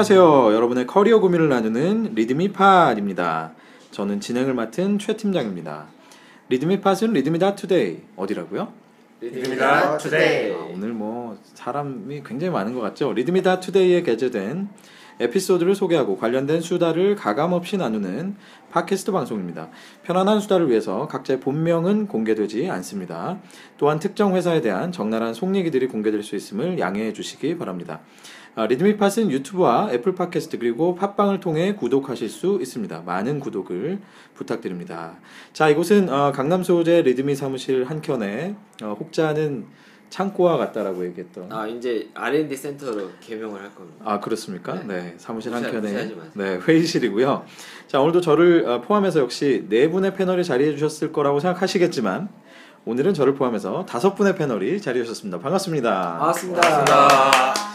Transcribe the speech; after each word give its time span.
안녕하세요. 0.00 0.54
여러분의 0.54 0.86
커리어 0.86 1.20
고민을 1.20 1.50
나누는 1.50 2.14
리드미팟입니다. 2.14 3.52
저는 3.90 4.20
진행을 4.20 4.54
맡은 4.54 4.98
최 4.98 5.14
팀장입니다. 5.14 5.88
리드미팟은 6.48 7.12
리드미다 7.12 7.54
투데이 7.54 7.98
어디라고요? 8.16 8.72
리드미다 9.20 9.98
투데이. 9.98 10.54
아, 10.54 10.68
오늘 10.72 10.94
뭐 10.94 11.36
사람이 11.52 12.22
굉장히 12.24 12.50
많은 12.50 12.72
것 12.72 12.80
같죠. 12.80 13.12
리드미다 13.12 13.60
투데이에 13.60 14.00
게재된 14.00 14.70
에피소드를 15.20 15.74
소개하고 15.74 16.16
관련된 16.16 16.62
수다를 16.62 17.14
가감 17.14 17.52
없이 17.52 17.76
나누는 17.76 18.36
팟캐스트 18.70 19.12
방송입니다. 19.12 19.68
편안한 20.02 20.40
수다를 20.40 20.70
위해서 20.70 21.08
각자의 21.08 21.40
본명은 21.40 22.06
공개되지 22.06 22.70
않습니다. 22.70 23.38
또한 23.76 23.98
특정 23.98 24.34
회사에 24.34 24.62
대한 24.62 24.92
적나라한 24.92 25.34
속 25.34 25.54
얘기들이 25.54 25.88
공개될 25.88 26.22
수 26.22 26.36
있음을 26.36 26.78
양해해 26.78 27.12
주시기 27.12 27.58
바랍니다. 27.58 28.00
아, 28.56 28.66
리드미팟은 28.66 29.30
유튜브와 29.30 29.90
애플 29.92 30.14
팟캐스트 30.14 30.58
그리고 30.58 30.94
팟빵을 30.94 31.40
통해 31.40 31.74
구독하실 31.74 32.28
수 32.28 32.58
있습니다. 32.60 33.02
많은 33.06 33.40
구독을 33.40 34.00
부탁드립니다. 34.34 35.14
자, 35.52 35.68
이곳은 35.68 36.08
어, 36.12 36.32
강남 36.32 36.62
소재 36.62 37.02
리드미 37.02 37.36
사무실 37.36 37.84
한켠에 37.84 38.56
어, 38.82 38.96
혹자는 38.98 39.66
창고와 40.10 40.56
같다라고 40.56 41.06
얘기했던 41.06 41.52
아 41.52 41.68
이제 41.68 42.08
R&D 42.14 42.56
센터로 42.56 43.10
개명을 43.20 43.60
할 43.62 43.72
겁니다. 43.72 44.02
아 44.04 44.18
그렇습니까? 44.18 44.74
네, 44.74 44.84
네. 44.84 45.14
사무실 45.18 45.52
무시하- 45.52 45.72
한켠에. 45.72 46.14
네 46.34 46.56
회의실이고요. 46.56 47.44
자 47.86 48.00
오늘도 48.00 48.20
저를 48.20 48.66
어, 48.68 48.80
포함해서 48.80 49.20
역시 49.20 49.66
네 49.68 49.88
분의 49.88 50.14
패널이 50.16 50.42
자리해 50.42 50.72
주셨을 50.72 51.12
거라고 51.12 51.38
생각하시겠지만 51.38 52.28
오늘은 52.86 53.14
저를 53.14 53.36
포함해서 53.36 53.86
다섯 53.86 54.16
분의 54.16 54.34
패널이 54.34 54.80
자리해 54.80 55.04
주셨습니다. 55.04 55.38
반갑습니다. 55.38 56.18
반갑습니다. 56.18 57.69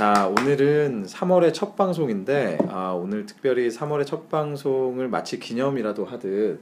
자 0.00 0.26
오늘은 0.28 1.04
3월의 1.04 1.52
첫 1.52 1.76
방송인데 1.76 2.56
아, 2.70 2.92
오늘 2.92 3.26
특별히 3.26 3.68
3월의 3.68 4.06
첫 4.06 4.30
방송을 4.30 5.08
마치 5.08 5.38
기념이라도 5.38 6.06
하듯 6.06 6.58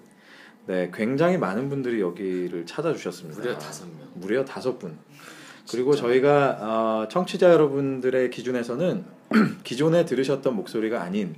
네 0.66 0.90
굉장히 0.92 1.38
많은 1.38 1.68
분들이 1.68 2.00
여기를 2.00 2.66
찾아주셨습니다. 2.66 3.40
무려 3.40 3.56
다섯 3.56 3.86
명. 3.86 3.96
무려 4.14 4.44
다섯 4.44 4.80
분. 4.80 4.98
그리고 5.70 5.94
저희가 5.94 6.58
어, 6.60 7.08
청취자 7.08 7.52
여러분들의 7.52 8.30
기준에서는 8.30 9.04
기존에 9.62 10.04
들으셨던 10.04 10.56
목소리가 10.56 11.00
아닌 11.00 11.36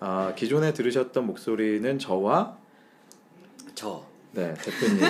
어, 0.00 0.34
기존에 0.36 0.74
들으셨던 0.74 1.24
목소리는 1.24 1.98
저와 1.98 2.58
저. 3.74 4.04
네 4.32 4.52
대표님 4.52 5.00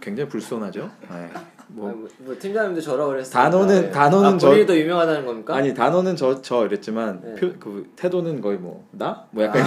굉장히 0.00 0.28
불손하죠. 0.28 0.92
네. 1.10 1.30
뭐, 1.68 1.90
뭐 1.90 2.08
뭐, 2.18 2.38
팀장님도 2.38 2.80
저라고 2.80 3.10
그랬어요. 3.10 3.44
단어는- 3.50 3.92
단어는 3.92 4.34
아, 4.34 4.38
저- 4.38 4.48
본인이 4.48 4.66
더 4.66 4.76
유명하다는 4.76 5.26
겁니까? 5.26 5.54
아니 5.56 5.74
단어는 5.74 6.16
저 6.16 6.40
저 6.42 6.66
이랬지만 6.66 7.20
네. 7.22 7.34
표, 7.34 7.52
그 7.58 7.90
태도는 7.96 8.40
거의 8.40 8.58
뭐 8.58 8.86
나? 8.92 9.26
뭐 9.30 9.44
약간 9.44 9.62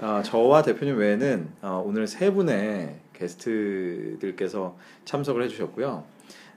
아, 0.00 0.18
어, 0.18 0.22
저와 0.22 0.62
대표님 0.62 0.96
외에는 0.96 1.48
어, 1.62 1.82
오늘 1.84 2.06
세 2.06 2.30
분의 2.32 2.96
게스트들께서 3.12 4.76
참석을 5.04 5.42
해주셨고요. 5.44 6.04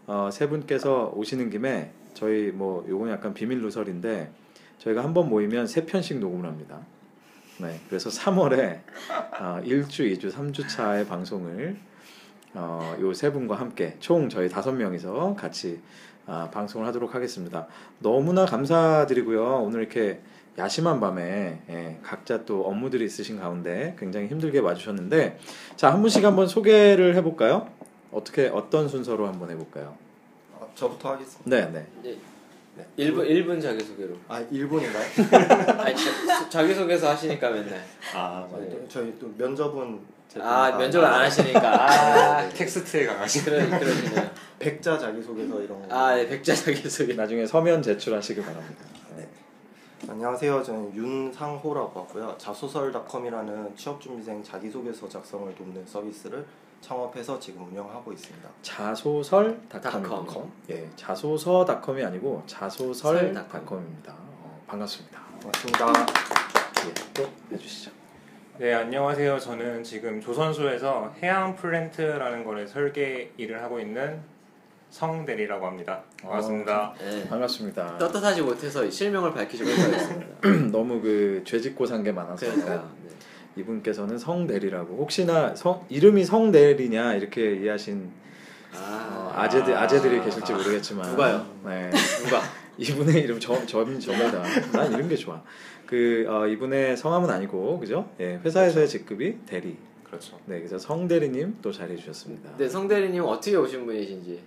어, 0.08 0.30
세 0.32 0.48
분께서 0.48 1.12
오시는 1.16 1.50
김에 1.50 1.92
저희 2.14 2.52
뭐 2.52 2.86
요건 2.88 3.10
약간 3.10 3.34
비밀 3.34 3.62
누설인데 3.62 4.32
저희가 4.80 5.04
한 5.04 5.14
번 5.14 5.30
모이면 5.30 5.68
세 5.68 5.86
편씩 5.86 6.20
녹음을 6.20 6.48
합니다. 6.48 6.80
네, 7.60 7.80
그래서 7.90 8.10
3월에 8.10 8.80
어, 9.40 9.62
1주, 9.64 10.12
2주, 10.18 10.32
3주 10.32 10.68
차의 10.68 11.06
방송을 11.06 11.78
어, 12.54 12.96
요 13.00 13.14
세 13.14 13.32
분과 13.32 13.56
함께 13.56 13.96
총 14.00 14.30
저희 14.30 14.50
다섯 14.50 14.72
명이서 14.74 15.36
같이 15.38 15.80
아, 16.26 16.50
방송을 16.52 16.88
하도록 16.88 17.14
하겠습니다. 17.14 17.68
너무나 18.00 18.46
감사드리고요. 18.46 19.62
오늘 19.64 19.82
이렇게 19.82 20.22
야심한 20.58 21.00
밤에 21.00 21.62
예, 21.70 21.98
각자 22.04 22.46
또 22.46 22.64
업무들이 22.66 23.06
있으신 23.06 23.40
가운데 23.40 23.96
굉장히 24.00 24.28
힘들게 24.28 24.60
와주셨는데 24.60 25.40
자 25.76 25.92
한 25.92 26.02
분씩 26.02 26.24
한번 26.24 26.48
소개를 26.48 27.16
해볼까요? 27.16 27.68
어떻게 28.12 28.48
어떤 28.48 28.88
순서로 28.88 29.28
한번 29.28 29.50
해볼까요? 29.50 29.98
아, 30.60 30.66
저부터 30.76 31.14
하겠습니다. 31.14 31.44
네, 31.50 31.70
네. 31.72 31.88
이제 32.02 32.18
1분 32.98 33.28
1분 33.28 33.62
자기 33.62 33.84
소개로. 33.84 34.16
아, 34.28 34.40
일본인가요? 34.52 35.04
아니 35.82 35.96
자, 35.96 36.50
자기 36.50 36.74
소개서 36.74 37.10
하시니까 37.10 37.50
맨날. 37.50 37.84
아, 38.16 38.48
네. 38.60 38.70
또 38.70 38.88
저희 38.88 39.14
또 39.20 39.32
면접은 39.38 40.00
아 40.42 40.72
면접을 40.78 41.06
안 41.06 41.22
하시니까. 41.22 41.62
아 42.42 42.50
텍스트에 42.50 43.06
강하신 43.06 43.44
그러 43.46 43.80
그러시네요. 43.80 44.30
백자 44.60 44.98
자기소개서 44.98 45.62
이런 45.62 45.88
거. 45.88 45.96
아 45.96 46.16
네, 46.16 46.28
백자 46.28 46.56
자기 46.56 46.90
소개. 46.90 47.14
나중에 47.14 47.46
서면 47.46 47.82
제출하시길 47.82 48.44
바랍니다. 48.44 48.86
네. 49.16 49.28
안녕하세요. 50.10 50.64
저는 50.64 50.96
윤상호라고 50.96 52.00
하고요. 52.02 52.36
자소설닷컴이라는 52.38 53.76
취업준비생 53.76 54.44
자기소개서 54.44 55.08
작성을 55.10 55.54
돕는 55.56 55.86
서비스를 55.86 56.46
창업해서 56.82 57.40
지금 57.40 57.66
운영하고 57.70 58.12
있습니다. 58.12 58.50
자소설닷컴. 58.62 60.04
닷컴. 60.04 60.52
예, 60.70 60.90
자소서닷컴이 60.98 62.04
아니고 62.04 62.44
설닷컴. 62.46 62.70
자소설닷컴입니다. 62.94 64.14
어, 64.18 64.62
반갑습니다. 64.68 65.22
반갑습니다. 65.42 65.88
예, 66.88 66.94
또 67.14 67.30
해주시죠. 67.54 68.03
네 68.60 68.74
안녕하세요 68.74 69.40
저는 69.40 69.84
지금 69.84 70.22
조선소에서 70.22 71.14
해양 71.22 71.56
플랜트라는 71.56 72.44
거를 72.44 72.68
설계 72.68 73.32
일을 73.38 73.62
하고 73.64 73.80
있는 73.80 74.20
성대리라고 74.92 75.66
합니다 75.66 76.04
반갑습니다 76.22 76.94
네. 77.00 77.28
반갑습니다. 77.28 77.98
떳떳하지 77.98 78.44
못해서 78.44 78.88
실명을 78.90 79.34
밝히지 79.34 79.64
못하겠습니다. 79.64 80.28
너무 80.72 81.02
그 81.02 81.42
죄짓고 81.46 81.86
산 81.88 82.04
게 82.04 82.12
많아서 82.12 82.46
그러니까요. 82.46 82.92
네. 83.04 83.10
이분께서는 83.56 84.18
성대리라고 84.20 84.98
혹시나 84.98 85.56
성 85.56 85.84
이름이 85.90 86.24
성대리냐 86.24 87.16
이렇게 87.16 87.56
이해하신 87.56 88.12
어, 88.76 89.32
아, 89.36 89.42
아재들 89.44 89.76
아재들이 89.76 90.22
계실지 90.22 90.54
모르겠지만 90.54 91.10
누가요? 91.10 91.46
네. 91.66 91.90
누가? 92.24 92.42
이분의 92.78 93.22
이름 93.22 93.40
저 93.40 93.54
저, 93.66 93.84
저입니다. 94.00 94.44
난 94.74 94.92
이런 94.94 95.08
게 95.08 95.16
좋아. 95.16 95.42
그 95.86 96.26
어, 96.28 96.48
이분의 96.48 96.98
성함은 96.98 97.30
아니고 97.30 97.80
그죠? 97.80 98.10
예, 98.20 98.40
회사에서의 98.44 98.88
직급이 98.88 99.38
대리. 99.46 99.78
그렇죠 100.06 100.38
네, 100.46 100.58
그래서 100.60 100.78
성 100.78 101.08
대리님 101.08 101.58
또 101.62 101.72
자리해 101.72 101.98
주셨습니다. 101.98 102.56
네 102.58 102.68
성 102.70 102.88
대리님 102.88 103.24
어떻게 103.24 103.56
오신 103.56 103.86
분이신지. 103.86 104.40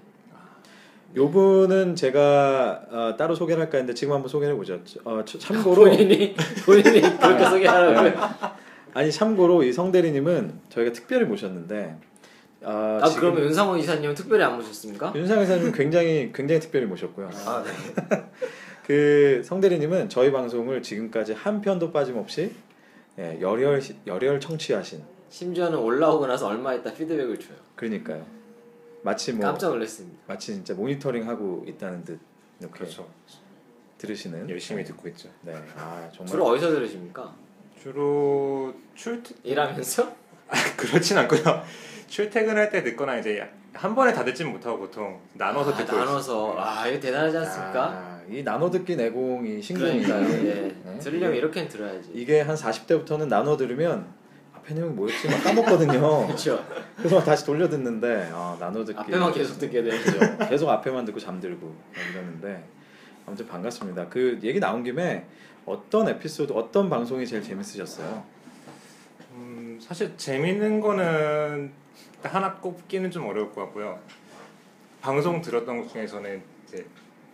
요 1.17 1.31
분은 1.31 1.95
제가 1.97 2.83
어, 2.91 3.15
따로 3.17 3.35
소개를 3.35 3.63
할까 3.63 3.79
했는데 3.79 3.95
지금 3.95 4.15
한번 4.15 4.29
소개해 4.29 4.53
보죠. 4.55 4.81
어, 5.05 5.23
저- 5.25 5.39
참고로 5.39 5.85
본인이 5.85 6.35
본인이 6.65 7.01
그렇게 7.01 7.45
소개하라고요. 7.45 8.13
아니 8.95 9.13
참고로 9.13 9.63
이 9.63 9.73
성대리님은 9.73 10.61
저희가 10.69 10.93
특별히 10.93 11.25
모셨는데 11.27 11.97
어, 12.63 12.99
아 13.03 13.09
그러면 13.15 13.43
윤상호 13.45 13.77
이사님은 13.77 14.15
특별히 14.15 14.43
안 14.45 14.57
모셨습니까? 14.57 15.13
윤상 15.15 15.41
회사님 15.41 15.73
굉장히 15.73 16.31
굉장히 16.35 16.61
특별히 16.61 16.87
모셨고요. 16.87 17.31
아, 17.47 17.65
네. 17.65 17.71
그 18.87 19.43
성대리님은 19.45 20.09
저희 20.09 20.31
방송을 20.31 20.81
지금까지 20.81 21.33
한 21.33 21.61
편도 21.61 21.91
빠짐없이 21.91 22.55
예, 23.19 23.37
열혈 23.41 23.83
열혈 24.07 24.39
청취하신 24.39 25.03
심지어는 25.29 25.77
올라오고 25.77 26.29
나서 26.29 26.47
얼마 26.47 26.73
있다 26.73 26.95
피드백을 26.95 27.37
줘요. 27.41 27.57
그러니까요. 27.75 28.25
마치 29.03 29.33
뭐 29.33 29.45
깜짝 29.45 29.71
놀랐습니다. 29.71 30.19
마치 30.29 30.55
진짜 30.55 30.73
모니터링 30.75 31.29
하고 31.29 31.65
있다는 31.67 32.05
듯 32.05 32.21
이렇게 32.61 32.79
그렇죠 32.79 33.09
들으시는 33.99 34.49
열심히 34.51 34.85
듣고 34.85 35.09
있죠 35.09 35.31
네, 35.43 35.55
아 35.77 36.09
정말 36.13 36.31
주로 36.31 36.47
어디서 36.47 36.71
들으십니까? 36.71 37.35
주로 37.83 38.75
출퇴 38.95 39.35
일하면서? 39.43 40.15
그렇진 40.77 41.19
않고요 41.19 41.41
출퇴근할 42.07 42.71
때 42.71 42.83
듣거나 42.85 43.19
이제 43.19 43.49
한 43.77 43.95
번에 43.95 44.13
다 44.13 44.25
듣진 44.25 44.51
못하고 44.51 44.79
보통 44.79 45.21
나눠서 45.35 45.73
아, 45.73 45.77
듣고 45.77 45.93
있어요. 45.93 46.05
나눠서 46.05 46.55
아 46.59 46.87
이거 46.89 47.01
대단하지 47.01 47.37
않습니까? 47.39 47.85
아, 47.85 48.21
이 48.29 48.43
나눠 48.43 48.71
듣기 48.71 48.97
내공이. 48.97 49.61
그러니까 49.61 50.21
예. 50.21 50.75
네. 50.85 50.99
들으려면 50.99 51.31
이게- 51.31 51.39
이렇게는 51.39 51.69
들어야지. 51.69 52.11
이게 52.15 52.41
한 52.41 52.57
40대부터는 52.57 53.29
나눠 53.29 53.57
들으면 53.57 54.07
앞에 54.55 54.75
내용이 54.75 54.93
뭐였지 54.95 55.29
막 55.29 55.43
까먹거든요. 55.45 56.27
그렇죠. 56.27 56.65
그래서 56.97 57.17
막 57.17 57.25
다시 57.25 57.45
돌려 57.47 57.69
듣는데 57.69 58.31
아, 58.33 58.57
나눠 58.59 58.85
듣기 58.85 58.99
앞에만 58.99 59.33
계속 59.33 59.59
듣게 59.59 59.83
돼. 59.83 59.91
그죠. 59.91 60.19
계속 60.49 60.69
앞에만 60.71 61.05
듣고 61.05 61.21
잠들고 61.21 61.75
이러는데 62.13 62.65
아무튼 63.27 63.47
반갑습니다. 63.47 64.09
그 64.09 64.39
얘기 64.43 64.59
나온 64.61 64.83
김에 64.83 65.27
어떤 65.67 66.09
에피소드, 66.09 66.53
어떤 66.53 66.89
방송이 66.89 67.27
제일 67.27 67.43
재밌으셨어요? 67.43 68.23
음, 69.33 69.79
사실 69.83 70.17
재밌는 70.17 70.81
거는 70.81 71.73
하나 72.23 72.55
꼽기는 72.55 73.11
좀 73.11 73.27
어려울 73.27 73.53
것 73.53 73.63
같고요 73.63 73.99
방송 75.01 75.41
들었던 75.41 75.83
것 75.83 75.93
중에서는 75.93 76.43
이제 76.67 76.85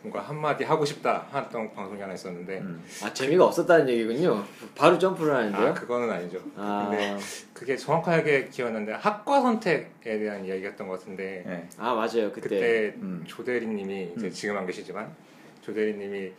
뭔가 0.02 0.20
한마디 0.20 0.64
하고 0.64 0.84
싶다 0.84 1.26
했던 1.32 1.73
방송이 1.73 2.00
하나 2.00 2.12
있었는데 2.12 2.58
음. 2.58 2.82
아 3.05 3.12
재미가 3.14 3.44
없었다는 3.44 3.88
얘기군요. 3.88 4.44
바로 4.75 4.99
점프를 4.99 5.32
하는데요. 5.32 5.69
아 5.69 5.73
그거는 5.73 6.11
아니죠 6.11 6.40
아, 6.56 6.88
근데 6.90 7.17
그게 7.55 7.76
정확하게 7.76 8.49
기억나는데 8.49 8.94
학과 8.94 9.40
선택에 9.40 10.19
대한 10.19 10.44
이야기였던 10.44 10.88
것 10.88 10.99
같은데 10.99 11.44
네. 11.46 11.69
아 11.79 11.94
맞아요 11.94 12.32
그때. 12.32 12.40
그때 12.40 12.94
음. 12.96 13.23
조대리님이 13.26 14.14
이제 14.17 14.26
음. 14.26 14.31
지금 14.32 14.56
안 14.58 14.67
계시지만 14.67 15.14
조대리님이 15.62 16.32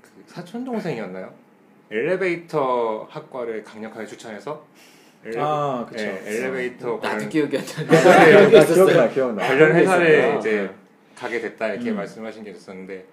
그그 0.00 0.24
사촌 0.26 0.64
동생이었나요? 0.64 1.34
엘리베이터 1.90 3.06
학과를 3.10 3.62
강력하게 3.62 4.06
추천해서 4.06 4.64
엘리... 5.24 5.36
아, 5.38 5.86
그쵸. 5.88 6.04
예, 6.04 6.22
엘리베이터 6.26 6.86
나도 6.86 7.00
관련, 7.00 7.28
기억이 7.28 7.58
안 7.58 7.64
나네. 7.64 8.02
나 8.02 8.24
기억이 8.24 8.56
있었어요. 8.58 8.86
기억나 8.86 9.08
기억나. 9.08 9.46
관련 9.46 9.82
있었구나. 9.82 10.38
이제 10.38 10.70
가게 11.16 11.40
됐다 11.40 11.68
이렇게 11.68 11.90
음. 11.90 11.96
말씀하신 11.96 12.44
게 12.44 12.50
있었는데 12.50 13.04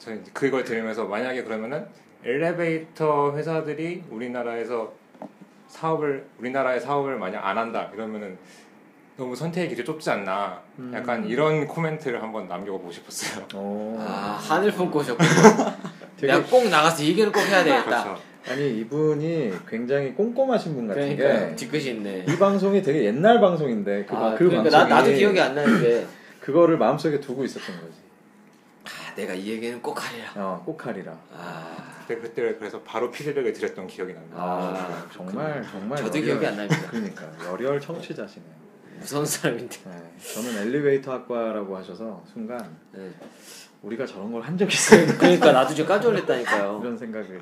저는 0.00 0.24
그걸 0.32 0.64
들으면서 0.64 1.04
만약에 1.06 1.42
그러면은 1.44 1.86
엘리베이터 2.24 3.34
회사들이 3.34 4.04
우리나라에서 4.10 4.92
사업을 5.68 6.26
우리나라의 6.38 6.80
사업을 6.80 7.16
만약 7.16 7.46
안 7.46 7.56
한다 7.56 7.90
이러면은 7.94 8.36
너무 9.16 9.36
선택의 9.36 9.70
길이 9.70 9.84
좁지 9.84 10.10
않나 10.10 10.60
음. 10.78 10.92
약간 10.94 11.26
이런 11.26 11.66
코멘트를 11.66 12.22
한번 12.22 12.48
남겨보고 12.48 12.90
싶었어요. 12.90 13.46
오. 13.54 13.96
아 14.00 14.38
하늘 14.40 14.70
품고 14.72 14.98
오셨군요. 14.98 15.28
되게 16.18 16.32
내가 16.32 16.44
꼭 16.46 16.68
나가서 16.68 17.02
이 17.02 17.08
얘기를 17.08 17.30
꼭 17.32 17.40
해야 17.40 17.62
되겠다. 17.64 18.04
그렇죠. 18.04 18.29
아니 18.48 18.78
이분이 18.80 19.52
굉장히 19.68 20.14
꼼꼼하신 20.14 20.74
분 20.74 20.88
같은 20.88 21.16
그러니까 21.16 21.50
게. 21.50 21.56
뒤끝이 21.56 21.90
있네. 21.90 22.24
이 22.28 22.36
방송이 22.38 22.82
되게 22.82 23.04
옛날 23.04 23.40
방송인데 23.40 24.06
그, 24.06 24.14
아, 24.16 24.34
그 24.34 24.48
그러니까 24.48 24.62
방송이 24.70 24.88
나, 24.90 24.96
나도 24.96 25.12
기억이 25.12 25.40
안 25.40 25.54
나는데 25.54 26.06
그거를 26.40 26.78
마음속에 26.78 27.20
두고 27.20 27.44
있었던 27.44 27.76
거지. 27.80 27.92
아, 28.84 29.14
내가 29.14 29.34
이 29.34 29.46
얘기는 29.48 29.80
꼭 29.82 30.02
하리라. 30.04 30.32
어, 30.36 30.62
꼭 30.64 30.86
하리라. 30.86 31.12
아, 31.34 32.04
그때 32.08 32.20
그때 32.20 32.54
그래서 32.58 32.80
바로 32.80 33.10
피드백을 33.10 33.52
드렸던 33.52 33.86
기억이 33.86 34.14
납니다. 34.14 34.36
아, 34.38 35.06
정말 35.14 35.62
정말 35.70 35.98
저도 35.98 36.18
열혈- 36.18 36.24
기억이 36.24 36.46
안 36.46 36.56
납니다. 36.56 36.76
그러니까 36.90 37.28
열혈 37.46 37.80
청취자시네요. 37.80 38.60
무서운 39.00 39.24
사람인데. 39.24 39.76
네, 39.84 40.32
저는 40.34 40.58
엘리베이터 40.62 41.12
학과라고 41.12 41.76
하셔서 41.76 42.22
순간 42.32 42.76
네. 42.92 43.10
우리가 43.82 44.04
저런 44.06 44.30
걸 44.32 44.42
한 44.42 44.58
적이 44.58 44.74
있어요. 44.74 45.06
그러니까 45.18 45.52
나도 45.52 45.72
지금 45.74 45.88
깜짝 45.88 46.08
놀랐다니까요. 46.10 46.80
이런 46.84 46.98
생각을. 46.98 47.40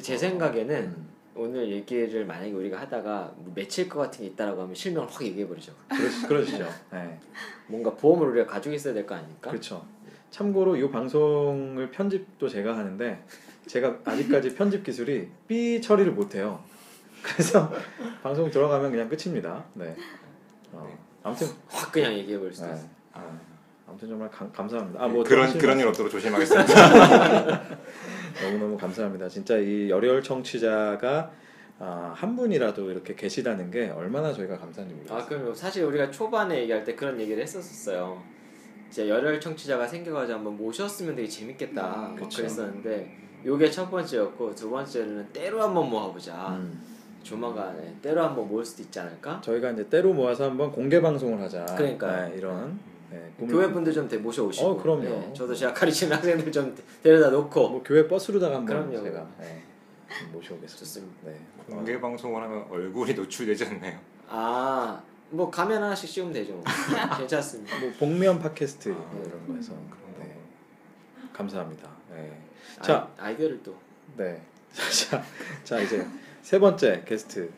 제 0.00 0.16
생각에는 0.16 0.76
음, 0.84 1.08
오늘 1.34 1.70
얘기를 1.70 2.24
만약에 2.24 2.52
우리가 2.52 2.80
하다가 2.80 3.32
뭐 3.36 3.52
맺힐 3.54 3.88
것 3.88 4.00
같은 4.00 4.20
게 4.20 4.26
있다라고 4.30 4.62
하면 4.62 4.74
실명을 4.74 5.08
확 5.10 5.22
얘기해 5.22 5.46
버리죠. 5.48 5.72
그러, 5.88 6.28
그러시죠. 6.28 6.68
네, 6.92 7.18
뭔가 7.66 7.94
보험을 7.94 8.28
우리가 8.28 8.46
가지고 8.46 8.74
있어야 8.74 8.94
될 8.94 9.06
거 9.06 9.14
아닙니까? 9.14 9.50
그렇죠. 9.50 9.84
참고로 10.30 10.76
이 10.76 10.90
방송을 10.90 11.90
편집도 11.90 12.48
제가 12.48 12.76
하는데 12.76 13.22
제가 13.66 13.98
아직까지 14.04 14.54
편집 14.54 14.82
기술이 14.84 15.28
삐 15.46 15.80
처리를 15.80 16.12
못 16.12 16.34
해요. 16.34 16.62
그래서 17.22 17.70
방송 18.22 18.50
들어가면 18.50 18.90
그냥 18.90 19.08
끝입니다. 19.08 19.64
네. 19.74 19.94
어, 20.72 20.98
아무튼 21.22 21.48
확 21.68 21.92
그냥 21.92 22.12
얘기해 22.14 22.38
버릴 22.38 22.52
수도 22.52 22.66
네. 22.68 22.74
있어. 22.74 22.86
아, 23.12 23.40
아무튼 23.92 24.08
정말 24.08 24.30
감, 24.30 24.50
감사합니다. 24.50 25.04
아, 25.04 25.06
뭐 25.06 25.22
그런 25.22 25.52
그런 25.58 25.78
일 25.78 25.86
없도록 25.86 26.10
조심하겠습니다. 26.10 26.72
너무너무 28.42 28.78
감사합니다. 28.78 29.28
진짜 29.28 29.58
이 29.58 29.90
열혈 29.90 30.22
청취자가 30.22 31.30
아, 31.78 32.12
한 32.16 32.34
분이라도 32.34 32.90
이렇게 32.90 33.14
계시다는 33.14 33.70
게 33.70 33.90
얼마나 33.90 34.32
저희가 34.32 34.56
감사한지 34.56 34.94
모르겠어요. 34.94 35.18
아 35.18 35.26
그럼 35.26 35.54
사실 35.54 35.84
우리가 35.84 36.10
초반에 36.10 36.62
얘기할 36.62 36.84
때 36.84 36.94
그런 36.94 37.20
얘기를 37.20 37.42
했었었어요. 37.42 38.22
이제 38.88 39.10
열혈 39.10 39.38
청취자가 39.38 39.86
생겨가지고 39.86 40.38
한번 40.38 40.56
모셨으면 40.56 41.14
되게 41.14 41.28
재밌겠다 41.28 41.82
막 41.82 42.16
그쵸. 42.16 42.38
그랬었는데 42.38 43.18
요게 43.44 43.70
첫 43.70 43.90
번째였고 43.90 44.54
두 44.54 44.70
번째는 44.70 45.28
때로 45.34 45.62
한번 45.62 45.90
모아보자. 45.90 46.56
음, 46.56 46.80
조만간에 47.22 47.94
때로 48.00 48.22
한번 48.22 48.48
모을 48.48 48.64
수도 48.64 48.82
있지 48.84 48.98
않을까? 48.98 49.42
저희가 49.42 49.70
이제 49.72 49.86
때로 49.90 50.14
모아서 50.14 50.44
한번 50.44 50.72
공개 50.72 50.98
방송을 51.00 51.40
하자. 51.42 51.66
그러니까요. 51.76 52.30
네, 52.30 52.36
이런 52.38 52.91
네, 53.12 53.32
꿈을- 53.38 53.50
교회 53.50 53.70
분들 53.70 53.92
좀 53.92 54.08
데- 54.08 54.16
모셔오시고. 54.18 54.66
어, 54.66 54.82
그럼요. 54.82 55.02
네, 55.02 55.32
저도 55.34 55.54
제가 55.54 55.74
가르치는 55.74 56.16
학생들 56.16 56.50
좀 56.50 56.74
데려다 57.02 57.30
놓고. 57.30 57.68
뭐 57.68 57.82
교회 57.82 58.06
버스로다가 58.08 58.56
한번 58.56 58.88
그럼요. 58.90 59.04
제가 59.04 59.28
네, 59.38 59.62
좀 60.18 60.32
모셔오겠습니다. 60.32 60.76
좋습니다. 60.78 61.14
네. 61.24 61.38
공개 61.68 62.00
방송을 62.00 62.42
하면 62.42 62.66
얼굴이 62.70 63.14
노출되지 63.14 63.64
않나요? 63.66 63.98
아, 64.28 65.02
뭐 65.30 65.50
가면 65.50 65.82
하나씩 65.82 66.08
씌우면 66.08 66.32
되죠. 66.32 66.52
뭐. 66.54 66.64
괜찮습니다. 67.18 67.78
뭐 67.80 67.92
복면 67.98 68.38
팟캐스트 68.38 68.90
아, 68.90 68.94
뭐 68.94 69.24
이런 69.26 69.46
거 69.46 69.54
해서 69.54 69.72
그런 69.72 69.90
거. 69.90 69.96
네. 70.24 70.36
감사합니다. 71.32 71.88
네. 72.14 72.32
자, 72.80 73.08
아, 73.18 73.24
아이디어를 73.26 73.62
또. 73.62 73.76
네. 74.16 74.40
자, 75.10 75.22
자 75.64 75.80
이제 75.80 76.06
세 76.42 76.58
번째 76.58 77.02
게스트 77.06 77.50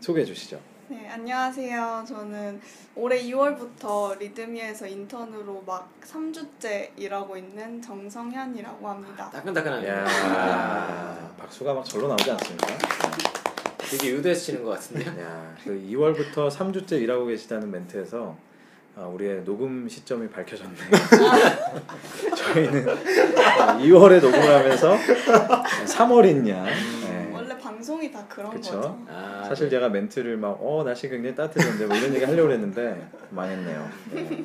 소개해 0.00 0.24
주시죠. 0.26 0.58
네, 0.90 1.08
안녕하세요. 1.08 2.04
저는 2.08 2.60
올해 2.96 3.22
2월부터 3.22 4.18
리드미에서 4.18 4.88
인턴으로 4.88 5.62
막 5.64 5.88
3주째 6.02 6.88
일하고 6.96 7.36
있는 7.36 7.80
정성현이라고 7.80 8.88
합니다. 8.88 9.30
따끈따끈합니다. 9.32 9.94
야, 9.94 11.32
박수가 11.38 11.74
막 11.74 11.84
절로 11.84 12.08
나오지 12.08 12.32
않습니까? 12.32 12.66
되게 13.78 14.08
유도해서 14.14 14.40
치는 14.46 14.64
것 14.64 14.70
같은데요. 14.70 15.22
야, 15.22 15.54
그 15.62 15.80
2월부터 15.88 16.50
3주째 16.50 17.00
일하고 17.00 17.26
계시다는 17.26 17.70
멘트에서 17.70 18.36
아, 18.96 19.02
우리의 19.02 19.44
녹음 19.44 19.88
시점이 19.88 20.28
밝혀졌네. 20.30 20.74
저희는 22.34 22.84
2월에 23.78 24.20
녹음을 24.20 24.56
하면서 24.56 24.96
3월이냐. 25.86 27.09
네. 27.80 27.86
방송이 27.86 28.12
다 28.12 28.26
그런 28.28 28.50
그쵸. 28.50 28.72
거죠. 28.76 29.06
아, 29.08 29.42
사실 29.48 29.66
네. 29.66 29.70
제가 29.70 29.88
멘트를 29.88 30.36
막 30.36 30.58
어 30.60 30.84
날씨 30.84 31.08
굉장히 31.08 31.34
따뜻해졌는데 31.34 31.86
뭐 31.86 31.96
이런 31.96 32.14
얘기 32.14 32.24
하려고 32.24 32.52
했는데 32.52 33.08
망했네요. 33.30 33.88
네. 34.12 34.44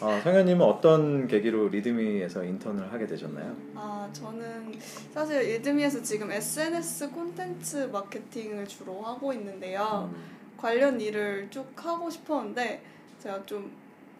어, 0.00 0.20
성현님은 0.22 0.64
어떤 0.64 1.26
계기로 1.26 1.68
리드미에서 1.68 2.44
인턴을 2.44 2.92
하게 2.92 3.06
되셨나요? 3.06 3.54
아, 3.74 4.08
저는 4.12 4.72
사실 5.12 5.40
리드미에서 5.40 6.02
지금 6.02 6.30
SNS 6.30 7.10
콘텐츠 7.10 7.76
마케팅을 7.92 8.66
주로 8.68 9.02
하고 9.02 9.32
있는데요. 9.32 10.08
음, 10.12 10.22
관련 10.56 11.00
일을 11.00 11.48
쭉 11.50 11.66
하고 11.76 12.08
싶었는데 12.10 12.82
제가 13.20 13.44
좀 13.44 13.72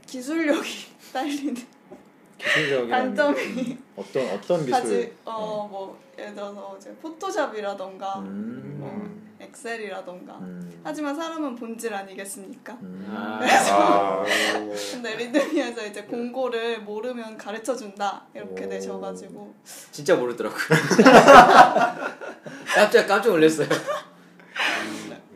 기술력이 0.06 0.68
딸리는 1.12 1.56
단점이 2.90 3.78
어떤 3.96 4.28
어떤 4.30 4.58
기술? 4.58 4.70
가지 4.72 5.12
어뭐 5.24 5.96
예를 6.22 6.34
들어서 6.34 6.76
이제 6.78 6.94
포토샵이라던가 7.02 8.20
음, 8.20 8.76
뭐 8.78 9.22
엑셀이라던가 9.40 10.34
음, 10.38 10.80
하지만 10.84 11.16
사람은 11.16 11.56
본질 11.56 11.92
아니겠습니까? 11.92 12.74
음. 12.80 13.08
아, 13.10 13.40
아, 13.72 14.24
근데 14.92 15.16
리드미에서 15.16 15.84
이제 15.86 16.04
공고를 16.04 16.82
모르면 16.82 17.36
가르쳐 17.36 17.74
준다 17.74 18.24
이렇게 18.34 18.66
오. 18.66 18.68
되셔가지고 18.68 19.54
진짜 19.90 20.14
모르더라고요. 20.14 20.58
깜짝 22.74 23.06
깜짝 23.06 23.30
놀랐어요. 23.30 23.68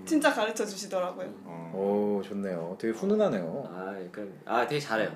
진짜 0.05 0.33
가르쳐 0.33 0.65
주시더라고요. 0.65 1.29
어, 1.45 1.73
오 1.75 2.23
좋네요. 2.23 2.77
되게 2.79 2.97
훈훈하네요. 2.97 3.65
아, 3.69 3.95
그럼 4.13 4.33
아 4.45 4.67
되게 4.67 4.81
잘해요. 4.81 5.11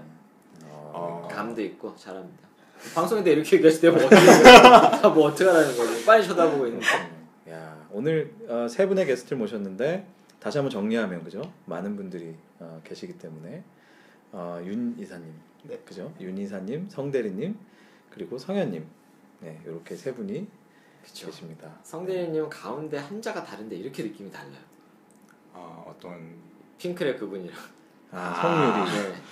어, 0.64 0.92
어. 0.94 1.28
감도 1.30 1.62
있고 1.62 1.94
잘합니다. 1.94 2.48
방송인데 2.94 3.32
이렇게 3.32 3.56
얘기하실 3.56 3.80
때뭐 3.82 3.96
어떻게 3.96 4.16
다뭐 5.02 5.26
어떻게 5.26 5.44
하라는 5.44 5.76
거지? 5.76 6.04
빨리 6.04 6.26
쳐다보고 6.26 6.66
있는데. 6.66 6.86
야 7.50 7.86
오늘 7.90 8.32
어, 8.48 8.66
세 8.68 8.86
분의 8.86 9.06
게스트를 9.06 9.38
모셨는데 9.38 10.06
다시 10.38 10.58
한번 10.58 10.70
정리하면 10.70 11.22
그죠? 11.24 11.42
많은 11.66 11.96
분들이 11.96 12.34
어, 12.58 12.80
계시기 12.84 13.18
때문에 13.18 13.62
어, 14.32 14.60
윤 14.64 14.96
이사님, 14.98 15.32
네. 15.64 15.78
그죠? 15.84 16.12
윤 16.20 16.38
이사님, 16.38 16.88
성대리님 16.88 17.56
그리고 18.10 18.38
성현님, 18.38 18.84
네 19.40 19.60
이렇게 19.64 19.94
세 19.96 20.14
분이 20.14 20.46
그렇죠. 21.02 21.26
계십니다. 21.26 21.78
성대리님 21.82 22.48
가운데 22.48 22.98
한자가 22.98 23.44
다른데 23.44 23.76
이렇게 23.76 24.02
느낌이 24.04 24.30
달라요. 24.30 24.70
아, 25.52 25.84
어떤 25.86 26.34
핑크랩 26.78 27.18
그분이랑. 27.18 27.56
아, 28.12 28.34
성률이. 28.40 29.08
네. 29.12 29.22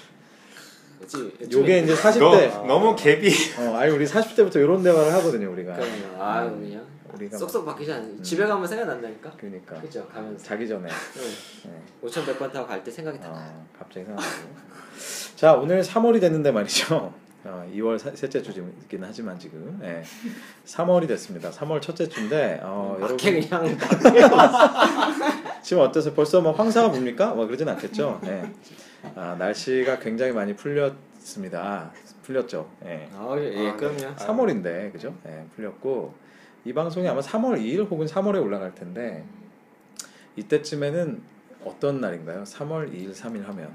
그치? 1.01 1.33
요게 1.53 1.81
이제 1.81 1.95
40대. 1.95 2.19
너, 2.51 2.67
너무 2.67 2.97
갭이 2.97 3.59
어, 3.61 3.77
아니 3.77 3.93
우리 3.93 4.05
40대부터 4.07 4.57
이런 4.57 4.83
대화를 4.83 5.13
하거든요 5.15 5.51
우리가. 5.53 5.75
그럼요. 5.75 6.23
아 6.23 6.43
그냥 6.45 6.85
우리가 7.15 7.37
쏙쏙 7.39 7.65
바뀌지 7.65 7.93
않아요. 7.93 8.23
집에 8.23 8.47
가면 8.47 8.67
생각난다니까. 8.67 9.33
그러니까 9.39 9.81
그죠? 9.81 10.07
가면서. 10.09 10.45
자기 10.45 10.67
전에. 10.69 10.89
네. 10.89 11.71
네. 11.71 11.83
5,100번 12.09 12.53
타고 12.53 12.67
갈 12.67 12.83
때 12.85 12.91
생각이 12.91 13.19
다 13.19 13.29
나요. 13.29 13.51
어, 13.57 13.67
갑자기 13.79 14.07
생각나고. 14.07 14.37
자 15.37 15.55
오늘 15.55 15.83
3월이 15.83 16.21
됐는데 16.21 16.51
말이죠. 16.53 17.13
어, 17.45 17.71
2월 17.75 17.99
사- 17.99 18.11
셋째 18.15 18.43
주이긴 18.43 19.01
하지만 19.03 19.39
지금 19.39 19.79
예. 19.83 20.03
3월이 20.67 21.07
됐습니다. 21.09 21.51
3월 21.51 21.81
첫째 21.81 22.09
주인데 22.09 22.61
어, 22.63 22.97
여러분 23.01 23.17
막해 23.17 23.41
그냥 23.41 23.79
지금 25.63 25.83
어떠세요? 25.83 26.15
벌써 26.15 26.41
뭐 26.41 26.53
황사가 26.53 26.91
봅니까? 26.91 27.33
뭐 27.35 27.47
그러진 27.47 27.69
않겠죠. 27.69 28.21
예. 28.27 28.43
아, 29.15 29.37
날씨가 29.39 29.99
굉장히 29.99 30.33
많이 30.33 30.55
풀렸습니다. 30.55 31.93
풀렸죠. 32.23 32.71
예. 32.85 33.09
아, 33.15 33.35
예, 33.39 33.73
그럼요. 33.73 34.17
3월인데 34.17 34.93
그죠? 34.93 35.15
예, 35.27 35.45
풀렸고 35.55 36.15
이 36.65 36.73
방송이 36.73 37.09
아마 37.09 37.21
3월 37.21 37.59
2일 37.61 37.89
혹은 37.91 38.07
3월에 38.07 38.43
올라갈 38.43 38.75
텐데 38.75 39.25
이때쯤에는 40.37 41.23
어떤 41.65 42.01
날인가요? 42.01 42.43
3월 42.43 42.93
2일, 42.93 43.15
3일 43.15 43.45
하면 43.47 43.75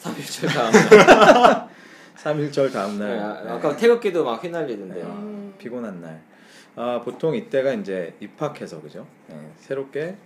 3일절 0.00 0.48
다음 0.52 0.72
날. 0.72 1.68
3일절 2.16 2.72
다음 2.72 2.98
네, 2.98 3.16
날. 3.16 3.18
아, 3.48 3.54
아까 3.54 3.76
태극기도 3.76 4.24
막 4.24 4.42
휘날리던데. 4.42 5.02
네. 5.02 5.52
피곤한 5.58 6.00
날. 6.00 6.22
아, 6.74 7.00
보통 7.04 7.34
이때가 7.34 7.72
이제 7.74 8.14
입학해서 8.20 8.80
그죠? 8.82 9.06
예, 9.30 9.34
새롭게 9.56 10.16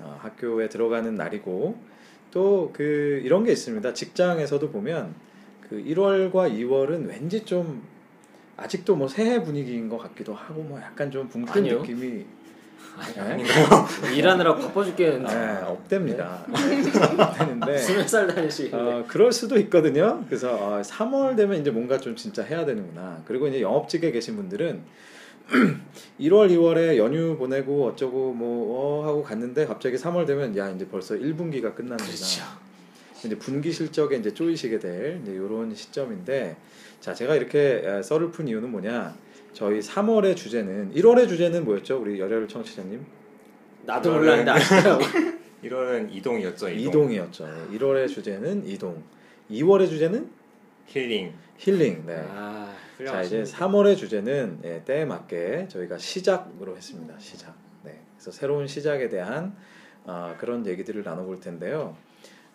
어, 0.00 0.18
학교에 0.20 0.68
들어가는 0.68 1.14
날이고 1.14 1.76
또 2.36 2.70
그 2.74 3.22
이런 3.24 3.44
게 3.44 3.52
있습니다. 3.52 3.94
직장에서도 3.94 4.70
보면 4.70 5.14
그 5.70 5.82
1월과 5.82 6.52
2월은 6.52 7.08
왠지 7.08 7.46
좀 7.46 7.82
아직도 8.58 8.94
뭐 8.94 9.08
새해 9.08 9.42
분위기인 9.42 9.88
것 9.88 9.96
같기도 9.96 10.34
하고 10.34 10.62
뭐 10.62 10.78
약간 10.78 11.10
좀 11.10 11.28
붕뜬 11.28 11.62
아니요. 11.62 11.80
느낌이 11.80 12.26
예? 13.16 13.38
일하느라 14.14 14.54
바빠 14.54 14.84
죽겠는데 14.84 15.34
네, 15.34 15.58
없답니다. 15.64 16.44
없다는데 17.18 17.76
스무 17.78 18.06
살 18.06 18.26
다니시길래 18.26 18.76
어, 18.82 19.04
그럴 19.08 19.32
수도 19.32 19.58
있거든요. 19.60 20.22
그래서 20.26 20.52
어, 20.54 20.82
3월 20.82 21.36
되면 21.36 21.58
이제 21.58 21.70
뭔가 21.70 21.96
좀 21.98 22.16
진짜 22.16 22.42
해야 22.42 22.66
되는구나. 22.66 23.22
그리고 23.26 23.48
이제 23.48 23.62
영업직에 23.62 24.12
계신 24.12 24.36
분들은 24.36 24.82
1월, 26.20 26.50
2월에 26.50 26.96
연휴 26.96 27.36
보내고 27.36 27.86
어쩌고 27.86 28.32
뭐 28.32 29.02
어, 29.02 29.06
하고 29.06 29.22
갔는데 29.22 29.66
갑자기 29.66 29.96
3월 29.96 30.26
되면 30.26 30.56
야 30.56 30.70
이제 30.70 30.86
벌써 30.88 31.14
1분기가 31.14 31.74
끝나는구나. 31.74 32.06
그렇죠. 32.06 32.42
이제 33.24 33.38
분기 33.38 33.72
실적에 33.72 34.16
이제 34.16 34.32
쪼이시게 34.32 34.78
될 34.78 35.20
이제 35.22 35.32
이런 35.32 35.74
시점인데 35.74 36.56
자 37.00 37.14
제가 37.14 37.34
이렇게 37.34 37.82
에, 37.84 38.02
썰을 38.02 38.30
푼 38.30 38.48
이유는 38.48 38.70
뭐냐? 38.70 39.16
저희 39.52 39.80
3월의 39.80 40.36
주제는 40.36 40.92
1월의 40.94 41.28
주제는 41.28 41.64
뭐였죠? 41.64 41.98
우리 42.00 42.20
열혈 42.20 42.46
청취자님 42.48 43.04
나도 43.84 44.12
몰랐는데 44.12 44.50
아시더라고 44.50 45.02
1월은 45.64 46.14
이동이었죠. 46.14 46.68
이동. 46.68 46.88
이동이었죠. 46.88 47.68
1월의 47.72 48.08
주제는 48.08 48.66
이동. 48.66 49.02
2월의 49.50 49.88
주제는 49.88 50.28
힐링. 50.86 51.32
힐링. 51.56 52.04
네. 52.06 52.24
아 52.28 52.74
자 52.98 53.22
이제 53.22 53.36
훌륭하십니다 53.42 53.66
3월의 53.66 53.96
주제는 53.96 54.60
예, 54.64 54.82
때에 54.84 55.04
맞게 55.04 55.68
저희가 55.68 55.98
시작으로 55.98 56.76
했습니다. 56.76 57.18
시작. 57.18 57.54
네. 57.82 58.00
그래서 58.16 58.30
새로운 58.30 58.66
시작에 58.66 59.08
대한 59.08 59.54
아, 60.06 60.36
그런 60.38 60.66
얘기들을 60.66 61.02
나눠볼 61.02 61.40
텐데요. 61.40 61.96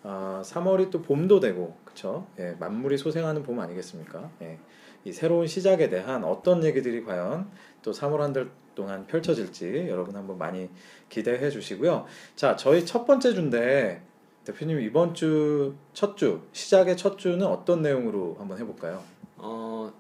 아, 0.03 0.41
3월이 0.43 0.89
또 0.89 1.01
봄도 1.01 1.39
되고, 1.39 1.75
그렇죠? 1.83 2.25
예, 2.39 2.55
만물이 2.59 2.97
소생하는 2.97 3.43
봄 3.43 3.59
아니겠습니까? 3.59 4.31
예, 4.41 4.57
이 5.03 5.11
새로운 5.11 5.45
시작에 5.47 5.89
대한 5.89 6.23
어떤 6.23 6.63
얘기들이 6.63 7.03
과연 7.03 7.49
또 7.83 7.91
3월 7.91 8.17
한 8.19 8.33
달 8.33 8.49
동안 8.73 9.05
펼쳐질지 9.05 9.87
여러분 9.89 10.15
한번 10.15 10.37
많이 10.37 10.69
기대해 11.09 11.49
주시고요. 11.49 12.05
자, 12.37 12.55
저희 12.55 12.85
첫 12.85 13.05
번째 13.05 13.33
주인데 13.33 14.01
대표님 14.45 14.79
이번 14.79 15.13
주 15.13 15.75
첫 15.93 16.15
주 16.15 16.41
시작의 16.53 16.95
첫 16.97 17.17
주는 17.17 17.45
어떤 17.45 17.81
내용으로 17.81 18.37
한번 18.39 18.57
해볼까요? 18.57 19.03
어 19.37 19.91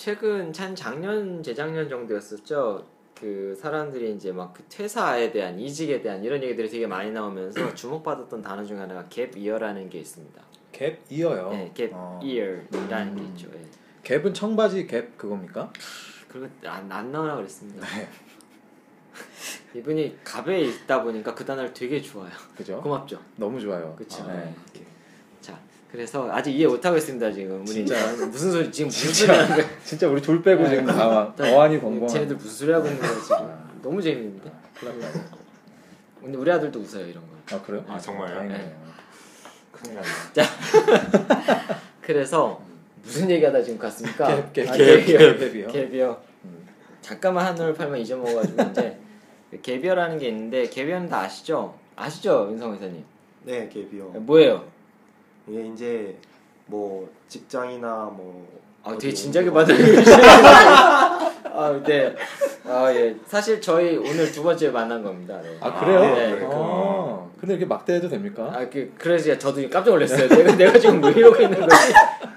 최근 0.00 0.50
한 0.56 0.74
작년 0.74 1.42
재작년 1.42 1.86
정도였었죠. 1.86 2.86
그 3.14 3.54
사람들이 3.54 4.14
이제 4.14 4.32
막 4.32 4.54
그 4.54 4.64
퇴사에 4.70 5.30
대한 5.30 5.60
이직에 5.60 6.00
대한 6.00 6.24
이런 6.24 6.42
얘기들이 6.42 6.70
되게 6.70 6.86
많이 6.86 7.10
나오면서 7.10 7.74
주목받았던 7.76 8.40
단어 8.40 8.64
중에 8.64 8.78
하나가 8.78 9.04
갭 9.10 9.36
이어라는 9.36 9.90
게 9.90 9.98
있습니다. 9.98 10.42
갭 10.72 10.96
이어요. 11.10 11.50
네, 11.50 11.70
갭 11.74 11.90
어. 11.92 12.18
이어라는 12.22 13.14
게 13.14 13.20
음. 13.20 13.26
있죠. 13.26 13.48
예. 13.54 13.62
갭은 14.02 14.32
청바지 14.32 14.86
갭 14.86 15.18
그겁니까? 15.18 15.70
그리고 16.28 16.48
안, 16.64 16.90
안 16.90 17.12
나오나 17.12 17.36
그랬습니다. 17.36 17.86
네. 17.86 18.08
이분이 19.78 20.20
갑에 20.24 20.62
있다 20.62 21.02
보니까 21.02 21.34
그 21.34 21.44
단어를 21.44 21.74
되게 21.74 22.00
좋아요. 22.00 22.32
그죠? 22.56 22.80
고맙죠. 22.80 23.20
너무 23.36 23.60
좋아요. 23.60 23.94
그쵸. 23.96 24.26
네. 24.26 24.54
자, 25.90 25.92
그래서 25.92 26.30
아직 26.30 26.52
이해 26.52 26.66
못 26.66 26.84
하고 26.84 26.96
있습니다 26.96 27.32
지금. 27.32 27.60
우리 27.62 27.66
진짜. 27.66 27.94
무슨 28.26 28.52
소리 28.52 28.70
지금 28.70 28.88
무슨 28.88 29.12
소리 29.12 29.36
하는 29.36 29.56
거야? 29.56 29.66
진짜 29.84 30.08
우리 30.08 30.22
둘 30.22 30.42
빼고 30.42 30.68
지금 30.68 30.86
다 30.86 31.34
어안이 31.38 31.80
벙벙. 31.80 32.06
쟤네들 32.08 32.36
무슨 32.36 32.50
소리 32.50 32.72
하고 32.72 32.86
있는 32.86 33.00
거야 33.00 33.10
지금? 33.20 33.36
아. 33.38 33.70
너무 33.82 34.00
재밌는데. 34.00 34.52
근데 36.20 36.38
우리 36.38 36.50
아들도 36.50 36.78
웃어요 36.78 37.06
이런 37.06 37.22
거. 37.22 37.56
아 37.56 37.62
그래요? 37.62 37.84
아, 37.88 37.98
정말요? 37.98 38.34
다행이네요. 38.34 38.80
큰일 39.72 39.94
났네. 39.96 40.06
그래서 42.02 42.62
무슨 43.02 43.30
얘기하다 43.30 43.62
지금 43.62 43.78
갔습니까? 43.78 44.28
갭, 44.28 44.52
갭, 44.52 44.68
아, 44.68 44.72
갭, 44.76 45.04
갭이요. 45.06 45.38
갭이요. 45.40 45.66
갭이요. 45.72 46.18
음. 46.44 46.68
잠깐만 47.00 47.46
한눈을 47.46 47.74
팔면 47.74 47.98
잊어먹어가지고 48.00 48.62
이제 48.70 48.98
갭이어라는 49.62 50.20
게 50.20 50.28
있는데 50.28 50.64
갭이어는 50.68 51.08
다 51.08 51.20
아시죠? 51.22 51.74
아시죠 51.96 52.48
윤성 52.52 52.74
회사님? 52.74 53.04
네, 53.44 53.68
갭이요. 53.68 54.18
뭐예요? 54.20 54.69
이게 55.48 55.66
이제 55.74 56.16
뭐 56.66 57.08
직장이나 57.28 57.88
뭐 58.16 58.46
아, 58.82 58.96
되게 58.96 59.12
진작에 59.12 59.44
뭐- 59.46 59.54
받은 59.64 59.76
아, 61.52 61.82
네. 61.84 62.14
아, 62.64 62.92
예. 62.94 63.14
사실 63.26 63.60
저희 63.60 63.96
오늘 63.96 64.30
두 64.30 64.42
번째 64.42 64.70
만난 64.70 65.02
겁니다. 65.02 65.40
네. 65.42 65.56
아 65.60 65.78
그래요? 65.80 66.00
네. 66.00 66.48
아, 66.50 67.26
근데 67.38 67.54
이렇게 67.54 67.66
막대해도 67.66 68.08
됩니까? 68.08 68.50
아, 68.54 68.68
그, 68.68 68.92
그래서 68.96 69.36
저도 69.36 69.60
깜짝 69.68 69.90
놀랐어요. 69.90 70.28
내가, 70.28 70.56
내가 70.56 70.78
지금 70.78 71.00
뭐 71.00 71.10
이러고 71.10 71.42
있는 71.42 71.60
거지? 71.60 71.76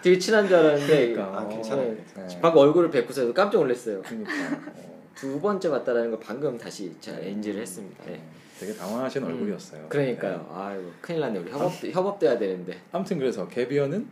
되게 0.01 0.17
친한 0.19 0.47
줄 0.47 0.57
알았는데. 0.57 1.13
그러니까. 1.13 1.39
아, 1.39 1.47
괜찮아요. 1.47 1.95
네. 2.15 2.39
방금 2.41 2.61
얼굴을 2.61 2.89
뵙고서 2.89 3.31
깜짝 3.33 3.59
놀랐어요. 3.59 4.01
그러니까 4.01 4.31
어, 4.33 4.81
두 5.15 5.39
번째 5.39 5.69
봤다라는 5.69 6.11
걸 6.11 6.19
방금 6.19 6.57
다시 6.57 6.91
제가 6.99 7.19
엔지를 7.19 7.61
했습니다. 7.61 8.03
네. 8.07 8.21
되게 8.63 8.73
당황하신 8.77 9.23
얼굴이었어요. 9.23 9.89
그러니까요. 9.89 10.37
네. 10.37 10.45
아이고, 10.53 10.91
큰일 11.01 11.19
났네. 11.19 11.39
우리 11.39 11.51
협업, 11.51 11.71
협업돼야 11.83 12.37
되는데. 12.37 12.79
아무튼 12.91 13.19
그래서 13.19 13.47
갭이어는 13.47 14.05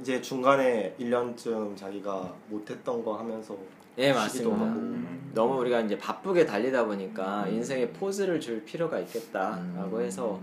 이제 0.00 0.20
중간에 0.22 0.94
1년쯤 0.98 1.76
자기가 1.76 2.34
못했던 2.48 3.04
거 3.04 3.16
하면서 3.18 3.56
예, 3.98 4.12
맞습니다. 4.12 4.54
하고 4.54 4.64
음. 4.64 5.30
너무 5.34 5.58
우리가 5.60 5.80
이제 5.80 5.98
바쁘게 5.98 6.46
달리다 6.46 6.86
보니까 6.86 7.46
인생에 7.48 7.88
포즈를 7.88 8.40
줄 8.40 8.64
필요가 8.64 8.98
있겠다라고 9.00 9.98
음. 9.98 10.02
해서 10.02 10.40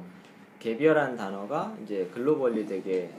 개비어라는 0.60 1.16
단어가 1.16 1.74
이제 1.84 2.10
글로벌리 2.13 2.68
되게 2.68 3.10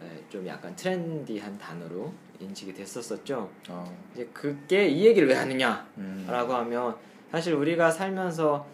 네, 0.00 0.24
좀 0.28 0.46
약간 0.46 0.74
트렌디한 0.76 1.56
단어로 1.58 2.12
인식이 2.40 2.74
됐었었죠. 2.74 3.48
어, 3.70 3.96
이제 4.12 4.28
그게 4.34 4.88
이 4.88 5.06
얘기를 5.06 5.28
왜 5.28 5.34
하느냐라고 5.34 5.86
음. 5.98 6.26
하면 6.28 6.96
사실 7.30 7.54
우리가 7.54 7.90
살면서 7.90 8.66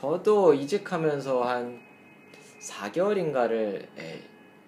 저도 0.00 0.52
이직하면서 0.52 1.42
한 1.42 1.80
4개월인가를 2.60 3.86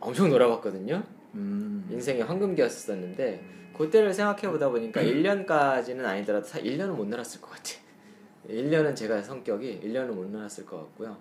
엄청 0.01 0.31
놀아봤거든요. 0.31 1.03
음. 1.35 1.87
인생의 1.91 2.23
황금기였었는데 2.23 3.45
그때를 3.77 4.15
생각해 4.15 4.51
보다 4.51 4.71
보니까 4.71 5.03
1년까지는 5.03 6.03
아니더라도 6.07 6.47
1년은 6.47 6.95
못 6.95 7.07
놀았을 7.09 7.43
것 7.43 7.51
같아. 7.51 7.73
1년은 8.49 8.97
제가 8.97 9.23
성격이 9.23 9.81
1년은 9.85 10.13
못 10.15 10.27
놀았을 10.31 10.65
것 10.65 10.79
같고요. 10.79 11.15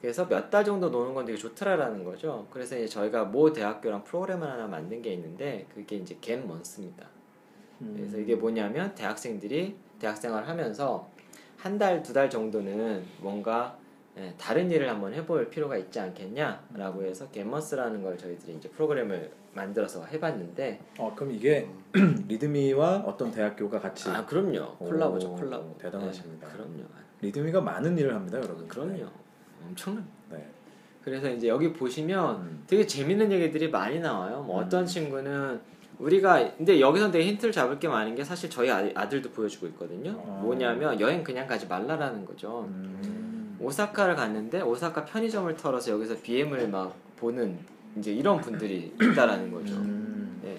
그래서 0.00 0.26
몇 0.26 0.48
달 0.48 0.64
정도 0.64 0.88
노는 0.88 1.12
건 1.12 1.26
되게 1.26 1.36
좋더라라는 1.36 2.02
거죠. 2.02 2.46
그래서 2.50 2.76
이제 2.76 2.86
저희가 2.86 3.24
모 3.24 3.52
대학교랑 3.52 4.04
프로그램을 4.04 4.48
하나 4.48 4.66
만든 4.66 5.02
게 5.02 5.12
있는데 5.12 5.66
그게 5.74 5.96
이제 5.96 6.16
갭 6.18 6.46
먼스입니다. 6.46 7.06
음. 7.82 7.92
그래서 7.94 8.16
이게 8.18 8.34
뭐냐면 8.36 8.94
대학생들이 8.94 9.76
대학생활을 9.98 10.48
하면서 10.48 11.10
한 11.64 11.78
달, 11.78 12.02
두 12.02 12.12
달 12.12 12.28
정도는 12.28 13.02
뭔가 13.20 13.78
예, 14.18 14.34
다른 14.36 14.70
일을 14.70 14.86
한번 14.90 15.14
해볼 15.14 15.48
필요가 15.48 15.78
있지 15.78 15.98
않겠냐라고 15.98 17.02
해서 17.04 17.26
겟머스라는 17.30 18.02
걸 18.02 18.18
저희들이 18.18 18.56
이제 18.58 18.68
프로그램을 18.68 19.30
만들어서 19.54 20.04
해봤는데 20.04 20.78
어 20.98 21.12
그럼 21.16 21.32
이게 21.32 21.66
리드미와 22.28 23.04
어떤 23.06 23.30
대학교가 23.32 23.80
같이 23.80 24.10
아 24.10 24.26
그럼요 24.26 24.76
콜라보죠 24.76 25.32
오, 25.32 25.36
콜라보 25.36 25.78
대단하십니다. 25.78 26.46
네, 26.48 26.52
그럼요 26.52 26.84
리드미가 27.22 27.62
많은 27.62 27.96
일을 27.96 28.14
합니다, 28.14 28.36
여러분. 28.36 28.68
그럼요 28.68 29.06
엄청난 29.66 30.06
네. 30.30 30.46
그래서 31.02 31.30
이제 31.30 31.48
여기 31.48 31.72
보시면 31.72 32.36
음. 32.42 32.64
되게 32.66 32.86
재밌는 32.86 33.32
얘기들이 33.32 33.70
많이 33.70 34.00
나와요 34.00 34.42
뭐 34.42 34.60
어떤 34.60 34.82
음. 34.82 34.86
친구는 34.86 35.60
우리가 35.98 36.56
근데 36.56 36.80
여기서 36.80 37.10
되게 37.10 37.26
힌트를 37.26 37.52
잡을 37.52 37.78
게 37.78 37.88
많은 37.88 38.14
게 38.14 38.24
사실 38.24 38.50
저희 38.50 38.70
아- 38.70 38.88
아들도 38.94 39.30
보여주고 39.30 39.66
있거든요 39.68 40.10
아. 40.26 40.40
뭐냐면 40.42 40.98
여행 41.00 41.22
그냥 41.22 41.46
가지 41.46 41.66
말라라는 41.66 42.24
거죠 42.24 42.64
음. 42.68 43.56
오사카를 43.60 44.16
갔는데 44.16 44.60
오사카 44.60 45.04
편의점을 45.04 45.56
털어서 45.56 45.92
여기서 45.92 46.16
BM을 46.22 46.68
막 46.68 46.94
보는 47.16 47.58
이제 47.96 48.12
이런 48.12 48.40
분들이 48.40 48.92
있다라는 49.00 49.50
거죠. 49.52 49.72
음. 49.74 50.40
네. 50.42 50.58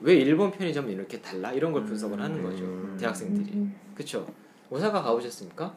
왜 0.00 0.14
일본 0.14 0.50
편의점은 0.52 0.90
이렇게 0.92 1.20
달라? 1.20 1.52
이런 1.52 1.72
걸 1.72 1.84
분석을 1.84 2.20
하는 2.20 2.40
거죠. 2.42 2.62
음. 2.64 2.96
대학생들이. 2.98 3.66
그쵸? 3.96 4.26
오사카 4.70 5.02
가보셨습니까? 5.02 5.74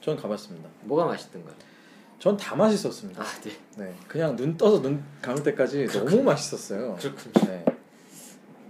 전 0.00 0.16
가봤습니다. 0.16 0.68
뭐가 0.82 1.06
맛있던가요? 1.06 1.54
전 2.18 2.36
다 2.36 2.54
맛있었습니다. 2.56 3.22
아, 3.22 3.26
네. 3.42 3.52
네, 3.78 3.94
그냥 4.08 4.34
눈 4.36 4.56
떠서 4.56 4.82
눈 4.82 5.02
감을 5.22 5.42
때까지 5.44 5.86
너무 5.86 6.22
맛있었어요. 6.24 6.96
그렇군요. 7.00 7.46
네. 7.46 7.64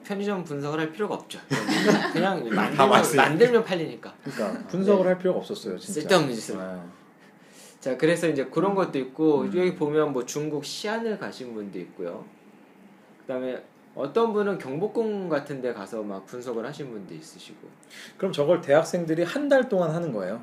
편의점 0.04 0.44
분석을 0.44 0.78
할 0.78 0.92
필요가 0.92 1.14
없죠. 1.14 1.38
그냥 2.12 2.44
다 2.76 2.86
만들면. 2.86 3.16
만들면 3.16 3.64
팔리니까. 3.64 4.14
그러니까 4.22 4.66
분석을 4.68 5.06
할 5.06 5.18
필요가 5.18 5.38
없었어요, 5.40 5.78
진짜. 5.78 6.00
쓸데없는 6.00 6.34
짓을. 6.34 6.56
네. 6.58 6.76
자, 7.80 7.96
그래서 7.96 8.28
이제 8.28 8.44
그런 8.46 8.74
것도 8.74 8.98
있고 8.98 9.42
음. 9.42 9.46
여기 9.56 9.74
보면 9.74 10.12
뭐 10.12 10.24
중국 10.24 10.64
시안을 10.64 11.18
가신 11.18 11.52
분도 11.54 11.78
있고요. 11.80 12.24
그다음에 13.22 13.62
어떤 13.94 14.32
분은 14.32 14.58
경복궁 14.58 15.28
같은 15.28 15.60
데 15.62 15.72
가서 15.72 16.02
막 16.02 16.26
분석을 16.26 16.64
하신 16.66 16.90
분도 16.90 17.14
있으시고 17.14 17.58
그럼 18.18 18.32
저걸 18.32 18.60
대학생들이 18.60 19.22
한 19.22 19.48
달 19.48 19.68
동안 19.68 19.90
하는 19.90 20.12
거예요? 20.12 20.42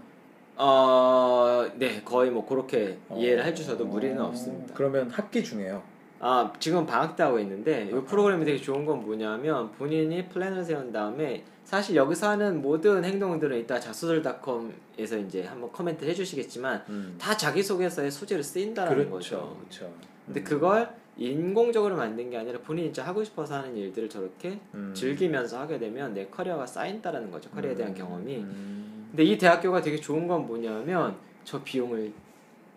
어, 0.55 1.65
네 1.75 2.01
거의 2.03 2.29
뭐 2.29 2.45
그렇게 2.45 2.97
어. 3.09 3.17
이해를 3.19 3.43
해주셔도 3.45 3.85
무리는 3.85 4.19
없습니다 4.21 4.73
그러면 4.75 5.09
학기 5.09 5.43
중에요. 5.43 5.81
아 6.23 6.53
지금 6.59 6.85
방학 6.85 7.15
때 7.15 7.23
하고 7.23 7.39
있는데 7.39 7.87
이 7.87 8.05
프로그램이 8.05 8.45
되게 8.45 8.61
좋은 8.61 8.85
건 8.85 9.01
뭐냐면 9.03 9.71
본인이 9.71 10.29
플랜을 10.29 10.63
세운 10.63 10.91
다음에 10.91 11.43
사실 11.63 11.95
여기서 11.95 12.29
하는 12.29 12.61
모든 12.61 13.03
행동들은 13.03 13.57
이따 13.57 13.79
자소설닷컴에서 13.79 15.17
이제 15.17 15.43
한번 15.43 15.71
코멘트 15.71 16.05
해주시겠지만 16.05 16.83
음. 16.89 17.15
다 17.19 17.35
자기소개서에 17.35 18.11
소재로 18.11 18.43
쓰인다라는 18.43 19.09
거죠 19.09 19.57
그렇죠. 19.61 19.91
근데 20.27 20.43
그걸 20.43 20.93
인공적으로 21.17 21.95
만든 21.95 22.29
게 22.29 22.37
아니라 22.37 22.59
본인이 22.59 22.89
진짜 22.89 23.07
하고 23.07 23.23
싶어서 23.23 23.55
하는 23.55 23.75
일들을 23.75 24.07
저렇게 24.07 24.59
음. 24.75 24.93
즐기면서 24.95 25.59
하게 25.59 25.79
되면 25.79 26.13
내 26.13 26.27
커리어가 26.27 26.67
쌓인다라는 26.67 27.31
거죠 27.31 27.49
커리어에 27.49 27.73
대한 27.73 27.93
음. 27.93 27.97
경험이 27.97 28.37
음. 28.37 29.07
근데 29.09 29.23
이 29.23 29.39
대학교가 29.39 29.81
되게 29.81 29.97
좋은 29.97 30.27
건 30.27 30.45
뭐냐면 30.45 31.15
저 31.43 31.63
비용을 31.63 32.13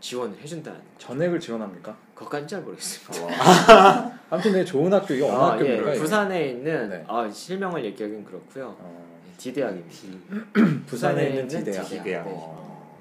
지원을 0.00 0.38
해준다는 0.38 0.78
거 0.78 0.84
전액을 0.98 1.40
지원합니까? 1.40 1.96
그것까지는 2.14 2.48
잘 2.48 2.60
모르겠습니다 2.62 4.12
아무튼 4.30 4.52
되게 4.52 4.64
좋은 4.64 4.92
학교 4.92 5.14
이게 5.14 5.24
어느 5.24 5.32
아, 5.34 5.52
학교입니까? 5.52 5.88
예. 5.88 5.92
이게? 5.92 6.00
부산에 6.00 6.48
있는 6.48 6.88
네. 6.90 7.04
아, 7.08 7.30
실명을 7.30 7.84
얘기하기는 7.86 8.24
그렇고요 8.24 8.76
어, 8.78 9.20
D대학입니다 9.38 10.44
부산에 10.86 11.28
있는 11.30 11.48
D대학. 11.48 11.86
D대학. 11.88 12.24
네. 12.26 12.32
어. 12.34 12.94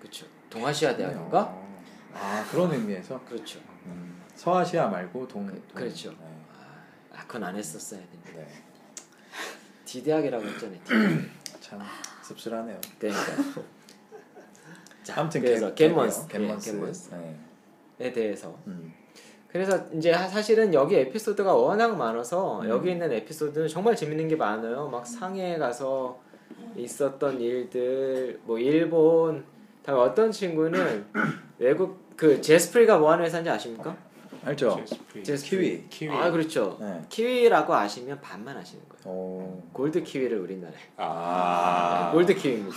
그렇죠 0.00 0.26
동아시아 0.50 0.96
대학인가 0.96 1.42
어. 1.42 1.66
아 2.14 2.46
그런 2.50 2.72
의미에서 2.72 3.20
그렇죠 3.28 3.58
음, 3.86 4.22
서아시아 4.34 4.88
말고 4.88 5.26
동. 5.28 5.46
그- 5.46 5.52
동- 5.52 5.62
그렇죠. 5.74 6.10
네. 6.10 6.16
아 7.14 7.26
그건 7.26 7.44
안 7.44 7.56
했었어야 7.56 8.00
되는데 8.00 8.32
네. 8.32 8.62
D대학이라고 9.84 10.44
했잖아요 10.44 10.78
D. 10.84 11.28
참 11.60 11.80
씁쓸하네요. 12.22 12.80
그러니까 12.98 13.20
자, 15.06 15.20
아무튼 15.20 15.40
그래서 15.40 15.72
개- 15.74 15.88
겟먼스 15.88 16.26
개요. 16.26 16.42
겟먼스. 16.42 16.68
예, 16.70 16.72
겟먼스에 16.78 17.16
네. 17.98 18.12
대해서 18.12 18.56
음. 18.66 18.92
그래서 19.48 19.78
이제 19.94 20.10
하- 20.12 20.26
사실은 20.26 20.74
여기 20.74 20.96
에피소드가 20.96 21.54
워낙 21.54 21.96
많아서 21.96 22.60
음. 22.62 22.68
여기 22.68 22.90
있는 22.90 23.12
에피소드는 23.12 23.68
정말 23.68 23.94
재밌는 23.94 24.26
게 24.28 24.34
많아요. 24.36 24.88
막 24.88 25.06
상해에 25.06 25.58
가서 25.58 26.18
있었던 26.76 27.40
일들, 27.40 28.40
뭐 28.44 28.58
일본, 28.58 29.44
다음에 29.82 30.00
어떤 30.00 30.30
친구는 30.32 31.06
외국 31.58 32.04
그 32.16 32.40
제스프리가 32.40 32.98
뭐 32.98 33.12
하는 33.12 33.24
회사인지 33.24 33.48
아십니까? 33.48 33.96
알죠? 34.46 34.76
제스프리. 34.86 35.24
제스프리. 35.24 35.60
키위. 35.60 35.88
키위. 35.88 36.10
아 36.10 36.30
그렇죠. 36.30 36.76
네. 36.80 37.02
키위라고 37.08 37.74
아시면 37.74 38.20
반만 38.20 38.56
아시는 38.56 38.82
거예요. 38.88 39.02
어. 39.04 39.68
골드 39.72 40.02
키위를 40.02 40.38
우리나라에. 40.38 40.78
아. 40.96 42.10
골드 42.12 42.34
키위입니다. 42.34 42.76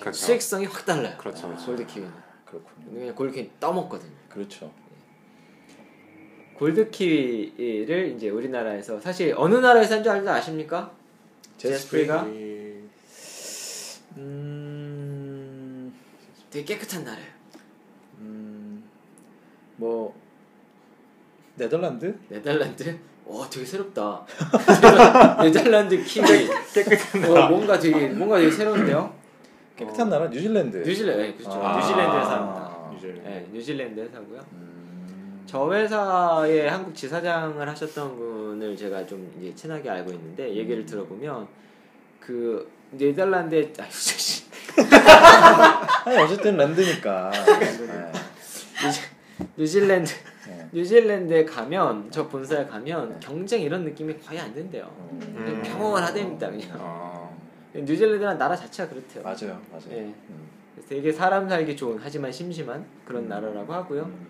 그렇죠. 0.00 0.12
수익성이 0.12 0.66
확 0.66 0.84
달라요. 0.84 1.16
그렇죠, 1.18 1.48
그렇죠. 1.48 1.66
골드 1.66 1.86
키위는. 1.86 2.12
그렇군요. 2.44 2.90
그냥 2.98 3.14
골드 3.14 3.34
키위 3.34 3.50
떠먹거든요. 3.58 4.12
그렇죠. 4.28 4.70
골드 6.58 6.90
키위를 6.90 8.12
이제 8.16 8.28
우리나라에서 8.30 9.00
사실 9.00 9.34
어느 9.36 9.54
나라 9.56 9.80
회사인 9.80 10.02
줄 10.02 10.12
알지 10.12 10.28
아십니까? 10.28 10.90
제스프리가 11.58 12.26
이- 12.28 12.82
음. 14.18 15.94
되게 16.50 16.64
깨끗한 16.74 17.04
나라예요. 17.04 17.30
음. 18.20 18.84
뭐 19.76 20.14
네덜란드? 21.56 22.14
네덜란드? 22.28 22.98
와 23.24 23.48
되게 23.50 23.66
새롭다. 23.66 24.24
네덜란드 25.42 26.02
키위. 26.04 26.48
깨끗한 26.72 27.24
어, 27.24 27.48
뭔가 27.48 27.78
되게 27.78 28.08
뭔가 28.08 28.38
되게 28.38 28.50
새로운데요. 28.50 29.12
깨끗한 29.76 30.08
나라 30.08 30.28
뉴질랜드. 30.28 30.76
뉴질랜드, 30.78 31.20
네, 31.22 31.34
그렇죠. 31.34 31.60
아. 31.62 31.76
뉴질랜드 31.78 32.16
회사입니다. 32.16 32.90
뉴질랜드. 32.92 33.28
네, 33.28 33.46
뉴질랜드 33.52 34.00
회사고요. 34.00 34.40
음. 34.52 35.42
저 35.46 35.72
회사의 35.72 36.68
한국 36.70 36.94
지사장을 36.94 37.68
하셨던 37.68 38.16
분을 38.16 38.76
제가 38.76 39.04
좀 39.06 39.32
이제 39.40 39.54
친하게 39.54 39.90
알고 39.90 40.12
있는데 40.12 40.54
얘기를 40.54 40.86
들어보면 40.86 41.46
그 42.20 42.70
네덜란드의 42.92 43.72
아, 43.80 43.84
씨. 43.90 44.44
아니 46.04 46.16
어쨌든 46.18 46.56
랜드니까. 46.56 47.30
네. 47.58 48.12
뉴질랜드 49.56 50.10
네. 50.12 50.35
뉴질랜드에 50.72 51.44
가면 51.44 52.10
저 52.10 52.28
본사에 52.28 52.66
가면 52.66 53.20
경쟁 53.20 53.62
이런 53.62 53.84
느낌이 53.84 54.18
거의 54.18 54.40
안 54.40 54.52
든대요. 54.54 54.90
음. 55.12 55.62
평온하답니다 55.64 56.50
그냥. 56.50 56.68
아. 56.80 57.30
뉴질랜드란 57.74 58.38
나라 58.38 58.56
자체가 58.56 58.88
그렇대요. 58.88 59.22
맞아요, 59.22 59.60
맞아요. 59.70 59.90
예. 59.90 60.00
음. 60.00 60.48
그래서 60.74 60.88
되게 60.88 61.12
사람 61.12 61.48
살기 61.48 61.76
좋은 61.76 61.98
하지만 62.00 62.32
심심한 62.32 62.84
그런 63.04 63.28
나라라고 63.28 63.72
하고요. 63.72 64.02
음. 64.02 64.26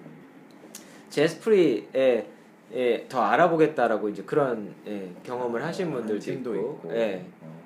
제스프리에 1.10 2.26
예, 2.74 3.06
더 3.08 3.22
알아보겠다라고 3.22 4.08
이제 4.08 4.22
그런 4.24 4.74
예, 4.86 5.12
경험을 5.22 5.64
하신 5.64 5.88
아, 5.88 5.92
분들도 5.92 6.32
있고, 6.32 6.54
있고. 6.54 6.90
예. 6.96 7.24
어. 7.40 7.56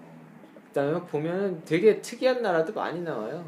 그다음에 0.68 1.00
보면은 1.00 1.62
되게 1.64 2.00
특이한 2.00 2.42
나라도 2.42 2.72
많이 2.74 3.00
나와요. 3.00 3.44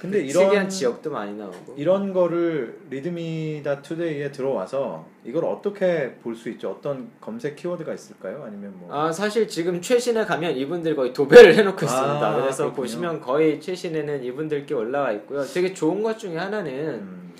근데 0.00 0.22
그 0.22 0.28
이런 0.30 0.44
특이한 0.46 0.68
지역도 0.68 1.10
많이 1.10 1.36
나오고. 1.36 1.74
이런 1.76 2.12
거를 2.14 2.78
리드미다 2.88 3.82
투데이에 3.82 4.32
들어와서 4.32 5.04
이걸 5.24 5.44
어떻게 5.44 6.14
볼 6.22 6.34
수 6.34 6.48
있죠? 6.50 6.70
어떤 6.70 7.10
검색 7.20 7.56
키워드가 7.56 7.92
있을까요? 7.92 8.42
아니면 8.46 8.72
뭐 8.78 8.90
아 8.94 9.12
사실 9.12 9.46
지금 9.46 9.80
최신에 9.82 10.24
가면 10.24 10.56
이분들 10.56 10.96
거의 10.96 11.12
도배를 11.12 11.54
해놓고 11.54 11.78
아, 11.80 11.84
있습니다. 11.84 12.36
그래서 12.36 12.62
그렇군요. 12.64 12.74
보시면 12.82 13.20
거의 13.20 13.60
최신에는 13.60 14.24
이분들께 14.24 14.72
올라와 14.74 15.12
있고요. 15.12 15.44
되게 15.44 15.74
좋은 15.74 16.02
것 16.02 16.18
중에 16.18 16.36
하나는 16.38 16.72
음, 16.72 17.32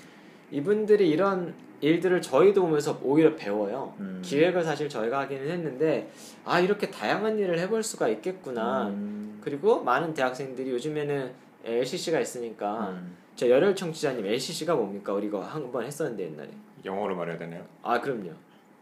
이분들이 0.51 1.09
이런 1.09 1.53
일들을 1.81 2.21
저희도 2.21 2.61
보면서 2.61 2.99
오히려 3.01 3.35
배워요. 3.35 3.95
음. 3.99 4.21
기획을 4.23 4.63
사실 4.63 4.87
저희가 4.87 5.21
하기는 5.21 5.49
했는데 5.49 6.11
아 6.45 6.59
이렇게 6.59 6.91
다양한 6.91 7.39
일을 7.39 7.57
해볼 7.57 7.81
수가 7.81 8.07
있겠구나. 8.07 8.87
음, 8.89 9.39
그리고 9.43 9.81
많은 9.83 10.13
대학생들이 10.13 10.69
요즘에는 10.69 11.31
LCC가 11.63 12.19
있으니까 12.19 12.89
음. 12.89 13.15
저 13.35 13.49
열혈 13.49 13.75
청취자님 13.75 14.25
LCC가 14.25 14.75
뭡니까? 14.75 15.13
우리 15.13 15.27
이거 15.27 15.41
한 15.41 15.71
번 15.71 15.83
했었는데 15.85 16.23
옛날에. 16.31 16.49
영어로 16.83 17.15
말해야 17.15 17.37
되나요? 17.37 17.63
아 17.83 17.99
그럼요. 17.99 18.31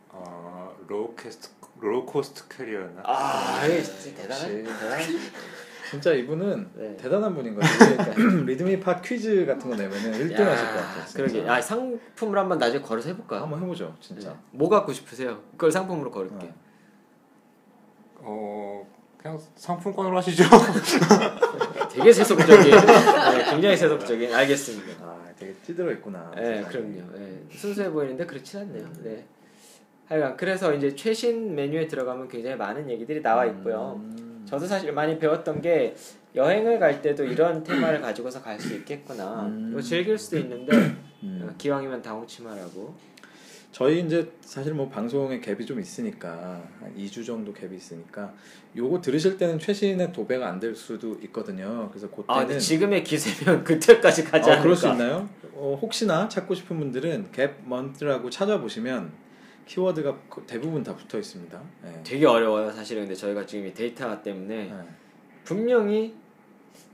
어, 0.09 0.75
low 0.87 1.13
cost 1.15 1.49
low 1.79 2.05
cost 2.05 2.47
carrier나. 2.47 3.01
아 3.03 3.65
이게 3.65 3.81
진짜. 3.83 4.21
대단한. 4.35 4.99
진짜 5.89 6.13
이분은 6.13 6.69
네. 6.75 6.97
대단한 6.97 7.33
분인 7.33 7.55
것 7.55 7.61
같아요. 7.61 8.15
리드미 8.45 8.89
파 8.89 9.01
퀴즈 9.01 9.45
같은 9.45 9.69
거 9.69 9.75
내면은 9.75 10.11
1등 10.11 10.39
하실 10.43 10.67
것 10.67 10.73
같아요. 10.75 11.05
진짜. 11.05 11.13
그러게. 11.23 11.49
아 11.49 11.59
상품을 11.61 12.37
한번 12.37 12.57
나중에 12.59 12.81
걸어서 12.81 13.09
해볼까요? 13.09 13.41
한번 13.41 13.61
해보죠, 13.63 13.95
진짜. 13.99 14.29
네. 14.29 14.35
뭐 14.51 14.69
갖고 14.69 14.93
싶으세요? 14.93 15.41
그걸 15.51 15.71
상품으로 15.71 16.11
걸을게. 16.11 16.35
어. 16.45 16.53
어 18.21 18.87
그냥 19.17 19.39
상품권으로 19.55 20.15
하시죠. 20.17 20.43
되게 21.91 22.11
세속적인. 22.13 22.71
네, 22.71 23.51
굉장히 23.51 23.77
세속적인. 23.77 24.33
알겠습니다. 24.33 25.03
아, 25.03 25.25
되게 25.37 25.53
찌들어 25.65 25.91
있구나. 25.93 26.31
네, 26.35 26.63
그럼요. 26.63 27.11
네, 27.17 27.43
순수해 27.51 27.89
보이는데 27.89 28.25
그렇지 28.25 28.57
않네요. 28.57 28.85
네. 29.03 29.25
하여간 30.07 30.37
그래서 30.37 30.73
이제 30.73 30.95
최신 30.95 31.53
메뉴에 31.55 31.87
들어가면 31.87 32.27
굉장히 32.29 32.55
많은 32.55 32.89
얘기들이 32.89 33.21
나와 33.21 33.45
있고요. 33.45 34.01
음. 34.03 34.43
저도 34.49 34.65
사실 34.65 34.91
많이 34.91 35.19
배웠던 35.19 35.61
게 35.61 35.95
여행을 36.35 36.79
갈 36.79 37.01
때도 37.01 37.23
이런 37.25 37.63
테마를 37.63 38.01
가지고서 38.01 38.41
갈 38.41 38.59
수 38.59 38.73
있겠구나. 38.73 39.43
음. 39.43 39.69
뭐 39.71 39.81
즐길 39.81 40.17
수도 40.17 40.37
있는데 40.39 40.75
음. 41.23 41.47
어, 41.47 41.53
기왕이면 41.57 42.01
다홍치마라고. 42.01 42.95
저희 43.71 43.99
이제 44.03 44.31
사실 44.41 44.73
뭐 44.73 44.89
방송에 44.89 45.39
갭이 45.39 45.65
좀 45.67 45.79
있으니까 45.79 46.63
한 46.79 46.93
2주 46.97 47.23
정도 47.25 47.53
갭이 47.53 47.73
있으니까 47.75 48.33
요거 48.75 48.99
들으실 49.01 49.37
때는 49.37 49.59
최신의 49.59 50.11
도배가 50.11 50.47
안 50.47 50.59
될 50.59 50.75
수도 50.75 51.15
있거든요. 51.25 51.87
그래서 51.89 52.09
그때는 52.09 52.55
아, 52.55 52.59
지금의 52.59 53.03
기세면 53.03 53.63
그때까지 53.65 54.23
가지 54.23 54.49
어, 54.49 54.53
않을까? 54.53 54.63
그럴 54.63 54.75
수 54.75 54.87
있나요? 54.87 55.29
어, 55.53 55.77
혹시나 55.81 56.27
찾고 56.27 56.55
싶은 56.55 56.79
분들은 56.79 57.31
gap 57.31 57.51
month라고 57.65 58.29
찾아보시면 58.29 59.11
키워드가 59.67 60.17
거- 60.29 60.43
대부분 60.47 60.83
다 60.83 60.95
붙어 60.95 61.19
있습니다. 61.19 61.61
네. 61.83 62.01
되게 62.03 62.25
어려워요, 62.25 62.71
사실은. 62.71 63.03
근데 63.03 63.13
저희가 63.13 63.45
지금 63.45 63.67
이 63.67 63.73
데이터 63.73 64.19
때문에 64.23 64.65
네. 64.65 64.73
분명히 65.43 66.15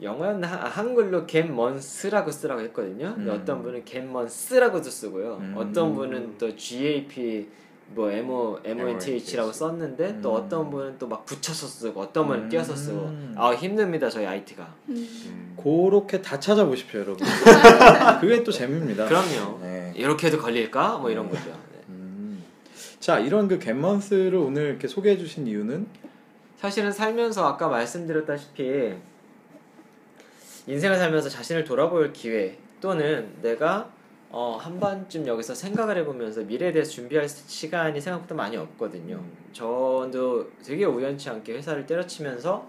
영어는 0.02 0.44
하- 0.44 0.68
한글로 0.68 1.26
gap 1.26 1.52
month라고 1.52 2.30
쓰라고 2.32 2.62
했거든요. 2.62 3.14
근데 3.16 3.32
음. 3.32 3.40
어떤 3.42 3.64
분은 3.64 3.86
gap 3.86 4.08
month라고도 4.08 4.90
쓰고요. 4.90 5.38
음. 5.40 5.54
어떤 5.58 5.94
분은 5.96 6.38
또 6.38 6.54
GAP 6.56 7.48
뭐 7.94 8.10
MO 8.12 8.60
MONTH라고 8.66 9.52
썼는데 9.54 10.20
또 10.22 10.32
음. 10.36 10.42
어떤 10.44 10.70
분은 10.72 10.98
또 10.98 11.08
막 11.08 11.24
붙여서 11.26 11.68
쓰고 11.68 12.02
어떤 12.02 12.28
분은 12.28 12.44
음. 12.46 12.50
띄어서 12.50 12.76
쓰고 12.76 13.10
아 13.38 13.52
힘듭니다 13.54 14.10
저희 14.10 14.26
IT가. 14.26 14.74
음. 14.90 15.56
그렇게 15.56 16.22
다 16.22 16.40
찾아보십시오, 16.40 17.00
여러분. 17.02 17.26
그게 18.20 18.44
또 18.44 18.52
재미입니다. 18.52 19.06
그럼요. 19.06 19.60
네. 19.62 19.94
이렇게 19.96 20.28
해도 20.28 20.40
걸릴까? 20.40 20.98
뭐 20.98 21.10
이런 21.10 21.30
거죠. 21.30 21.46
네. 21.46 21.80
음. 21.90 22.44
자 23.00 23.20
이런 23.20 23.48
그 23.48 23.60
갯먼스를 23.60 24.36
오늘 24.36 24.64
이렇게 24.72 24.88
소개해 24.88 25.18
주신 25.18 25.48
이유는 25.48 25.88
사실은 26.58 26.92
살면서 26.92 27.46
아까 27.48 27.68
말씀드렸다시피 27.70 28.94
인생을 30.68 30.98
살면서 30.98 31.30
자신을 31.30 31.64
돌아볼 31.64 32.12
기회 32.14 32.58
또는 32.82 33.34
내가 33.42 33.90
어, 34.30 34.58
한 34.60 34.80
번쯤 34.80 35.28
여기서 35.28 35.56
생각을 35.56 35.98
해보면서 36.00 36.42
미래에 36.42 36.72
대해서 36.72 36.92
준비할 36.92 37.30
시간이 37.30 38.02
생각보다 38.02 38.36
많이 38.36 38.58
없거든요. 38.58 39.22
저도 39.54 40.52
되게 40.64 40.84
우연치 40.84 41.30
않게 41.30 41.54
회사를 41.54 41.86
때려치면서 41.86 42.68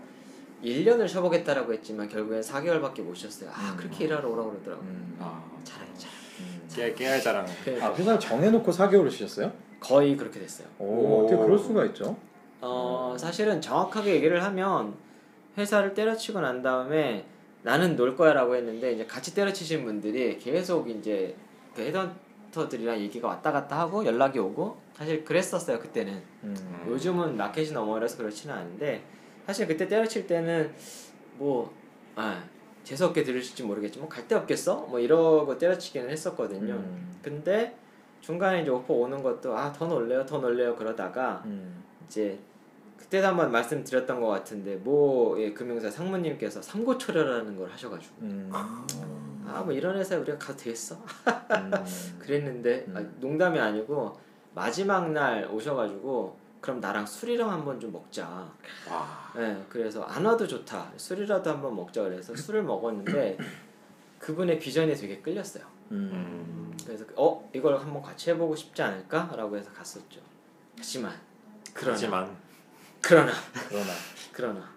1년을 0.63 1.09
쉬어보겠다라고 1.09 1.73
했지만 1.73 2.09
결국엔 2.09 2.41
4개월밖에 2.41 3.01
못 3.01 3.15
쉬었어요. 3.15 3.51
아 3.53 3.73
음. 3.73 3.77
그렇게 3.77 4.05
일하러 4.05 4.29
오라고 4.29 4.51
그러더라고요. 4.53 4.89
음, 4.89 5.17
아, 5.21 5.43
잘해 5.65 5.87
잘. 5.97 6.11
음. 6.41 6.69
깨 6.73 6.95
깨알 6.95 7.21
자랑. 7.21 7.47
그러니까 7.65 7.87
아 7.87 7.95
회사를 7.95 8.21
정해놓고 8.21 8.71
4개월을 8.71 9.11
쉬셨어요? 9.11 9.53
거의 9.81 10.17
그렇게 10.17 10.39
됐어요. 10.39 10.69
오, 10.79 11.25
어떻게 11.25 11.37
그럴 11.37 11.59
수가 11.59 11.85
있죠? 11.87 12.17
어 12.61 13.17
사실은 13.19 13.61
정확하게 13.61 14.15
얘기를 14.15 14.43
하면 14.45 14.95
회사를 15.59 15.95
때려치고 15.95 16.41
난 16.41 16.63
다음에 16.63 17.25
나는 17.67 17.97
놀 17.97 18.15
거야라고 18.17 18.55
했는데 18.55 18.93
이제 18.93 19.05
같이 19.07 19.35
때려치신 19.35 19.85
분들이 19.85 20.39
계속 20.39 20.89
이제 20.89 21.35
그 21.75 21.83
헤드헌터들이랑 21.83 23.01
얘기가 23.01 23.27
왔다 23.27 23.51
갔다 23.51 23.81
하고 23.81 24.07
연락이 24.07 24.39
오고 24.39 24.77
사실 24.95 25.25
그랬었어요 25.25 25.81
그때는 25.81 26.23
음. 26.45 26.85
요즘은 26.89 27.37
마켓이 27.37 27.73
너무 27.73 27.93
어려서 27.97 28.19
그렇지는 28.19 28.55
않은데 28.55 29.03
사실 29.47 29.67
그때 29.67 29.89
때려칠 29.89 30.29
때는 30.29 30.73
뭐 31.39 31.75
아, 32.15 32.45
재수 32.85 33.05
없게 33.05 33.25
들으실지 33.25 33.65
모르겠지만 33.65 34.09
갈 34.09 34.29
데 34.29 34.37
없겠어? 34.37 34.83
뭐 34.83 35.01
이러고 35.01 35.59
때려치기는 35.59 36.09
했었거든요 36.09 36.73
음. 36.75 37.19
근데 37.21 37.77
중간에 38.21 38.63
이제 38.63 38.71
오퍼 38.71 38.95
오는 38.95 39.21
것도 39.25 39.57
아 39.59 39.73
더 39.73 39.87
놀래요 39.89 40.25
더 40.25 40.39
놀래요 40.39 40.77
그러다가 40.77 41.43
음. 41.47 41.83
이제 42.07 42.39
그때도 42.99 43.27
한번 43.27 43.53
말씀드렸던 43.53 44.21
것 44.21 44.27
같은데 44.29 44.77
모 44.77 45.37
예, 45.39 45.53
금융사 45.53 45.91
상무님께서 45.91 46.61
삼고초려라는 46.63 47.57
걸 47.57 47.71
하셔가지고 47.71 48.15
음. 48.23 48.51
아뭐 49.47 49.73
이런 49.73 49.97
회사에 49.97 50.19
우리가 50.19 50.39
가도 50.39 50.57
되겠어? 50.59 50.97
음. 50.97 51.71
그랬는데 52.19 52.87
음. 52.89 52.97
아, 52.97 53.21
농담이 53.21 53.59
아니고 53.59 54.19
마지막 54.55 55.13
날 55.13 55.49
오셔가지고 55.51 56.47
그럼 56.61 56.81
나랑 56.81 57.07
술이랑 57.07 57.51
한번 57.53 57.79
좀 57.79 57.93
먹자. 57.93 58.27
와. 58.91 59.33
네, 59.37 59.65
그래서 59.69 60.03
안 60.03 60.25
와도 60.25 60.47
좋다. 60.47 60.91
술이라도 60.97 61.49
한번 61.51 61.77
먹자 61.77 62.03
그래서 62.03 62.35
술을 62.35 62.65
먹었는데 62.65 63.39
그분의 64.19 64.59
비전이 64.59 64.95
되게 64.97 65.21
끌렸어요. 65.21 65.65
음. 65.93 66.77
그래서 66.85 67.05
어 67.15 67.49
이걸 67.53 67.79
한번 67.79 68.03
같이 68.03 68.31
해보고 68.31 68.57
싶지 68.57 68.83
않을까라고 68.83 69.57
해서 69.57 69.71
갔었죠. 69.73 70.21
하지만 70.77 71.13
그러나 71.73 71.95
하지만 71.95 72.37
그러나 73.01 73.33
그러나 73.69 73.93
그러나 74.33 74.71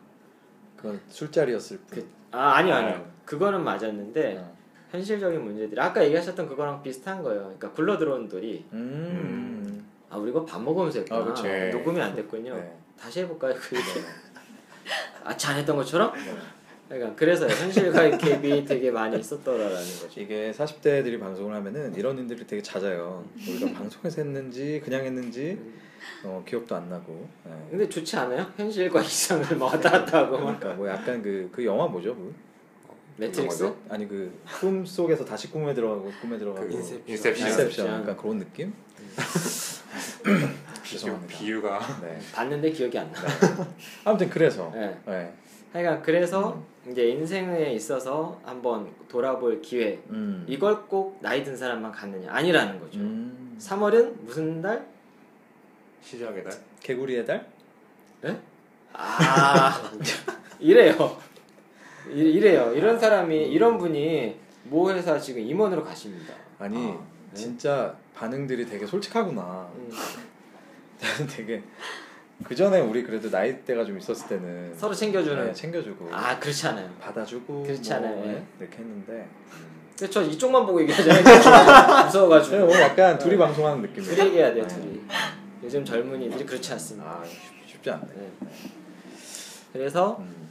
그건 0.78 1.00
술자리였을 1.10 1.78
뿐. 1.78 2.00
그, 2.00 2.10
아 2.32 2.54
아니요 2.56 2.76
아니요 2.76 2.94
아유. 2.96 3.06
그거는 3.26 3.64
맞았는데 3.64 4.38
어. 4.38 4.58
현실적인 4.92 5.44
문제들이 5.44 5.80
아까 5.80 6.04
얘기하셨던 6.04 6.48
그거랑 6.48 6.82
비슷한 6.82 7.22
거예요. 7.22 7.42
그러니까 7.44 7.72
굴러 7.72 7.98
들어온 7.98 8.28
돌이 8.28 8.66
음. 8.74 9.86
아 10.10 10.18
우리 10.18 10.32
이거 10.32 10.46
밥 10.46 10.62
먹으면서 10.62 11.00
했구나. 11.00 11.34
아. 11.38 11.72
녹음이 11.72 12.02
안 12.02 12.16
됐군요. 12.16 12.56
네. 12.56 12.78
다시 13.00 13.22
해볼까요? 13.22 13.54
그 13.56 13.76
아잘 15.24 15.58
했던 15.58 15.76
것처럼? 15.76 16.14
네. 16.14 16.36
그러니까 16.90 17.16
그래서 17.16 17.48
현실과의 17.48 18.14
갭이 18.14 18.68
되게 18.68 18.90
많이 18.90 19.20
있었더라라는 19.20 19.78
거죠. 19.78 20.20
이게 20.20 20.52
40대들이 20.52 21.20
방송을 21.20 21.54
하면은 21.56 21.94
이런 21.96 22.18
일들이 22.18 22.48
되게 22.48 22.64
잦아요. 22.64 23.24
우리가 23.48 23.74
방송에서 23.74 24.24
했는지 24.24 24.82
그냥 24.84 25.06
했는지 25.06 25.60
어, 26.24 26.44
기억도 26.48 26.76
안 26.76 26.90
나고. 26.90 27.28
네. 27.46 27.52
근데 27.70 27.90
좋지 27.90 28.16
않아요? 28.18 28.46
현실과 28.58 29.02
이상을 29.02 29.58
막 29.58 29.66
왔다 29.66 29.90
갔다 29.92 30.20
하고 30.20 30.38
막. 30.38 30.60
그러니까 30.60 30.74
뭐 30.74 30.88
약간 30.90 31.22
그그 31.22 31.66
영화 31.66 31.88
뭐죠? 31.88 32.16
그? 32.16 32.34
매트릭스? 33.18 33.74
아니 33.90 34.08
그 34.08 34.32
꿈 34.62 34.86
속에서 34.86 35.26
다시 35.26 35.52
꿈에 35.52 35.74
들어가고 35.74 36.10
꿈에 36.22 36.38
들어가고 36.38 36.68
그 36.68 36.74
인셉션. 36.74 37.02
인셉션. 37.08 37.48
인셉션 37.50 37.88
약간 38.02 38.18
그런 38.18 38.38
느낌? 38.40 38.74
비유, 40.24 40.38
죄송합니다. 40.84 41.38
비유가 41.38 41.80
네. 42.02 42.20
봤는데 42.34 42.72
기억이 42.72 42.98
안 42.98 43.12
나. 43.12 43.22
아무튼 44.06 44.30
그래서 44.30 44.72
네. 44.74 44.98
네. 45.06 45.34
하여간 45.74 46.02
그래서 46.02 46.64
이제 46.90 47.10
인생에 47.10 47.72
있어서 47.74 48.40
한번 48.44 48.90
돌아볼 49.08 49.62
기회. 49.62 50.00
음. 50.10 50.46
이걸 50.48 50.88
꼭 50.88 51.20
나이 51.22 51.44
든 51.44 51.56
사람만 51.56 51.92
갖느냐? 51.92 52.32
아니라는 52.32 52.80
거죠. 52.80 53.00
음. 53.00 53.58
3월은 53.60 54.22
무슨 54.22 54.62
달? 54.62 54.88
시작의 56.02 56.44
달. 56.44 56.54
개구리의 56.82 57.26
달? 57.26 57.46
아 58.94 59.92
이래요. 60.60 61.18
이- 62.12 62.20
이래요. 62.20 62.74
이런 62.74 63.00
사람이 63.00 63.36
이런 63.48 63.78
분이 63.78 64.36
모 64.64 64.90
회사 64.92 65.18
지금 65.20 65.42
임원으로 65.42 65.84
가십니다. 65.84 66.34
아니 66.58 66.76
네. 66.88 66.98
진짜 67.34 67.96
반응들이 68.16 68.66
되게 68.66 68.86
솔직하구나. 68.86 69.70
음, 69.76 69.90
나는 71.02 71.28
되게 71.28 71.62
그 72.44 72.56
전에 72.56 72.80
우리 72.82 73.04
그래도 73.04 73.30
나이대가 73.30 73.86
좀 73.86 73.98
있었을 74.00 74.28
때는 74.28 74.74
서로 74.76 74.94
챙겨주는. 74.94 75.46
네, 75.48 75.54
챙겨주고 75.54 76.10
아 76.12 76.38
그렇지 76.40 76.68
않아요. 76.68 76.90
받아주고 77.00 77.64
그렇지 77.64 77.90
뭐, 77.92 77.98
않아요. 78.00 78.26
네, 78.26 78.44
이렇게 78.60 78.78
했는데 78.80 79.28
근데 79.98 80.10
저 80.12 80.22
이쪽만 80.24 80.66
보고 80.66 80.82
얘기하잖아요. 80.82 81.24
무서워가지고. 82.06 82.58
네, 82.58 82.64
오늘 82.64 82.82
약간 82.82 83.18
둘이 83.20 83.38
방송하는 83.38 83.82
느낌. 83.84 84.04
둘이 84.04 84.20
얘기해야 84.28 84.54
돼요. 84.54 84.66
둘이. 84.68 85.02
요즘 85.64 85.84
젊은이들이 85.84 86.46
그렇지 86.46 86.72
않습니다. 86.74 87.10
아 87.10 87.26
쉽- 87.26 87.68
쉽지 87.68 87.90
않네. 87.92 88.08
네. 88.16 88.32
그래서 89.74 90.18
음. 90.20 90.50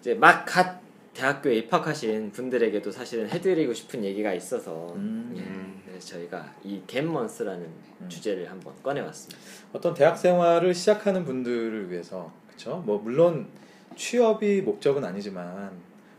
이제 0.00 0.14
막 0.14 0.44
갓 0.46 0.78
대학교에 1.14 1.56
입학하신 1.56 2.30
분들에게도 2.30 2.92
사실은 2.92 3.28
해드리고 3.28 3.72
싶은 3.74 4.04
얘기가 4.04 4.32
있어서 4.34 4.92
음. 4.94 5.34
예, 5.36 5.82
그래서 5.90 6.06
저희가 6.06 6.54
이 6.62 6.80
갯먼스라는 6.86 7.66
음. 8.02 8.08
주제를 8.08 8.48
한번 8.48 8.72
꺼내왔습니다. 8.84 9.40
어떤 9.72 9.94
대학 9.94 10.16
생활을 10.16 10.74
시작하는 10.74 11.24
분들을 11.24 11.90
위해서 11.90 12.30
그렇죠. 12.46 12.76
뭐 12.86 12.98
물론 12.98 13.48
취업이 13.96 14.62
목적은 14.62 15.04
아니지만 15.04 15.72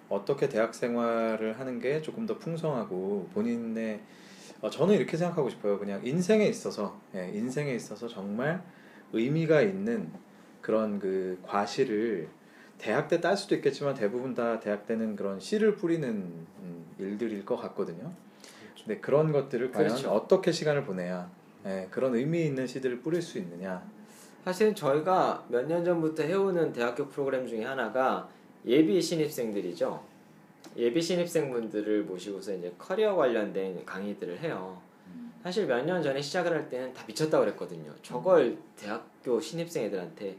어떻게 0.10 0.50
대학 0.50 0.76
생활을 0.76 1.58
하는 1.58 1.80
게 1.80 2.02
조금 2.02 2.26
더 2.26 2.38
풍성하고 2.38 3.30
본인의 3.34 4.02
어, 4.62 4.70
저는 4.70 4.96
이렇게 4.96 5.16
생각하고 5.18 5.50
싶어요. 5.50 5.80
그냥 5.80 6.02
인생에 6.06 6.46
있어서 6.48 7.00
예, 7.16 7.32
인생에 7.34 7.74
있어서 7.76 8.08
정말 8.08 8.62
의미가 9.14 9.62
있는 9.62 10.12
그런 10.62 11.00
그 11.00 11.40
과실을 11.44 12.28
대학 12.78 13.08
때 13.08 13.20
딸 13.20 13.36
수도 13.38 13.56
있겠지만 13.56 13.94
대부분 13.94 14.34
다 14.34 14.60
대학 14.60 14.86
때는 14.86 15.16
그런 15.16 15.40
씨를 15.40 15.76
뿌리는 15.76 16.08
음, 16.10 16.86
일들일 16.98 17.46
것 17.46 17.58
같거든요. 17.58 18.12
근데 18.78 19.00
그런 19.02 19.32
것들을 19.32 19.72
과연 19.72 19.90
그렇죠. 19.90 20.10
어떻게 20.12 20.52
시간을 20.52 20.84
보내야 20.84 21.30
예, 21.66 21.88
그런 21.92 22.16
의미 22.16 22.46
있는 22.46 22.68
씨들을 22.68 23.00
뿌릴 23.02 23.22
수 23.22 23.38
있느냐. 23.38 23.82
사실 24.46 24.74
저희가 24.74 25.46
몇 25.50 25.68
년 25.68 25.84
전부터 25.84 26.24
해오는 26.24 26.72
대학교 26.74 27.08
프로그램 27.08 27.46
중에 27.48 27.64
하나가 27.66 28.30
예비 28.66 29.02
신입생들이죠. 29.02 30.02
예비 30.76 31.02
신입생분들을 31.02 32.04
모시고서 32.04 32.54
이제 32.54 32.74
커리어 32.78 33.16
관련된 33.16 33.86
강의들을 33.86 34.40
해요. 34.40 34.82
사실 35.44 35.66
몇 35.68 35.86
년 35.86 36.04
전에 36.04 36.22
시작을 36.22 36.52
할 36.52 36.68
때는 36.70 36.94
다 36.94 37.04
미쳤다 37.08 37.40
그랬거든요. 37.40 37.94
저걸 38.02 38.58
대학교 38.76 39.40
신입생 39.40 39.86
애들한테. 39.86 40.38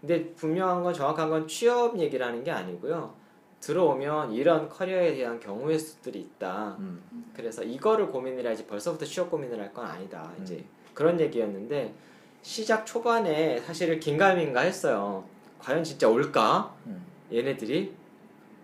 근데 0.00 0.30
분명한 0.34 0.82
건 0.82 0.92
정확한 0.92 1.30
건 1.30 1.48
취업 1.48 1.98
얘기를 1.98 2.24
하는 2.26 2.42
게 2.44 2.50
아니고요. 2.50 3.14
들어오면 3.60 4.32
이런 4.32 4.68
커리어에 4.68 5.14
대한 5.14 5.38
경우의 5.40 5.78
수들이 5.78 6.20
있다. 6.20 6.76
음. 6.80 7.30
그래서 7.34 7.62
이거를 7.62 8.08
고민을 8.08 8.44
해야지 8.44 8.66
벌써부터 8.66 9.04
취업 9.06 9.30
고민을 9.30 9.58
할 9.60 9.72
건 9.72 9.86
아니다. 9.86 10.30
이제 10.42 10.56
음. 10.56 10.64
그런 10.92 11.18
얘기였는데 11.20 11.94
시작 12.42 12.84
초반에 12.84 13.60
사실은 13.60 14.00
긴가민가 14.00 14.60
했어요. 14.62 15.24
과연 15.60 15.84
진짜 15.84 16.08
올까? 16.08 16.74
음. 16.86 17.06
얘네들이 17.32 17.94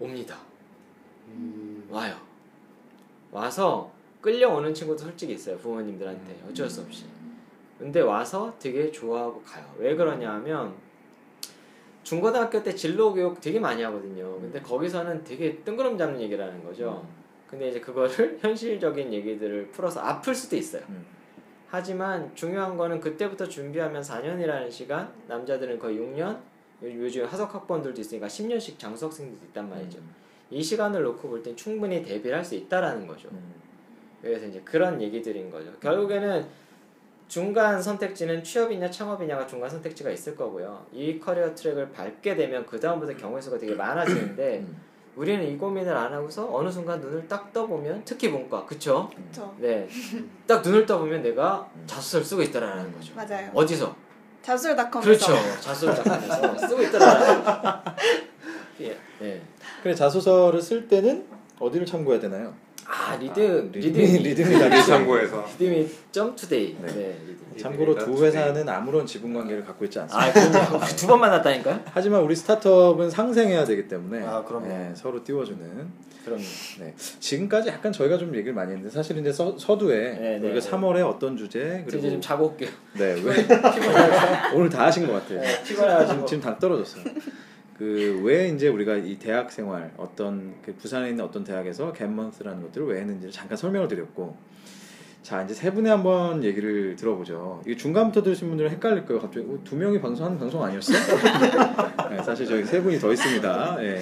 옵니다. 0.01 0.37
음. 1.29 1.89
와요. 1.91 2.17
와서 3.31 3.91
끌려오는 4.21 4.73
친구도 4.75 5.05
솔직히 5.05 5.35
있어요. 5.35 5.57
부모님들한테 5.59 6.33
음. 6.33 6.49
어쩔 6.51 6.69
수 6.69 6.81
없이. 6.81 7.05
근데 7.79 8.01
와서 8.01 8.53
되게 8.59 8.91
좋아하고 8.91 9.41
가요. 9.43 9.65
왜 9.79 9.95
그러냐 9.95 10.33
하면 10.35 10.75
중고등학교 12.03 12.63
때 12.63 12.75
진로 12.75 13.13
교육 13.13 13.41
되게 13.41 13.61
많이 13.61 13.83
하거든요. 13.83 14.41
근데 14.41 14.61
거기서는 14.61 15.23
되게 15.25 15.57
뜬구름 15.59 15.99
잡는 15.99 16.21
얘기를 16.21 16.45
하는 16.45 16.65
거죠. 16.65 17.07
근데 17.47 17.69
이제 17.69 17.81
그거를 17.81 18.39
현실적인 18.43 19.13
얘기들을 19.13 19.69
풀어서 19.71 20.01
아플 20.01 20.35
수도 20.35 20.57
있어요. 20.57 20.83
음. 20.89 21.05
하지만 21.71 22.35
중요한 22.35 22.77
거는 22.79 22.99
그때부터 22.99 23.47
준비하면 23.47 24.03
4년이라는 24.03 24.71
시간, 24.71 25.13
남자들은 25.29 25.79
거의 25.79 25.99
6년, 25.99 26.21
요- 26.31 26.41
요즘 26.83 27.27
하석 27.27 27.55
학번들도 27.55 28.01
있으니까 28.01 28.27
10년씩 28.27 28.79
장수 28.79 29.05
학생들도 29.07 29.45
있단 29.47 29.69
말이죠. 29.69 29.99
이 30.51 30.63
시간을 30.63 31.03
놓고 31.03 31.29
볼 31.29 31.43
땐 31.43 31.55
충분히 31.57 32.03
대비를 32.03 32.37
할 32.37 32.45
수 32.45 32.55
있다라는 32.55 33.07
거죠. 33.07 33.29
음. 33.33 33.55
그래서 34.23 34.47
이제 34.47 34.61
그런 34.65 35.01
얘기들인 35.01 35.51
거죠. 35.51 35.71
결국에는 35.81 36.47
중간 37.29 37.81
선택지는 37.83 38.43
취업이냐 38.43 38.91
창업이냐가 38.91 39.47
중간 39.47 39.69
선택지가 39.69 40.11
있을 40.11 40.35
거고요. 40.35 40.87
이 40.93 41.19
커리어 41.21 41.55
트랙을 41.55 41.91
밟게 41.93 42.35
되면 42.35 42.65
그 42.67 42.81
다음부터 42.81 43.15
경우의 43.17 43.43
수가 43.43 43.59
되게 43.59 43.75
많아지는데 43.75 44.59
음. 44.61 44.81
우리는 45.15 45.45
이 45.47 45.59
고민을 45.59 45.95
안 45.95 46.13
하고서 46.13 46.49
어느 46.55 46.71
순간 46.71 47.01
눈을 47.01 47.27
딱 47.29 47.53
떠보면 47.53 48.03
특히 48.05 48.29
문과 48.29 48.65
그쵸? 48.65 49.11
그렇죠. 49.15 49.55
네, 49.59 49.87
딱 50.47 50.63
눈을 50.63 50.87
떠보면 50.87 51.23
내가 51.23 51.69
자소서를 51.87 52.25
쓰고 52.25 52.43
있다라는 52.43 52.93
거죠. 52.95 53.15
맞아요. 53.15 53.51
어디서? 53.53 53.95
자술닷컴에서 54.43 55.27
그렇죠. 55.27 55.61
자소서를 55.61 56.59
쓰고 56.69 56.83
있다라는. 56.83 57.45
예, 58.81 58.97
네. 59.21 59.43
그래 59.83 59.95
자소서를 59.95 60.61
쓸 60.61 60.89
때는 60.89 61.25
어디를 61.59 61.87
참고해야 61.87 62.21
되나요? 62.21 62.55
아 62.87 63.17
리드 63.17 63.71
리듬이 63.73 64.07
리드 64.19 64.29
리듬이 64.29 64.57
이 64.57 64.59
다르죠. 64.59 64.87
참고해서 64.87 65.45
리드미 65.59 65.89
점투데이. 66.13 66.77
네. 66.81 66.87
네. 66.87 67.19
리드. 67.27 67.39
참고로 67.61 67.95
두 67.99 68.11
리듬이 68.13 68.27
회사는 68.27 68.69
아무런 68.69 69.05
지분 69.05 69.35
관계를 69.35 69.65
갖고 69.65 69.85
있지 69.85 69.99
않습니다. 69.99 70.27
아, 70.27 70.33
그럼요. 70.69 70.85
두번 70.97 71.21
만났다니까요? 71.21 71.81
하지만 71.93 72.23
우리 72.23 72.35
스타트업은 72.37 73.11
상생해야 73.11 73.65
되기 73.65 73.89
때문에 73.89 74.25
아, 74.25 74.43
그럼요. 74.45 74.67
네, 74.69 74.93
서로 74.95 75.23
띄워주는 75.25 76.09
그럼 76.25 76.39
네. 76.79 76.95
지금까지 77.21 77.69
약간 77.71 77.91
저희가 77.93 78.19
좀 78.19 78.35
얘기를 78.35 78.53
많이 78.53 78.71
했는데 78.73 78.91
사실 78.95 79.17
이제 79.19 79.33
서, 79.33 79.57
서두에 79.59 79.97
네, 80.13 80.39
네, 80.39 80.49
우리가 80.49 80.61
네. 80.61 80.71
3월에 80.71 81.07
어떤 81.07 81.37
주제 81.37 81.59
이제 81.59 81.85
그리고 81.87 82.11
좀 82.11 82.21
자고 82.21 82.47
올게요. 82.49 82.71
네, 82.95 83.15
왜 83.23 83.35
오늘 84.55 84.69
다 84.69 84.87
하신 84.87 85.07
것 85.07 85.15
같아요. 85.15 85.41
네, 85.41 85.63
피곤해가지고. 85.65 86.27
지금 86.27 86.43
다 86.43 86.59
떨어졌어요. 86.59 87.05
그 87.79 88.21
왜 88.25 88.49
이제 88.49 88.69
우리가 88.69 88.97
이 88.97 89.19
대학 89.19 89.51
생활 89.53 89.93
어떤 89.97 90.55
그 90.65 90.75
부산에 90.75 91.11
있는 91.11 91.25
어떤 91.25 91.45
대학에서 91.45 91.93
갯먼스라는 91.93 92.63
것들을 92.63 92.87
왜 92.89 93.01
했는지를 93.01 93.31
잠깐 93.33 93.57
설명을 93.57 93.87
드렸고 93.89 94.37
자 95.23 95.43
이제 95.43 95.55
세 95.55 95.73
분의 95.73 95.91
한번 95.93 96.43
얘기를 96.43 96.97
들어보죠. 96.97 97.63
이 97.67 97.77
중간부터 97.77 98.23
들으신 98.23 98.49
분들은 98.49 98.71
헷갈릴 98.71 99.05
거예요. 99.07 99.21
갑자기 99.21 99.47
어, 99.49 99.59
두 99.63 99.77
명이 99.77 100.01
방송하는 100.01 100.39
방송 100.39 100.63
아니었어? 100.63 100.93
네, 102.11 102.23
사실 102.23 102.47
저희 102.47 102.65
세 102.65 102.81
분이 102.83 102.99
더 102.99 103.13
있습니다. 103.13 103.77
예. 103.85 104.01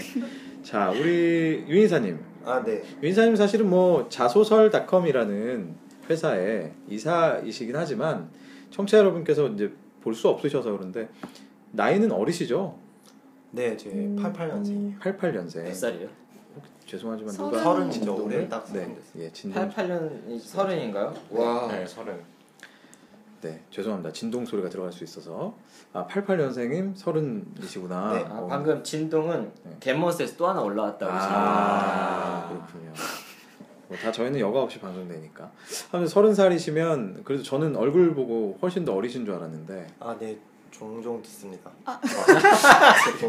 자 0.63 0.91
우리 0.91 1.65
윤이사님, 1.69 2.19
아, 2.45 2.63
네. 2.65 2.83
윤이사님 3.03 3.37
사실은 3.37 3.69
뭐 3.69 4.09
자소설닷컴이라는 4.09 5.75
회사의 6.09 6.73
이사이시긴 6.89 7.75
하지만 7.77 8.29
청취자 8.71 8.99
여러분께서 8.99 9.49
이제 9.49 9.73
볼 10.03 10.15
수 10.15 10.29
없으셔서 10.29 10.71
그런데 10.73 11.09
나이는 11.73 12.13
어리시죠? 12.13 12.79
네, 13.57 13.75
제 13.77 13.91
88년생이에요. 13.91 15.01
88년생. 15.01 15.63
몇 15.65 15.75
살이에요? 15.75 16.09
죄송하지만 16.87 17.33
서른. 17.33 17.51
누가 17.51 17.63
서른이죠. 17.63 18.25
올해 18.25 18.49
딱 18.49 18.65
네, 18.73 18.81
서른. 18.81 18.97
예, 19.17 19.33
진동. 19.33 19.69
88년이 19.71 20.39
서른인가요? 20.41 21.15
와. 21.31 21.67
네 21.69 21.87
서른 21.87 22.21
네, 23.41 23.63
죄송합니다. 23.71 24.13
진동 24.13 24.45
소리가 24.45 24.69
들어갈 24.69 24.93
수 24.93 25.03
있어서 25.05 25.55
아, 25.95 26.07
88년생임 26.07 26.95
서른이시구나. 26.97 28.13
네. 28.13 28.25
아, 28.29 28.41
어. 28.41 28.47
방금 28.47 28.85
진동은 28.85 29.51
네. 29.65 29.77
갯머스에서 29.81 30.37
또 30.37 30.47
하나 30.49 30.61
올라왔다고 30.61 31.11
아, 31.13 32.49
그렇군요. 32.49 32.93
뭐 33.89 33.97
다 33.99 34.11
저희는 34.13 34.39
여과 34.41 34.63
없이 34.63 34.79
방송되니까. 34.81 35.51
하면 35.93 36.09
서른 36.09 36.35
살이시면 36.35 37.23
그래도 37.25 37.43
저는 37.43 37.75
얼굴 37.77 38.15
보고 38.15 38.59
훨씬 38.61 38.85
더 38.85 38.95
어리신 38.95 39.25
줄 39.25 39.35
알았는데. 39.35 39.87
아, 40.01 40.15
네. 40.19 40.37
종종 40.79 41.23
듣습니다. 41.23 41.71
아. 41.87 41.99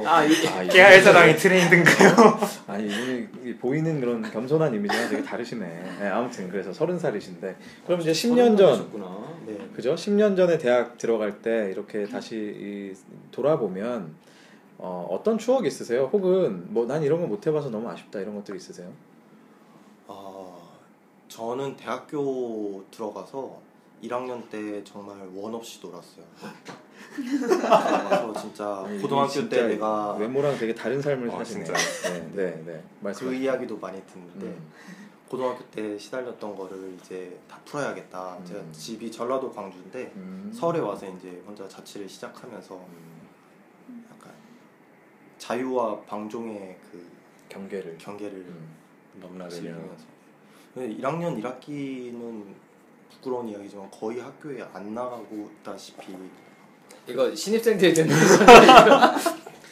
아, 0.06 0.24
이게 0.26 0.48
아, 0.50 0.64
이분이- 0.64 0.72
깨알 0.72 1.02
사랑이 1.02 1.36
트레인드인가요? 1.38 2.40
아니 2.68 2.86
이분이 2.88 3.28
이 3.50 3.56
보이는 3.56 4.00
그런 4.02 4.22
겸손한 4.22 4.74
이미지가 4.74 5.08
되게 5.10 5.24
다르시네. 5.24 5.66
네, 6.00 6.08
아무튼 6.10 6.50
그래서 6.50 6.74
서른 6.74 7.00
살이신데 7.00 7.56
그럼 7.86 8.02
이제 8.02 8.12
10년 8.12 8.58
전 8.58 8.92
구나 8.92 9.08
네. 9.46 9.58
그죠? 9.74 9.96
10년 9.96 10.36
전에 10.36 10.58
대학 10.58 10.98
들어갈 10.98 11.42
때 11.42 11.70
이렇게 11.72 12.06
다시 12.06 12.36
이 12.36 12.94
돌아보면 13.32 14.14
어, 14.80 15.08
어떤 15.10 15.38
추억이 15.38 15.68
있으세요? 15.68 16.10
혹은 16.12 16.66
뭐 16.74 16.86
난 16.86 17.02
이런 17.02 17.22
거 17.22 17.28
못 17.28 17.46
해봐서 17.48 17.70
너무 17.70 17.90
아쉽다 17.90 18.20
이런 18.20 18.36
것들이 18.36 18.58
있으세요? 18.58 18.92
아, 20.08 20.54
저는 21.30 21.78
대학교 21.78 22.84
들어가서 22.92 23.58
1학년 24.04 24.48
때 24.50 24.84
정말 24.84 25.18
원 25.34 25.56
없이 25.56 25.80
놀았어요. 25.82 26.26
그래서 27.16 28.34
진짜 28.34 28.84
아니, 28.86 29.02
고등학교 29.02 29.30
진짜 29.30 29.56
때 29.56 29.68
내가 29.68 30.14
외모랑 30.14 30.58
되게 30.58 30.74
다른 30.74 31.02
삶을 31.02 31.32
아, 31.32 31.38
사시네. 31.38 31.64
네, 31.64 32.30
네, 32.34 32.64
네. 32.66 32.84
말씀. 33.00 33.28
그 33.28 33.34
이야기도 33.34 33.78
많이 33.78 34.02
듣는데 34.06 34.46
음. 34.46 34.72
고등학교 35.28 35.64
때 35.66 35.98
시달렸던 35.98 36.56
거를 36.56 36.96
이제 37.00 37.40
다 37.50 37.60
풀어야겠다. 37.66 38.38
음. 38.38 38.46
제가 38.46 38.72
집이 38.72 39.12
전라도 39.12 39.52
광주인데 39.52 40.12
음. 40.16 40.52
서울에 40.54 40.80
와서 40.80 41.08
이제 41.08 41.42
혼자 41.46 41.68
자취를 41.68 42.08
시작하면서 42.08 42.76
음. 42.76 44.08
약간 44.12 44.32
자유와 45.38 46.02
방종의 46.02 46.78
그 46.92 47.08
경계를 47.50 47.98
경계를 47.98 48.38
음. 48.40 48.78
즐기면서 49.50 50.06
1학년 50.76 51.42
1학기는 51.42 52.46
부끄러운 53.18 53.48
이야기지만 53.50 53.90
거의 53.92 54.20
학교에 54.20 54.64
안 54.74 54.94
나가고 54.94 55.50
있다시피 55.62 56.14
이거 57.08 57.34
신입생들이 57.34 57.94
듣는 57.94 58.10
거 58.16 59.16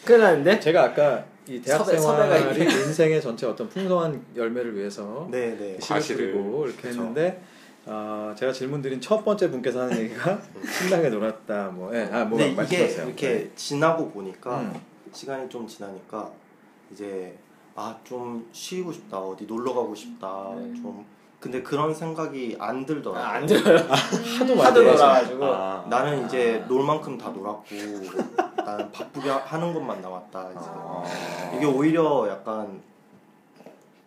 큰일 0.06 0.22
나는데? 0.22 0.60
제가 0.60 0.84
아까 0.86 1.24
이 1.48 1.62
대학 1.62 1.80
섭외- 1.86 1.98
섭외가 2.00 2.38
생활이 2.38 2.62
있네. 2.62 2.74
인생의 2.74 3.22
전체 3.22 3.46
어떤 3.46 3.68
풍성한 3.70 4.26
열매를 4.36 4.76
위해서 4.76 5.28
네네. 5.32 5.78
뿌리고 5.78 6.66
이렇게 6.68 6.82
그쵸. 6.82 6.88
했는데 7.02 7.42
어, 7.86 8.34
제가 8.38 8.52
질문 8.52 8.82
드린 8.82 9.00
첫 9.00 9.24
번째 9.24 9.50
분께서 9.52 9.82
하는 9.82 9.98
얘기가 10.00 10.40
신나게 10.80 11.10
놀았다 11.10 11.68
뭐 11.70 11.96
예, 11.96 12.10
아, 12.12 12.26
뭐 12.26 12.40
이게 12.40 12.54
말씀하세요. 12.56 13.06
이렇게 13.08 13.52
지나고 13.56 14.10
보니까 14.10 14.62
음. 14.62 14.74
시간이 15.14 15.48
좀 15.50 15.68
지나니까 15.68 16.32
이제 16.92 17.36
아 17.76 17.96
좀 18.06 18.48
쉬고 18.54 18.92
싶다 18.94 19.20
어디 19.20 19.44
놀러 19.46 19.74
가고 19.74 19.94
싶다 19.94 20.52
네. 20.56 20.74
좀 20.82 21.06
근데 21.46 21.62
그런 21.62 21.94
생각이 21.94 22.58
안 22.60 22.88
들더라고요. 22.88 23.24
아, 23.24 23.34
안 23.36 23.46
들어요. 23.46 23.78
하도 23.88 24.56
많이 24.56 24.62
하도 24.62 24.82
놀아서. 24.82 25.04
놀아가지고. 25.06 25.46
아, 25.46 25.86
나는 25.88 26.26
이제 26.26 26.66
놀 26.68 26.84
만큼 26.84 27.20
다 27.20 27.30
놀았고 27.30 27.66
나는 28.66 28.92
바쁘게 28.92 29.30
하- 29.30 29.38
하는 29.38 29.72
것만 29.72 30.02
남았다. 30.02 30.50
이제. 30.50 30.60
아. 30.64 31.04
이게 31.56 31.68
오히려 31.68 32.28
약간 32.28 32.82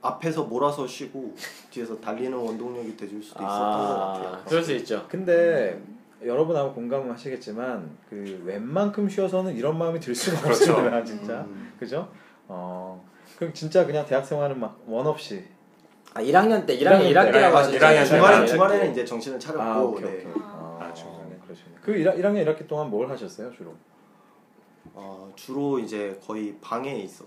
앞에서 0.03 0.43
몰아서 0.45 0.85
쉬고 0.85 1.37
뒤에서 1.71 1.97
달리는 2.01 2.37
원동력이 2.37 2.97
돼줄 2.97 3.23
수도 3.23 3.41
있었던 3.45 3.71
것 3.71 3.89
같아요. 3.97 4.29
아, 4.35 4.45
그럴 4.45 4.63
수 4.65 4.73
있죠. 4.73 5.07
근데 5.09 5.81
여러분 6.25 6.57
아마 6.57 6.73
공감하시겠지만 6.73 7.89
그 8.11 8.43
웬만큼 8.45 9.09
쉬어서는 9.09 9.55
이런 9.55 9.79
마음이 9.79 10.01
들 10.01 10.13
수가 10.13 10.41
그렇죠. 10.41 10.73
없어요 10.73 11.05
진짜 11.05 11.35
음. 11.43 11.73
그죠? 11.79 12.09
어 12.49 13.01
그럼 13.37 13.53
진짜 13.55 13.87
그냥 13.87 14.05
대학 14.07 14.27
생활은 14.27 14.59
막 14.59 14.77
원 14.89 15.07
없이 15.07 15.45
아, 16.15 16.21
1학년 16.21 16.67
때, 16.67 16.77
1학년 16.79 17.01
1학년 17.03 17.13
1학기라고 17.13 17.33
때. 17.33 17.41
하셨죠. 17.41 17.77
일학년 17.77 18.05
때. 18.05 18.09
주말에 18.09 18.41
네. 18.41 18.47
주말에는 18.47 18.93
이제 18.93 19.05
정신을 19.05 19.39
차렸고 19.41 19.63
아 19.63 19.79
오케이 19.83 20.03
네. 20.05 20.25
오케이 20.27 20.43
아. 20.43 20.79
아, 20.81 20.95
중간에. 20.95 21.39
그러시네 21.45 21.71
그 21.83 21.93
1, 21.93 22.05
1학년 22.05 22.45
1학기 22.47 22.67
동안 22.67 22.91
뭘 22.91 23.09
하셨어요 23.11 23.53
주로? 23.53 23.75
어, 24.95 25.31
주로 25.37 25.79
이제 25.79 26.19
거의 26.27 26.57
방에 26.61 26.97
있었. 26.97 27.27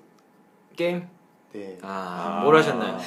게임? 0.76 1.08
네. 1.54 1.78
아, 1.82 2.42
뭘 2.44 2.56
하셨나요? 2.58 2.98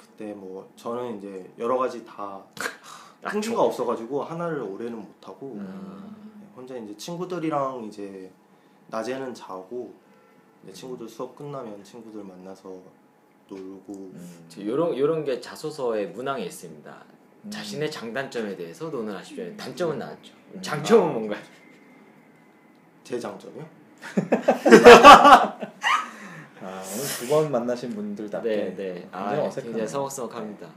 그때 0.00 0.32
뭐 0.32 0.70
저는 0.76 1.18
이제 1.18 1.50
여러 1.58 1.76
가지 1.76 2.04
다 2.04 2.40
아, 3.24 3.28
흥미가 3.28 3.60
없어가지고 3.62 4.22
하나를 4.22 4.60
오래는 4.60 4.96
못 4.96 5.08
하고 5.26 5.52
음. 5.54 6.52
혼자 6.56 6.76
이제 6.76 6.96
친구들이랑 6.96 7.84
이제 7.84 8.30
낮에는 8.88 9.34
자고 9.34 9.92
이제 10.62 10.72
친구들 10.72 11.08
수업 11.08 11.34
끝나면 11.34 11.82
친구들 11.82 12.22
만나서 12.22 12.80
놀고 13.48 13.92
음. 13.92 14.48
요런 14.58 14.96
요런 14.96 15.24
게 15.24 15.40
자소서의 15.40 16.08
문항에 16.10 16.44
있습니다. 16.44 17.04
음. 17.44 17.50
자신의 17.50 17.90
장단점에 17.90 18.56
대해서 18.56 18.88
논을 18.88 19.14
하십시오. 19.16 19.54
단점은 19.56 19.98
나왔죠. 19.98 20.32
음. 20.54 20.62
장점은 20.62 21.12
뭔가? 21.12 21.36
제 23.04 23.18
장점이요? 23.20 23.66
아 26.62 26.82
오늘 26.82 27.04
두 27.18 27.28
번 27.28 27.50
만나신 27.52 27.90
분들답게 27.94 28.48
네, 28.48 28.56
네. 28.74 28.94
굉장히 28.94 29.08
아, 29.12 29.30
어색하네요. 29.46 29.62
굉장히 29.72 29.88
서먹서먹합니다. 29.88 30.68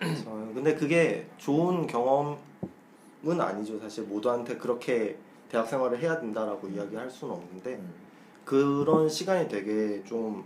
네. 0.00 0.14
저는 0.24 0.54
근데 0.54 0.74
그게 0.74 1.26
좋은 1.38 1.86
경험은 1.86 2.36
아니죠. 3.40 3.78
사실 3.78 4.04
모두한테 4.04 4.56
그렇게 4.56 5.16
대학 5.48 5.66
생활을 5.68 5.98
해야 6.00 6.18
된다라고 6.20 6.68
이야기할 6.68 7.08
수는 7.10 7.34
없는데 7.34 7.74
음. 7.74 7.92
그런 8.44 9.08
시간이 9.08 9.48
되게 9.48 10.02
좀 10.04 10.44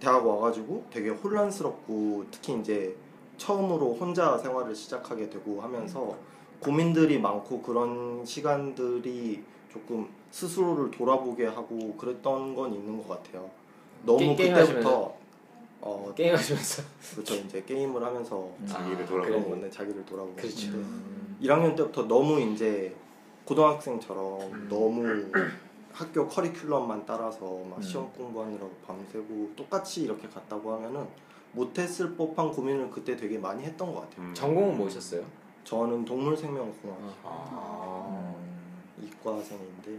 대학 0.00 0.26
와가지고 0.26 0.84
되게 0.90 1.10
혼란스럽고 1.10 2.24
특히 2.30 2.54
이제 2.60 2.94
처음으로 3.38 3.94
혼자 3.94 4.36
생활을 4.38 4.74
시작하게 4.74 5.28
되고 5.30 5.60
하면서 5.60 6.16
고민들이 6.60 7.18
많고 7.18 7.60
그런 7.62 8.24
시간들이 8.24 9.42
조금 9.70 10.08
스스로를 10.30 10.90
돌아보게 10.90 11.46
하고 11.46 11.94
그랬던 11.96 12.54
건 12.54 12.72
있는 12.72 12.96
것 12.98 13.08
같아요. 13.08 13.50
너무 14.04 14.34
게- 14.36 14.52
그때부터 14.52 15.14
어 15.82 16.12
게임하시면서 16.16 16.82
그렇죠 17.12 17.34
이제 17.34 17.62
게임을 17.62 18.02
하면서 18.02 18.48
음. 18.60 18.66
자기를 18.66 19.04
아, 19.04 19.06
돌아보고. 19.06 19.22
그런 19.34 19.50
건데 19.50 19.70
자기를 19.70 20.04
돌아보고 20.06 20.36
그렇죠. 20.36 20.70
근데 20.72 20.78
음. 20.78 21.36
1학년 21.42 21.76
때부터 21.76 22.02
너무 22.08 22.40
이제 22.40 22.94
고등학생처럼 23.44 24.40
음. 24.52 24.66
너무 24.70 25.04
학교 25.96 26.28
커리큘럼만 26.28 27.06
따라서 27.06 27.40
막 27.70 27.78
음. 27.78 27.82
시험 27.82 28.12
공부하느라고 28.12 28.70
밤새고 28.86 29.52
똑같이 29.56 30.02
이렇게 30.02 30.28
갔다고 30.28 30.74
하면은 30.74 31.06
못했을 31.52 32.14
법한 32.14 32.52
고민을 32.52 32.90
그때 32.90 33.16
되게 33.16 33.38
많이 33.38 33.64
했던 33.64 33.94
것 33.94 34.02
같아요. 34.02 34.26
음. 34.26 34.34
전공은 34.34 34.76
뭐셨어요? 34.76 35.24
저는 35.64 36.04
동물생명공학 36.04 36.98
아. 37.24 38.34
이과생인데 39.02 39.98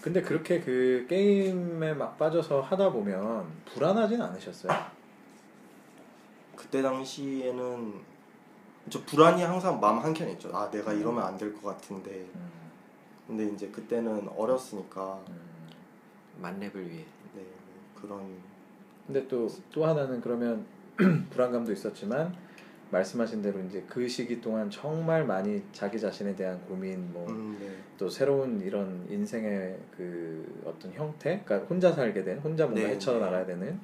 근데 0.00 0.20
그렇게 0.22 0.60
그 0.60 1.06
게임에 1.08 1.94
막 1.94 2.18
빠져서 2.18 2.60
하다 2.62 2.90
보면 2.90 3.46
불안하진 3.64 4.20
않으셨어요? 4.20 4.72
그때 6.56 6.82
당시에는 6.82 7.94
저 8.90 9.00
불안이 9.04 9.42
항상 9.42 9.78
마음 9.80 9.98
한켠에 10.00 10.32
있죠. 10.32 10.50
아 10.52 10.68
내가 10.70 10.92
이러면 10.92 11.22
안 11.22 11.38
될 11.38 11.54
것 11.54 11.62
같은데 11.62 12.10
음, 12.34 12.50
근데 13.26 13.46
이제 13.46 13.68
그때는 13.68 14.28
어렸으니까 14.36 15.22
음. 15.28 15.40
만렙을 16.40 16.90
위해. 16.90 17.04
네 17.34 17.42
그런 18.00 18.36
근데 19.06 19.26
또 19.28 19.48
또 19.72 19.84
하나는 19.86 20.20
그러면 20.20 20.64
불안감도 21.30 21.72
있었지만 21.72 22.34
말씀하신 22.90 23.40
대로 23.40 23.58
이제 23.60 23.82
그 23.88 24.06
시기 24.06 24.40
동안 24.40 24.68
정말 24.70 25.24
많이 25.24 25.62
자기 25.72 25.98
자신에 25.98 26.36
대한 26.36 26.60
고민 26.68 27.10
뭐 27.12 27.26
음, 27.30 27.56
네. 27.58 27.68
또 27.96 28.10
새로운 28.10 28.60
이런 28.60 29.06
인생의 29.08 29.78
그 29.96 30.62
어떤 30.66 30.92
형태, 30.92 31.40
그러니까 31.42 31.66
혼자 31.68 31.90
살게 31.92 32.22
된, 32.22 32.38
혼자 32.40 32.66
뭔가 32.66 32.82
네, 32.86 32.94
헤쳐 32.94 33.14
네. 33.14 33.20
나가야 33.20 33.46
되는 33.46 33.80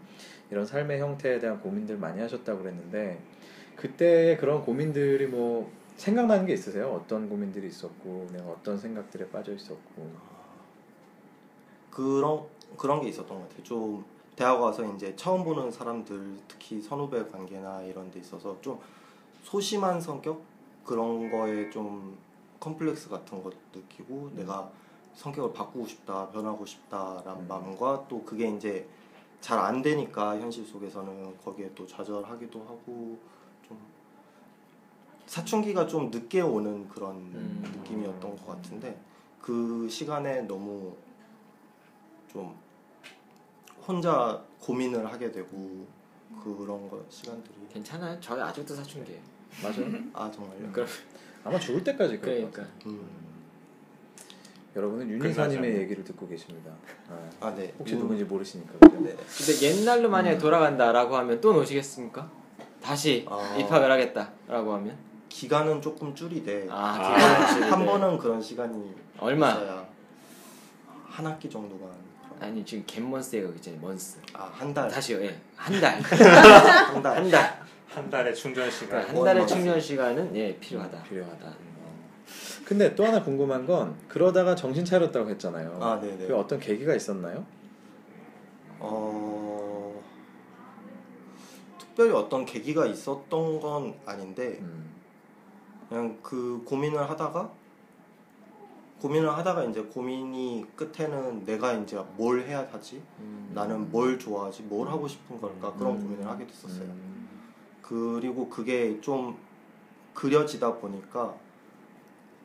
이런 0.51 0.67
삶의 0.67 1.01
형태에 1.01 1.39
대한 1.39 1.59
고민들 1.61 1.97
많이 1.97 2.21
하셨다고 2.21 2.61
그랬는데 2.63 3.19
그때 3.77 4.37
그런 4.39 4.63
고민들이 4.63 5.27
뭐 5.27 5.73
생각나는 5.99 6.47
게 6.47 6.55
있으세요? 6.55 6.89
어떤 6.89 7.29
고민들이 7.29 7.67
있었고, 7.69 8.29
내가 8.33 8.51
어떤 8.51 8.79
생각들에 8.79 9.29
빠져 9.29 9.53
있었고. 9.53 10.11
그런 11.91 12.45
그런 12.77 13.01
게 13.03 13.09
있었던 13.09 13.37
것 13.37 13.49
같아요. 13.49 13.65
좀 13.65 14.05
대학 14.37 14.61
와서 14.61 14.85
이제 14.95 15.15
처음 15.17 15.43
보는 15.43 15.71
사람들 15.71 16.39
특히 16.47 16.81
선후배 16.81 17.27
관계나 17.29 17.83
이런 17.83 18.11
데 18.11 18.21
있어서 18.21 18.57
좀 18.61 18.79
소심한 19.43 20.01
성격 20.01 20.43
그런 20.85 21.31
거에 21.31 21.71
좀 21.71 22.17
컴플렉스 22.61 23.09
같은 23.09 23.43
것 23.43 23.53
느끼고 23.75 24.31
내가 24.35 24.71
성격을 25.15 25.53
바꾸고 25.53 25.87
싶다 25.87 26.29
변하고 26.31 26.65
싶다라는 26.65 27.43
음. 27.43 27.49
마음과 27.49 28.07
또 28.09 28.23
그게 28.23 28.49
이제 28.49 28.87
잘 29.41 29.59
안 29.59 29.83
되니까 29.83 30.39
현실 30.39 30.65
속에서는 30.67 31.37
거기에 31.39 31.71
또 31.75 31.87
좌절하기도 31.87 32.61
하고 32.61 32.85
좀 32.87 33.19
사춘기가 35.29 35.87
좀 35.87 36.11
늦게 36.11 36.41
오는 36.41 36.89
그런 36.89 37.17
음. 37.17 37.63
느낌이었던 37.77 38.37
것 38.37 38.47
같은데 38.47 38.99
그 39.43 39.87
시간에 39.89 40.41
너무 40.43 40.97
좀 42.33 42.57
혼자 43.87 44.43
고민을 44.59 45.07
하게 45.13 45.31
되고 45.31 45.87
그런 46.43 46.89
거 46.89 47.05
시간들이 47.11 47.55
괜찮아요. 47.71 48.19
저희 48.21 48.41
아직도 48.41 48.75
사춘기예요. 48.75 49.21
맞아요? 49.63 50.03
아 50.15 50.31
정말요? 50.31 50.73
그럼 50.73 50.89
아마 51.45 51.59
죽을 51.59 51.85
때까지 51.85 52.19
그럴 52.19 52.43
것 52.43 52.53
그러니까. 52.53 52.63
같아요. 52.63 52.95
음. 52.95 53.09
여러분은 54.77 55.11
윤희사님의. 55.11 55.77
얘기를 55.79 56.05
듣고 56.05 56.27
계십니다. 56.27 56.73
아, 57.11 57.31
아 57.41 57.55
네. 57.55 57.75
혹시 57.79 57.95
음, 57.95 58.01
누군지 58.01 58.25
모르시니까 58.25 58.79
그죠? 58.79 59.01
네. 59.01 59.15
근데 59.15 59.63
옛날로 59.63 60.09
만약에 60.09 60.39
돌아간다라고 60.39 61.17
하면 61.17 61.41
또 61.41 61.53
노시겠습니까? 61.53 62.31
다시 62.81 63.27
아. 63.29 63.57
입학을 63.59 63.91
하겠다라고 63.91 64.73
하면 64.75 65.08
기간은 65.29 65.81
조금 65.83 66.15
줄이되 66.15 66.67
아, 66.71 66.75
아. 66.75 67.13
한. 67.73 67.85
번은 67.87 68.19
그런 68.19 68.41
시간이 68.41 68.95
얼마? 69.19 69.51
있어야 69.51 69.87
한 71.07 71.27
학기 71.27 71.49
정도만 71.51 71.91
아니 72.41 72.65
지금 72.65 72.85
갯먼스가 72.87 73.49
있잖아요. 73.57 73.81
먼스. 73.81 74.19
아한 74.33 74.73
달, 74.73 74.89
다시요. 74.89 75.21
예. 75.25 75.37
한 75.57 75.81
달. 75.81 75.99
한 76.01 77.03
달. 77.03 77.17
한 77.17 77.31
달. 77.31 77.63
한 77.89 78.11
달의 78.11 78.35
충전 78.35 78.71
시간. 78.71 78.89
그러니까 78.91 79.09
한원 79.11 79.25
달의 79.25 79.43
맞았어요. 79.43 79.59
충전 79.65 79.81
시간은 79.81 80.37
예 80.37 80.57
필요하다. 80.57 81.03
필요하다. 81.03 81.53
근데 82.65 82.95
또 82.95 83.05
하나 83.05 83.23
궁금한 83.25 83.67
건 83.67 83.97
그러다가 84.09 84.55
정신 84.55 84.85
차렸다고 84.85 85.29
했잖아요. 85.31 85.79
아, 85.83 85.99
네네. 85.99 86.27
그 86.29 86.37
어떤 86.37 86.61
계기가 86.61 86.95
있었나요? 86.95 87.45
어 88.79 90.01
특별히 91.81 92.13
어떤 92.13 92.45
계기가 92.45 92.87
있었던 92.87 93.59
건 93.61 93.95
아닌데 94.07 94.59
음. 94.61 94.98
그냥 95.89 96.19
그 96.23 96.63
고민을 96.67 97.09
하다가 97.09 97.51
고민을 99.01 99.31
하다가 99.31 99.65
이제 99.65 99.81
고민이 99.83 100.67
끝에는 100.75 101.45
내가 101.45 101.73
이제 101.75 102.03
뭘 102.17 102.43
해야 102.43 102.69
하지? 102.73 103.01
음. 103.21 103.53
나는 103.55 103.91
뭘 103.91 104.19
좋아하지? 104.19 104.63
뭘 104.65 104.89
하고 104.89 105.07
싶은 105.07 105.41
걸까? 105.41 105.73
그런 105.75 105.97
음. 105.97 106.03
고민을 106.03 106.27
하게 106.27 106.47
됐었어요. 106.47 106.83
음. 106.83 107.29
그리고 107.81 108.49
그게 108.49 109.01
좀 109.01 109.39
그려지다 110.15 110.75
보니까 110.79 111.35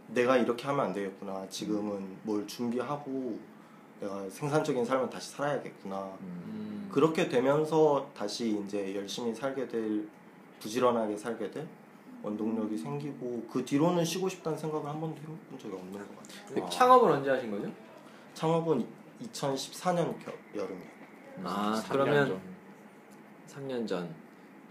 내가 0.08 0.38
이렇게 0.38 0.67
하면 0.67 0.86
안 0.86 0.93
되겠구나. 0.93 1.47
지금은 1.49 2.17
뭘 2.21 2.45
준비하고 2.45 3.39
내가 3.99 4.29
생산적인 4.29 4.86
삶을 4.86 5.10
다시 5.10 5.32
살아야겠구나. 5.32 6.03
음. 6.03 6.17
음. 6.21 6.89
그렇게 6.91 7.27
되면서 7.27 8.08
다시 8.15 8.62
이제 8.63 8.95
열심히 8.95 9.34
살게 9.34 9.67
될 9.67 10.08
부지런하게 10.60 11.17
살게 11.17 11.49
될 11.49 11.67
원동력이 12.23 12.77
생기고 12.77 13.45
그 13.51 13.63
뒤로는 13.65 14.03
쉬고 14.05 14.29
싶다는 14.29 14.57
생각을 14.57 14.89
한 14.89 14.99
번도 14.99 15.21
해본 15.21 15.39
적이 15.59 15.75
없는 15.75 15.91
것 15.93 16.17
같아요. 16.17 16.65
그 16.65 16.69
창업을 16.71 17.12
언제 17.12 17.29
하신 17.29 17.51
거죠? 17.51 17.69
창업은 18.33 18.86
2014년 19.21 20.15
여름에. 20.55 20.81
아, 21.43 21.81
3년 21.86 21.91
그러면- 21.91 22.27
전. 22.27 23.67
3년 23.67 23.88
전 23.88 24.15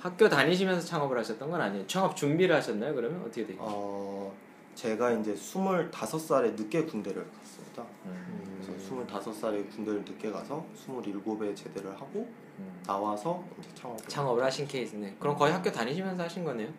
학교 0.00 0.28
다니시면서 0.28 0.84
창업을 0.84 1.16
하셨던 1.18 1.50
건 1.50 1.60
아니에요? 1.60 1.86
창업 1.86 2.16
준비를 2.16 2.56
하셨나요? 2.56 2.94
그러면 2.94 3.20
어떻게 3.20 3.46
돼요? 3.46 3.58
어 3.60 4.34
제가 4.74 5.12
이제 5.12 5.34
25살에 5.34 6.54
늦게 6.58 6.84
군대를 6.86 7.24
갔습니다. 7.30 7.84
음. 8.06 8.62
그래서 8.66 8.72
25살에 8.96 9.70
군대를 9.70 10.00
늦게 10.00 10.32
가서 10.32 10.64
27에 10.74 11.54
제대를 11.54 11.92
하고 11.92 12.26
음. 12.58 12.82
나와서 12.86 13.44
이제 13.60 13.68
창업을. 13.74 14.04
창업을 14.08 14.42
하신 14.44 14.66
케이스네. 14.66 15.16
그럼 15.20 15.36
거의 15.36 15.52
학교 15.52 15.70
다니시면서 15.70 16.22
하신 16.24 16.42
거네요. 16.44 16.70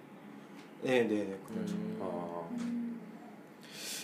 네, 0.83 1.03
네, 1.03 1.23
네. 1.23 1.39
그렇죠. 1.47 1.73
음. 1.75 1.97
어. 2.01 2.49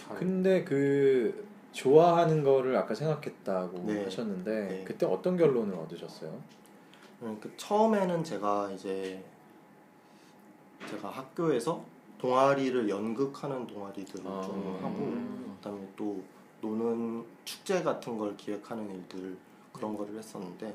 아, 0.10 0.16
근데 0.16 0.64
그 0.64 1.48
좋아하는 1.72 2.44
거를 2.44 2.76
아까 2.78 2.96
생각했다고 2.96 3.84
네. 3.86 4.04
하셨는데 4.06 4.68
네. 4.68 4.84
그때 4.86 5.06
어떤 5.06 5.38
결론을 5.38 5.76
얻으셨어요? 5.76 6.40
그러니까 7.20 7.50
처음에는 7.58 8.24
제가 8.24 8.72
이제 8.72 9.24
제가 10.90 11.10
학교에서 11.10 11.84
동아리를 12.18 12.90
연극하는 12.90 13.68
동아리들을 13.68 14.26
아. 14.26 14.42
좀 14.42 14.80
하고 14.82 15.56
그다음에 15.58 15.88
또 15.96 16.24
노는 16.62 17.26
축제 17.46 17.84
같은 17.84 18.18
걸 18.18 18.36
기획하는 18.36 18.90
일들 18.90 19.38
그런 19.74 19.96
거를 19.96 20.18
했었는데 20.18 20.74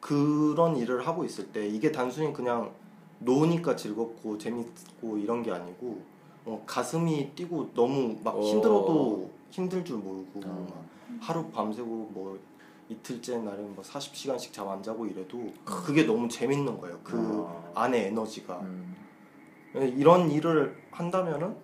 그런 0.00 0.76
일을 0.76 1.06
하고 1.06 1.24
있을 1.24 1.46
때 1.52 1.66
이게 1.66 1.92
단순히 1.92 2.32
그냥 2.32 2.72
노니까 3.18 3.76
즐겁고 3.76 4.38
재밌고 4.38 5.18
이런 5.18 5.42
게 5.42 5.50
아니고 5.52 6.00
어, 6.44 6.62
가슴이 6.66 7.32
뛰고 7.34 7.72
너무 7.74 8.16
막 8.22 8.36
어. 8.36 8.40
힘들어도 8.40 9.30
힘들 9.50 9.84
줄 9.84 9.96
모르고 9.98 10.40
어. 10.44 10.66
막 10.70 11.20
하루 11.20 11.48
밤새고 11.50 11.86
뭐 12.12 12.38
이틀째 12.88 13.38
날은 13.38 13.74
뭐 13.74 13.82
40시간씩 13.82 14.52
잠 14.52 14.68
안 14.68 14.82
자고 14.82 15.06
이래도 15.06 15.52
그게 15.64 16.04
너무 16.04 16.28
재밌는 16.28 16.78
거예요. 16.80 16.98
그 17.02 17.16
어. 17.42 17.72
안에 17.74 18.06
에너지가 18.06 18.60
음. 18.60 18.94
이런 19.74 20.30
일을 20.30 20.76
한다면은 20.90 21.56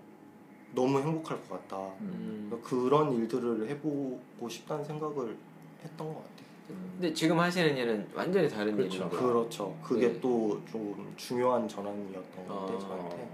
너무 0.75 0.99
행복할 1.01 1.41
것 1.43 1.51
같다. 1.51 1.77
음. 2.01 2.51
음. 2.53 2.61
그런 2.65 3.13
일들을 3.13 3.69
해보고 3.69 4.49
싶다는 4.49 4.85
생각을 4.85 5.37
했던 5.85 6.07
것 6.09 6.15
같아요. 6.15 6.42
근데 6.69 7.13
지금 7.15 7.39
하시는 7.41 7.77
일은 7.77 8.07
완전히 8.15 8.49
다른 8.49 8.77
그렇죠. 8.77 8.97
일인데. 8.97 9.17
그렇죠. 9.17 9.77
그게 9.83 10.09
네. 10.09 10.21
또좀 10.21 11.13
중요한 11.17 11.69
전환이었던 11.69 12.47
것 12.47 12.61
같아요. 12.61 12.77
어. 12.77 12.79
저한테. 12.79 13.29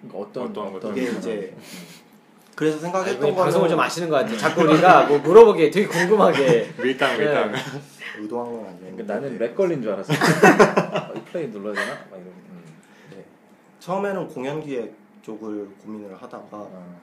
그러니까 0.00 0.18
어떤 0.18 0.44
어떤 0.50 0.74
어떤 0.76 0.96
이게 0.96 1.10
이제 1.10 1.56
그래서 2.54 2.78
아, 2.78 2.80
생각했던 2.80 3.20
거는 3.20 3.34
방송을 3.36 3.68
좀 3.68 3.80
아시는 3.80 4.08
것 4.08 4.16
같아요. 4.16 4.36
자꾸 4.38 4.62
우리가 4.62 5.06
뭐 5.06 5.18
물어보기에 5.18 5.70
되게 5.70 5.86
궁금하게. 5.86 6.74
밀당 6.82 7.16
밀당. 7.18 7.52
네. 7.52 7.58
의도한 8.18 8.46
건 8.52 8.60
아니었는데 8.60 8.90
그러니까 9.04 9.14
나는 9.14 9.38
lag 9.38 9.54
걸린 9.54 9.82
줄 9.82 9.92
알았어. 9.92 10.12
어, 10.12 11.12
이 11.16 11.20
플레이 11.24 11.48
눌러야 11.48 11.74
되나? 11.74 11.94
막 12.10 12.16
이러고. 12.16 12.30
음. 12.50 12.64
네. 13.10 13.24
처음에는 13.78 14.28
공연 14.28 14.60
기획 14.62 14.94
쪽을 15.22 15.68
고민을 15.82 16.14
하다가 16.20 16.48
어. 16.52 17.00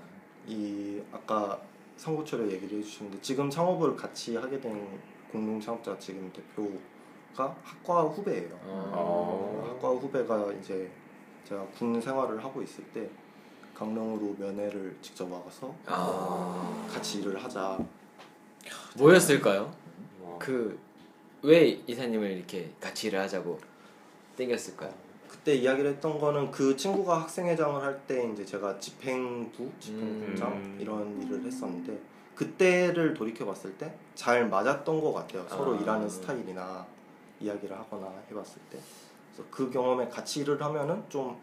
이 0.48 1.02
아까 1.12 1.60
상고철에 1.98 2.52
얘기를 2.52 2.80
해주셨는데 2.80 3.22
지금 3.22 3.50
창업을 3.50 3.96
같이 3.96 4.36
하게 4.36 4.60
된 4.60 4.88
공동 5.32 5.60
창업자 5.60 5.98
지금 6.00 6.32
대표가 6.32 7.56
학과 7.64 8.04
후배예요. 8.04 8.54
어. 8.64 8.92
어. 8.96 9.68
학과 9.70 9.90
후배가 9.90 10.54
이제 10.54 10.90
제가 11.44 11.66
군 11.78 12.00
생활을 12.00 12.44
하고 12.44 12.62
있을 12.62 12.84
때 12.86 13.10
강릉으로 13.74 14.36
면회를 14.38 14.98
직접 15.02 15.32
와서 15.32 15.74
아 15.86 16.88
같이 16.92 17.20
일을 17.20 17.44
하자. 17.44 17.78
뭐였을까요? 18.98 19.72
뭐, 20.20 20.40
그왜 20.40 21.84
이사님을 21.88 22.32
이렇게 22.32 22.72
같이 22.80 23.08
일을 23.08 23.20
하자고 23.20 23.60
땡겼을까요? 24.36 25.07
그때 25.48 25.60
이야기를 25.60 25.92
했던 25.92 26.20
거는 26.20 26.52
그 26.52 26.76
친구가 26.76 27.22
학생회장을 27.22 27.82
할 27.82 27.98
때 28.06 28.30
이제 28.34 28.44
제가 28.44 28.78
집행부, 28.80 29.72
집행부장 29.80 30.52
음. 30.52 30.78
이런 30.78 31.22
일을 31.22 31.42
했었는데 31.46 31.98
그때를 32.36 33.14
돌이켜 33.14 33.46
봤을 33.46 33.74
때 33.78 33.98
잘 34.14 34.50
맞았던 34.50 35.00
것 35.00 35.14
같아요. 35.14 35.46
서로 35.48 35.76
아. 35.76 35.80
일하는 35.80 36.10
스타일이나 36.10 36.86
이야기를 37.40 37.78
하거나 37.80 38.12
해봤을 38.30 38.60
때. 38.70 38.78
그래서 39.32 39.50
그 39.50 39.72
경험에 39.72 40.10
같이 40.10 40.42
일을 40.42 40.62
하면은 40.62 41.02
좀 41.08 41.38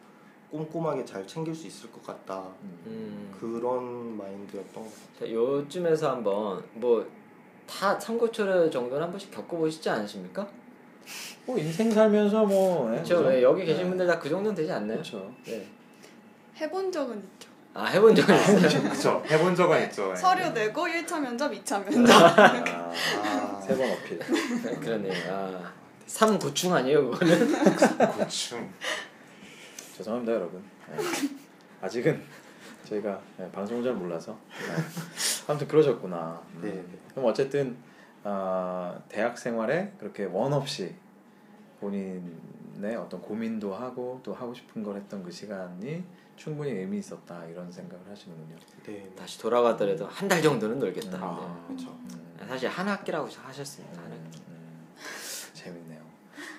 꼼꼼하게 0.50 1.06
잘 1.06 1.26
챙길 1.26 1.54
수 1.54 1.66
있을 1.66 1.90
것 1.90 2.04
같다. 2.04 2.48
음. 2.62 3.34
그런 3.40 4.18
마인드였던 4.18 4.82
것 4.84 4.90
같아요. 5.14 5.18
자, 5.28 5.32
요쯤에서 5.32 6.10
한번 6.10 6.62
뭐 6.74 7.06
다 7.66 7.98
참고초려 7.98 8.68
정도는 8.68 9.04
한 9.04 9.10
번씩 9.10 9.30
겪어보시지 9.30 9.88
않으십니까? 9.88 10.46
뭐 11.46 11.58
인생 11.58 11.90
살면서 11.90 12.44
뭐 12.46 12.90
예, 12.90 12.94
그렇죠. 12.96 13.32
예, 13.32 13.42
여기 13.42 13.64
계신 13.64 13.82
네. 13.84 13.88
분들 13.90 14.06
다 14.06 14.18
그 14.18 14.28
정도는 14.28 14.54
되지 14.54 14.72
않나요? 14.72 14.94
그렇죠. 14.96 15.32
네. 15.44 15.66
해본 16.56 16.90
적은 16.90 17.18
있죠. 17.18 17.48
아 17.74 17.86
해본 17.86 18.14
적은 18.14 18.34
있어요. 18.34 18.82
그쵸 18.90 19.22
해본 19.28 19.54
적은 19.56 19.82
있죠. 19.84 20.10
예. 20.12 20.16
서류 20.16 20.48
내고 20.50 20.82
1차 20.86 21.20
면접, 21.20 21.50
2차 21.50 21.84
면접. 21.84 22.12
아, 22.14 22.92
아, 23.22 23.60
세번 23.66 23.90
어필. 23.90 24.18
그러네요. 24.80 25.12
아, 25.32 25.72
삼고충 26.06 26.72
아니에요 26.74 27.10
그거는? 27.10 27.52
고충. 28.18 28.70
죄송합니다 29.96 30.32
여러분. 30.34 30.62
예. 30.92 30.96
아직은 31.82 32.22
저희가 32.88 33.20
예, 33.40 33.50
방송을 33.50 33.82
잘 33.82 33.92
몰라서. 33.94 34.38
예. 34.52 34.82
아무튼 35.48 35.66
그러셨구나. 35.68 36.40
음. 36.56 36.60
네, 36.62 36.70
네. 36.70 36.98
그럼 37.10 37.28
어쨌든 37.28 37.76
아, 38.22 38.96
대학 39.08 39.36
생활에 39.36 39.92
그렇게 39.98 40.24
원 40.24 40.52
없이 40.52 40.94
본인의 41.84 42.96
어떤 42.96 43.20
고민도 43.20 43.74
하고 43.74 44.20
또 44.22 44.32
하고 44.32 44.54
싶은 44.54 44.82
걸 44.82 44.96
했던 44.96 45.22
그 45.22 45.30
시간이 45.30 46.02
충분히 46.36 46.70
의미 46.72 46.98
있었다 46.98 47.44
이런 47.46 47.70
생각을 47.70 48.08
하시는군요. 48.10 48.56
네. 48.86 49.08
다시 49.16 49.38
돌아가더라도 49.38 50.06
한 50.06 50.28
달 50.28 50.42
정도는 50.42 50.78
놀겠다. 50.78 51.18
아, 51.20 51.66
네. 51.68 51.74
그렇죠. 51.76 51.90
음. 51.92 52.24
사실 52.48 52.68
한 52.68 52.88
학기라고 52.88 53.28
하셨습니다. 53.28 54.00
한 54.02 54.10
학기. 54.12 54.40
음, 54.48 54.86
재밌네요. 55.52 56.02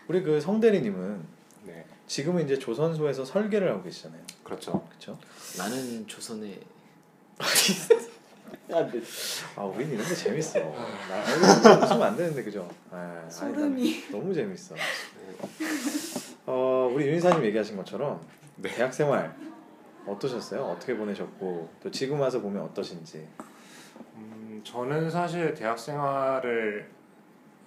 우리 0.07 0.21
그 0.23 0.39
성대리님은 0.39 1.26
네 1.65 1.86
지금은 2.07 2.43
이제 2.45 2.57
조선소에서 2.59 3.26
설계를 3.26 3.71
하고 3.71 3.84
계시잖아요. 3.84 4.21
그렇죠. 4.43 4.86
그렇죠? 4.89 5.17
나는 5.57 6.05
조선의 6.07 6.59
아, 9.55 9.63
우린 9.63 9.91
이런 9.91 10.07
게 10.07 10.15
재밌어. 10.15 10.59
나 10.59 11.86
웃으면 11.86 12.03
안 12.03 12.15
되는데 12.17 12.43
그죠? 12.43 12.69
아, 12.91 13.21
아니, 13.23 13.32
소름이. 13.32 14.01
난 14.03 14.11
너무 14.11 14.34
재밌어. 14.34 14.76
어, 16.46 16.90
우리 16.94 17.08
윤사님 17.08 17.44
얘기하신 17.46 17.78
것처럼 17.78 18.22
네. 18.58 18.70
대학 18.70 18.94
생활 18.94 19.36
어떠셨어요? 20.06 20.64
어떻게 20.64 20.96
보내셨고 20.96 21.70
또 21.82 21.92
지금 21.92 22.20
와서 22.20 22.40
보면 22.40 22.64
어떠신지. 22.64 23.28
음, 24.16 24.62
저는 24.64 25.10
사실 25.10 25.54
대학 25.54 25.80
생활을 25.80 26.90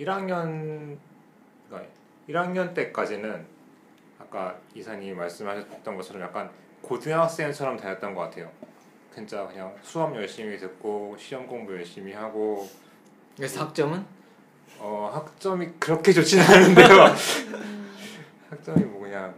1학년 0.00 0.96
그러니까 1.68 1.92
1학년 2.28 2.74
때까지는 2.74 3.46
아까 4.18 4.58
이사님이 4.74 5.14
말씀하셨던 5.14 5.96
것처럼 5.96 6.22
약간 6.22 6.50
고등학생처럼 6.82 7.76
다녔던 7.76 8.14
것 8.14 8.22
같아요. 8.22 8.50
진짜 9.14 9.46
그냥 9.46 9.74
수업 9.82 10.14
열심히 10.14 10.56
듣고 10.58 11.16
시험 11.18 11.46
공부 11.46 11.74
열심히 11.74 12.12
하고 12.12 12.68
그래서 13.36 13.64
학점은 13.64 14.04
어, 14.78 15.10
학점이 15.12 15.68
그렇게 15.78 16.12
좋지는 16.12 16.44
않은데요. 16.44 17.14
학점이 18.50 18.84
뭐 18.84 19.00
그냥 19.02 19.34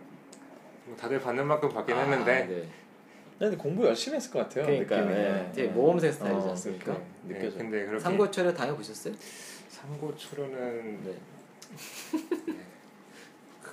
뭐 0.85 0.97
다들 0.97 1.21
받는 1.21 1.47
만큼 1.47 1.69
받긴 1.71 1.97
아, 1.97 2.01
했는데 2.01 2.47
네. 2.47 2.69
근데 3.39 3.57
공부 3.57 3.87
열심히 3.87 4.17
했을 4.17 4.31
것 4.31 4.41
같아요. 4.41 4.67
그러니까. 4.67 5.01
네. 5.01 5.51
되게 5.55 5.69
네. 5.69 5.75
모범생 5.75 6.13
스타일이지 6.13 6.47
어, 6.47 6.51
않습니까? 6.51 6.93
네, 7.23 7.35
느껴져. 7.35 7.59
근데 7.59 7.87
그렇게 7.87 8.01
삼고초려 8.01 8.53
다녀보셨어요? 8.53 9.15
삼고초려는 9.69 11.05
네. 11.05 11.15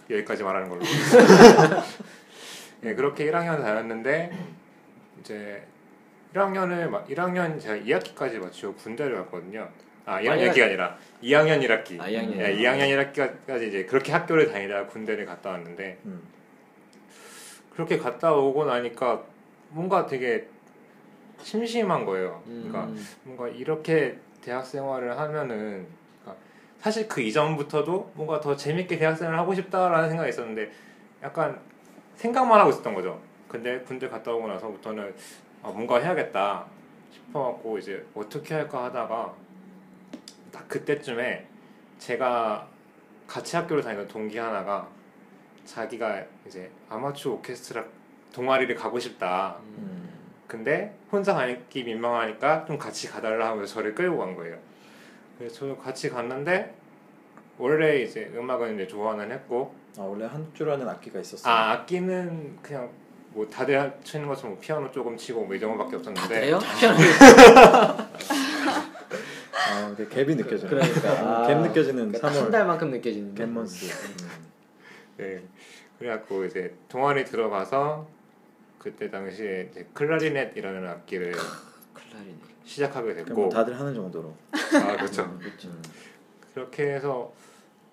여기까지 0.09 0.43
말하는 0.43 0.69
걸로. 0.69 0.81
예, 2.83 2.93
그렇게 2.95 3.29
1학년 3.29 3.61
다녔는데 3.61 4.31
이제 5.19 5.63
1학년을 6.33 6.87
막 6.87 7.05
1학년 7.09 7.59
제가 7.59 7.75
2학기까지 7.75 8.37
마치고 8.37 8.75
군대를 8.75 9.17
갔거든요. 9.17 9.69
아, 10.07 10.21
1학년이 10.21 10.63
아니라 10.63 10.97
2학년 11.21 11.61
1학기. 11.61 11.99
아, 11.99 12.07
2학년. 12.07 12.37
예, 12.39 12.55
2학년 12.55 13.11
1학기까지 13.11 13.67
이제 13.67 13.85
그렇게 13.85 14.13
학교를 14.13 14.49
다니다가 14.49 14.87
군대를 14.87 15.25
갔다 15.25 15.49
왔는데 15.49 15.99
음. 16.05 16.21
그렇게 17.73 17.97
갔다 17.97 18.33
오고 18.33 18.63
나니까 18.63 19.23
뭔가 19.69 20.05
되게 20.05 20.47
심심한 21.43 22.05
거예요. 22.05 22.41
그러니까 22.45 22.85
음. 22.85 23.05
뭔가 23.23 23.49
이렇게 23.49 24.17
대학 24.41 24.65
생활을 24.65 25.19
하면은 25.19 25.85
그러니까 26.21 26.41
사실 26.79 27.09
그 27.09 27.19
이전부터도 27.19 28.13
뭔가 28.15 28.39
더 28.39 28.55
재밌게 28.55 28.97
대학 28.97 29.17
생활을 29.17 29.37
하고 29.37 29.53
싶다라는 29.53 30.07
생각이 30.07 30.29
있었는데 30.29 30.71
약간 31.21 31.59
생각만 32.15 32.61
하고 32.61 32.69
있었던 32.69 32.93
거죠. 32.93 33.21
근데 33.49 33.79
군대 33.79 34.07
갔다 34.07 34.31
오고 34.31 34.47
나서부터는 34.47 35.13
아, 35.63 35.69
뭔가 35.69 35.99
해야겠다 35.99 36.65
싶어갖고 37.11 37.77
이제 37.77 38.05
어떻게 38.15 38.53
할까 38.55 38.85
하다가 38.85 39.46
딱 40.57 40.67
그때쯤에 40.67 41.45
제가 41.99 42.67
같이 43.27 43.55
학교를 43.55 43.83
다니던 43.83 44.07
동기 44.07 44.37
하나가 44.39 44.87
자기가 45.65 46.23
이제 46.47 46.69
아마추어 46.89 47.33
오케스트라 47.33 47.83
동아리를 48.33 48.73
가고 48.75 48.99
싶다. 48.99 49.57
음. 49.77 50.09
근데 50.47 50.95
혼자 51.11 51.33
가기 51.33 51.83
민망하니까 51.83 52.65
좀 52.65 52.77
같이 52.77 53.07
가달라 53.07 53.49
하면서 53.49 53.73
저를 53.75 53.93
끌고 53.93 54.17
간 54.17 54.35
거예요. 54.35 54.57
그래서 55.37 55.55
저도 55.59 55.77
같이 55.77 56.09
갔는데 56.09 56.73
원래 57.59 58.01
이제 58.01 58.31
음악은 58.33 58.75
이제 58.75 58.87
좋아는 58.87 59.31
했고 59.31 59.75
아 59.97 60.01
원래 60.01 60.25
한줄 60.25 60.69
아는 60.71 60.87
악기가 60.87 61.19
있었어요. 61.19 61.53
아 61.53 61.71
악기는 61.73 62.57
그냥 62.61 62.89
뭐 63.31 63.47
다들 63.47 63.93
치는 64.03 64.27
것처럼 64.27 64.53
뭐 64.53 64.59
피아노 64.61 64.89
조금 64.89 65.17
치고 65.17 65.43
뭐 65.43 65.55
이 65.55 65.59
정도밖에 65.59 65.91
다 65.91 65.97
없었는데 65.97 66.41
돼요? 66.41 66.59
아, 66.63 68.07
그 69.95 70.07
갭이 70.09 70.37
느껴져요. 70.37 70.69
그러니까 70.69 71.43
아, 71.43 71.47
갭 71.47 71.61
느껴지는 71.67 72.11
그러니까 72.11 72.27
한 72.27 72.33
3월 72.47 72.51
달만큼 72.51 72.91
느껴지는데. 72.91 73.45
갭먼스. 73.45 73.91
음. 74.21 74.27
네 75.17 75.43
그래갖고 75.99 76.45
이제 76.45 76.75
동아리 76.89 77.25
들어가서 77.25 78.07
그때 78.77 79.09
당시에 79.09 79.69
이제 79.71 79.87
클라리넷이라는 79.93 80.87
악기를 80.87 81.31
클라리넷. 81.93 82.35
시작하게 82.63 83.13
됐고 83.15 83.33
뭐 83.33 83.49
다들 83.49 83.79
하는 83.79 83.93
정도로. 83.93 84.33
아 84.51 84.95
그렇죠 84.97 85.23
음, 85.23 85.39
그렇죠. 85.39 85.69
그렇게 86.53 86.93
해서 86.93 87.33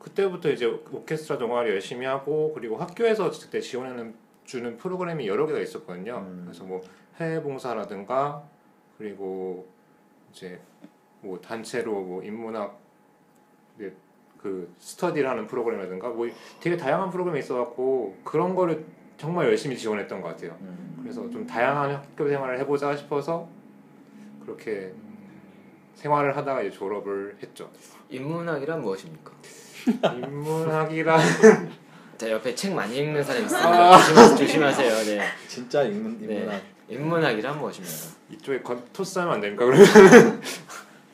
그때부터 0.01 0.51
이제 0.51 0.67
오케스트라 0.67 1.39
동아리 1.39 1.71
열심히 1.71 2.05
하고 2.07 2.53
그리고 2.55 2.77
학교에서 2.77 3.31
그때 3.31 3.61
지원하는 3.61 4.15
주는 4.45 4.77
프로그램이 4.77 5.27
여러 5.27 5.47
개가 5.47 5.61
있었거든요. 5.61 6.19
음. 6.19 6.43
그래서 6.45 6.65
뭐 6.65 6.83
해외 7.19 7.41
봉사라든가 7.41 8.43
그리고 8.99 9.67
이제 10.33 10.61
뭐 11.25 11.41
단체로 11.41 11.91
뭐 12.03 12.23
인문학 12.23 12.79
이제 13.77 13.93
그 14.41 14.73
스터디를 14.79 15.29
하는 15.29 15.47
프로그램이라든가 15.47 16.11
뭐 16.11 16.29
되게 16.61 16.77
다양한 16.77 17.11
프로그램이 17.11 17.41
있어갖고 17.41 18.17
그런 18.23 18.55
거를 18.55 18.85
정말 19.17 19.47
열심히 19.47 19.77
지원했던 19.77 20.21
것 20.21 20.29
같아요. 20.29 20.57
음. 20.61 20.99
그래서 21.03 21.29
좀 21.31 21.47
다양한 21.47 21.95
학교 21.95 22.29
생활을 22.29 22.59
해보자 22.61 22.95
싶어서 22.95 23.49
그렇게 24.45 24.93
생활을 25.95 26.37
하다가 26.37 26.63
이제 26.63 26.77
졸업을 26.77 27.37
했죠. 27.43 27.71
인문학이란 28.11 28.83
무엇입니까? 28.83 29.33
인문학이라 30.15 31.19
자 32.19 32.31
옆에 32.31 32.55
책 32.55 32.75
많이 32.75 32.99
읽는 32.99 33.23
사람 33.25 33.43
있습니다. 33.43 33.99
조심하, 33.99 34.37
조심하세요. 34.37 35.19
네. 35.19 35.27
진짜 35.49 35.83
인문 35.85 36.19
네. 36.19 36.35
인문학. 36.35 36.63
인문학이란 36.89 37.59
무엇입니까? 37.59 37.95
이쪽에 38.31 38.61
건, 38.61 38.83
토스하면 38.93 39.35
안 39.35 39.41
됩니까? 39.41 39.65
그러면 39.65 39.87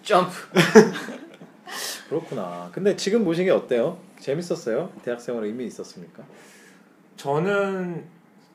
점프. 0.02 0.48
그렇구나. 2.08 2.70
근데 2.72 2.96
지금 2.96 3.24
보신 3.24 3.44
게 3.44 3.50
어때요? 3.50 3.98
재밌었어요? 4.18 4.92
대학 5.02 5.20
생활에 5.20 5.46
의미 5.46 5.66
있었습니까? 5.66 6.24
저는 7.16 8.04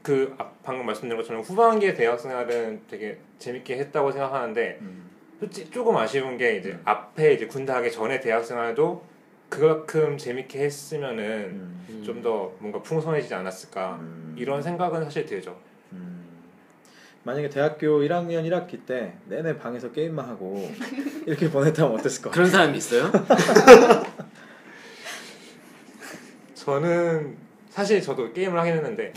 그 0.01 0.35
아, 0.37 0.51
방금 0.63 0.85
말씀드린 0.85 1.17
것처럼 1.17 1.41
후반기에 1.41 1.93
대학 1.93 2.19
생활은 2.19 2.81
되게 2.87 3.17
재밌게 3.39 3.77
했다고 3.77 4.11
생각하는데 4.11 4.79
음. 4.81 5.09
솔직히 5.39 5.71
조금 5.71 5.97
아쉬운 5.97 6.37
게 6.37 6.57
이제 6.57 6.71
음. 6.71 6.81
앞에 6.85 7.33
이제 7.33 7.47
군대 7.47 7.73
하기 7.73 7.91
전에 7.91 8.19
대학 8.19 8.43
생활도 8.45 9.03
그만큼 9.49 10.17
재밌게 10.17 10.59
했으면은 10.59 11.25
음. 11.25 11.85
음. 11.89 12.03
좀더 12.03 12.53
뭔가 12.59 12.81
풍성해지지 12.81 13.33
않았을까 13.33 13.95
음. 14.01 14.35
이런 14.37 14.61
생각은 14.61 15.03
사실 15.03 15.25
들죠. 15.25 15.57
음. 17.25 17.27
만약에 17.27 17.49
대학교 17.49 17.99
1학년 18.01 18.47
1학기 18.49 18.85
때 18.85 19.15
내내 19.25 19.57
방에서 19.57 19.91
게임만 19.91 20.27
하고 20.29 20.71
이렇게 21.25 21.49
보냈다면 21.49 21.99
어땠을 21.99 22.21
것 22.21 22.29
같아요? 22.29 22.31
그런 22.31 22.49
사람이 22.49 22.77
있어요? 22.77 23.11
저는 26.53 27.35
사실 27.69 28.01
저도 28.01 28.31
게임을 28.31 28.57
하긴 28.59 28.75
했는데 28.75 29.11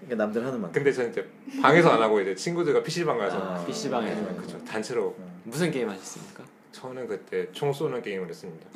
그러니까 0.00 0.24
남들 0.24 0.44
하는 0.44 0.60
만큼. 0.60 0.72
근데 0.72 0.92
저는 0.92 1.10
이제 1.10 1.28
방에서 1.62 1.90
안 1.90 2.02
하고 2.02 2.20
이제 2.20 2.34
친구들과 2.34 2.82
PC방 2.82 3.18
가서 3.18 3.38
아, 3.38 3.64
PC방에 3.64 4.14
네. 4.14 4.34
그렇죠 4.36 4.62
단체로 4.64 5.14
음. 5.18 5.40
무슨 5.44 5.70
게임 5.70 5.88
하셨습니까? 5.88 6.44
저는 6.72 7.06
그때 7.06 7.50
총 7.52 7.72
쏘는 7.72 8.02
게임을 8.02 8.28
했습니다. 8.28 8.66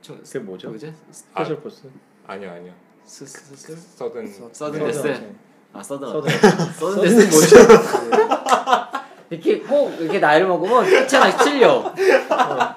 저 0.00 0.16
그게 0.16 0.38
뭐죠? 0.40 0.68
뭐지? 0.68 0.92
스페셜 1.10 1.60
포스? 1.60 1.88
아니요 2.26 2.50
아니요 2.50 2.72
스스스 3.04 3.76
서든 3.96 4.26
서든 4.26 4.52
서든 4.52 4.84
데스. 4.86 5.47
아 5.78 5.82
서든 5.82 6.08
서든 6.76 7.02
데스 7.02 7.16
뭐죠? 7.30 7.56
이렇게 9.30 9.60
꼭 9.60 9.94
이렇게 10.00 10.18
나이를 10.18 10.48
먹으면 10.48 10.84
하나씩 10.84 11.38
틀려. 11.38 11.70
어. 11.74 12.74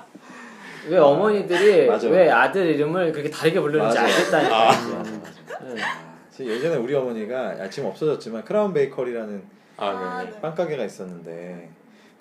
왜 0.88 0.98
어머니들이 0.98 1.88
맞아. 1.88 2.08
왜 2.08 2.30
아들 2.30 2.68
이름을 2.68 3.12
그렇게 3.12 3.30
다르게 3.30 3.60
부르는지 3.60 3.98
맞아. 3.98 4.04
알겠다니까. 4.04 4.66
맞아. 4.66 5.04
제가 6.32 6.50
예전에 6.52 6.76
우리 6.76 6.94
어머니가 6.94 7.56
아, 7.60 7.70
지금 7.70 7.90
없어졌지만 7.90 8.44
크라운 8.46 8.74
베이커리라는 8.74 9.44
아 9.78 9.86
아, 9.88 10.24
네. 10.24 10.30
네. 10.30 10.42
빵 10.42 10.54
가게가 10.54 10.84
있었는데 10.86 11.70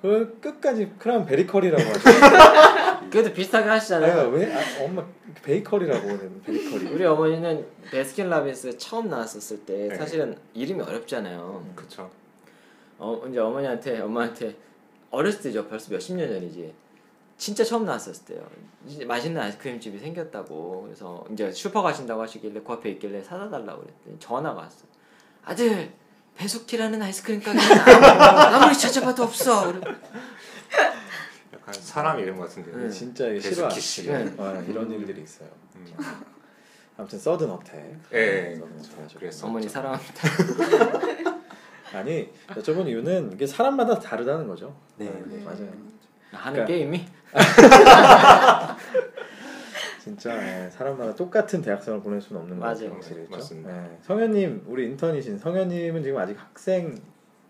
그걸 0.01 0.41
끝까지 0.41 0.93
크라운 0.99 1.27
베이커리라고 1.27 1.83
하시더라고요. 1.83 3.11
그래도 3.11 3.33
비슷하게 3.33 3.69
하시잖아요. 3.69 4.29
왜 4.31 4.55
아, 4.55 4.61
엄마 4.83 5.05
베이커리라고 5.43 6.09
해 6.09 6.19
베이커리. 6.45 6.87
우리 6.87 7.05
어머니는 7.05 7.67
베스킨라빈스 7.91 8.79
처음 8.79 9.09
나왔었을 9.09 9.65
때 9.67 9.89
네. 9.89 9.95
사실은 9.97 10.37
이름이 10.55 10.81
어렵잖아요. 10.83 11.73
그렇죠. 11.75 12.11
어 12.99 13.23
이제 13.29 13.39
어머니한테 13.39 14.01
엄마한테 14.01 14.57
어렸을 15.11 15.43
때죠 15.43 15.67
벌써 15.67 15.91
몇십 15.91 16.17
년 16.17 16.29
전이지 16.29 16.73
진짜 17.39 17.65
처음 17.65 17.87
나왔었을 17.87 18.27
때요 18.27 18.47
이제 18.87 19.07
맛있는 19.07 19.41
아이스크림 19.41 19.81
집이 19.81 19.99
생겼다고 19.99 20.83
그래서 20.83 21.25
이제 21.33 21.51
슈퍼 21.51 21.81
가신다고 21.81 22.21
하시길래 22.21 22.61
그 22.61 22.73
앞에 22.75 22.91
있길래 22.91 23.23
사다 23.23 23.49
달라고 23.49 23.81
그랬더니 23.81 24.19
전화가 24.19 24.61
왔어 24.61 24.85
아들 25.45 25.91
배숙티라는 26.41 27.03
아이스크림 27.03 27.43
가게는 27.43 27.63
아무- 27.71 28.57
아무리 28.65 28.75
찾아봐도 28.79 29.25
없어. 29.25 29.75
약간 31.53 31.75
사람 31.75 32.19
이름 32.19 32.39
같은데. 32.39 32.73
네. 32.75 32.89
진짜 32.89 33.25
이게 33.27 33.35
베스키 33.35 33.55
싫어하시는 33.79 34.33
씨. 34.37 34.41
어, 34.41 34.65
이런 34.67 34.91
일들이 34.91 35.23
있어요. 35.23 35.51
음. 35.77 35.87
아무튼 36.97 37.19
서든 37.19 37.51
어택. 37.51 37.95
예, 38.15 38.59
하셨고. 38.59 39.19
그랬어. 39.19 39.47
어머니 39.49 39.69
사랑합니다 39.69 40.29
아니 41.93 42.31
여쭤본 42.49 42.87
이유는 42.89 43.33
이게 43.35 43.47
사람마다 43.47 43.99
다르다는 43.99 44.49
거죠. 44.49 44.75
네, 44.97 45.13
네, 45.27 45.45
맞아요. 45.45 45.69
하는 46.33 46.65
그러니까- 46.65 46.65
게임이 46.67 47.07
진짜 50.03 50.35
예, 50.65 50.71
사람마다 50.71 51.15
똑같은 51.15 51.61
대학생을 51.61 52.01
보낼 52.01 52.21
수는 52.21 52.41
없는 52.43 52.59
맞아요. 52.59 52.75
거죠. 52.75 52.93
확실히? 52.95 53.27
맞습니다. 53.31 53.85
예. 53.85 53.99
성현님 54.03 54.65
우리 54.67 54.87
인턴이신 54.87 55.39
성현님은 55.39 56.03
지금 56.03 56.19
아직 56.19 56.37
학생이지만 56.41 57.03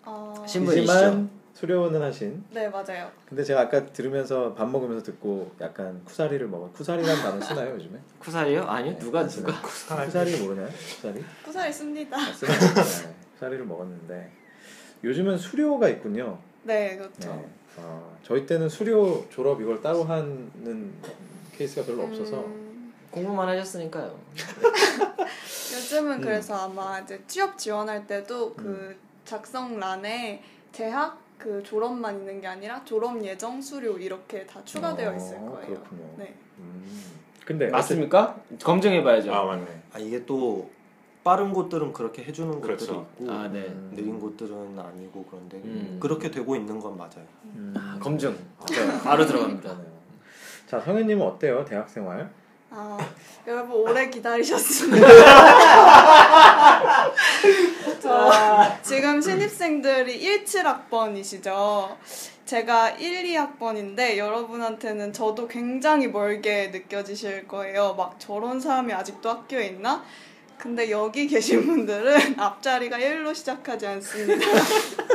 어, 0.05 0.45
신분이시죠? 0.47 1.29
수료는 1.55 2.01
하신. 2.03 2.43
네 2.53 2.69
맞아요. 2.69 3.11
근데 3.29 3.45
제가 3.45 3.63
아까 3.63 3.85
들으면서 3.87 4.55
밥 4.55 4.69
먹으면서 4.69 5.05
듣고 5.05 5.53
약간 5.61 6.03
쿠사리를 6.05 6.47
먹어. 6.49 6.71
쿠사리라는 6.73 7.23
단어 7.23 7.41
쓰나요 7.41 7.75
요즘에? 7.75 7.99
쿠사리요? 8.19 8.63
아니요 8.65 8.99
누가 8.99 9.27
누가 9.27 9.53
쿠사리 9.63 10.41
모르나요? 10.41 10.69
쿠사리? 10.69 11.25
쿠사리 11.45 11.73
씁니다. 11.73 12.17
아? 12.17 12.33
네, 12.33 13.15
쿠사리를 13.35 13.65
먹었는데 13.65 14.31
요즘은 15.05 15.39
수료가 15.39 15.89
있군요. 15.89 16.39
네 16.65 16.97
그렇죠. 16.97 17.31
네. 17.31 17.49
어, 17.77 18.17
저희 18.23 18.45
때는 18.47 18.69
수료 18.69 19.27
졸업 19.31 19.61
이걸 19.61 19.81
따로 19.81 20.05
하는 20.05 20.93
케이스가 21.61 21.85
별로 21.85 22.05
없어서 22.05 22.39
음, 22.41 22.93
공부만 23.11 23.49
하셨으니까요 23.49 24.19
요즘은 25.75 26.13
음. 26.17 26.21
그래서 26.21 26.55
아마 26.55 27.01
이제 27.01 27.23
취업 27.27 27.59
지원할 27.59 28.07
때도 28.07 28.55
그 28.55 28.97
작성란에 29.25 30.43
대학 30.73 31.19
그 31.37 31.63
졸업만 31.63 32.19
있는 32.21 32.41
게 32.41 32.47
아니라 32.47 32.83
졸업 32.85 33.23
예정 33.25 33.61
수료 33.61 33.99
이렇게 33.99 34.47
다 34.47 34.63
추가되어 34.65 35.17
있을 35.17 35.37
어, 35.39 35.51
거예요. 35.53 35.67
그렇군요. 35.67 36.15
네. 36.17 36.35
음. 36.59 37.03
근데 37.47 37.69
맞습니까? 37.69 38.39
검증해봐야죠 38.63 39.33
아 39.33 39.45
맞네. 39.45 39.83
아 39.93 39.99
이게 39.99 40.25
또 40.27 40.71
빠른 41.25 41.53
곳들은 41.53 41.93
그렇게 41.93 42.25
해주는 42.25 42.61
그렇죠. 42.61 43.05
곳들이 43.07 43.25
있고 43.25 43.33
아 43.33 43.49
네. 43.49 43.67
음. 43.69 43.93
느린 43.95 44.19
곳들은 44.21 44.79
아니고 44.79 45.27
그런데 45.31 45.57
음. 45.59 45.99
그렇게 46.01 46.31
되고 46.31 46.55
있는 46.57 46.79
건 46.79 46.97
맞아요. 46.97 47.27
음. 47.45 47.75
아, 47.77 47.99
검증 48.01 48.37
바로 49.03 49.27
들어갑니다. 49.27 49.90
자 50.71 50.79
성현님은 50.79 51.27
어때요 51.27 51.65
대학 51.65 51.91
생활? 51.91 52.31
아 52.71 52.97
여러분 53.45 53.75
오래 53.75 54.09
기다리셨습니다. 54.09 55.05
저 58.01 58.31
지금 58.81 59.21
신입생들이 59.21 60.45
17학번이시죠. 60.45 61.97
제가 62.45 62.91
1, 62.91 63.25
2학번인데 63.25 64.17
여러분한테는 64.17 65.13
저도 65.13 65.49
굉장히 65.49 66.07
멀게 66.07 66.69
느껴지실 66.69 67.49
거예요. 67.49 67.95
막 67.95 68.15
저런 68.21 68.61
사람이 68.61 68.93
아직도 68.93 69.29
학교에 69.29 69.67
있나? 69.67 70.05
근데 70.57 70.89
여기 70.93 71.27
계신 71.27 71.67
분들은 71.67 72.39
앞자리가 72.39 72.97
1로 72.97 73.35
시작하지 73.35 73.89
않습니다. 73.89 74.47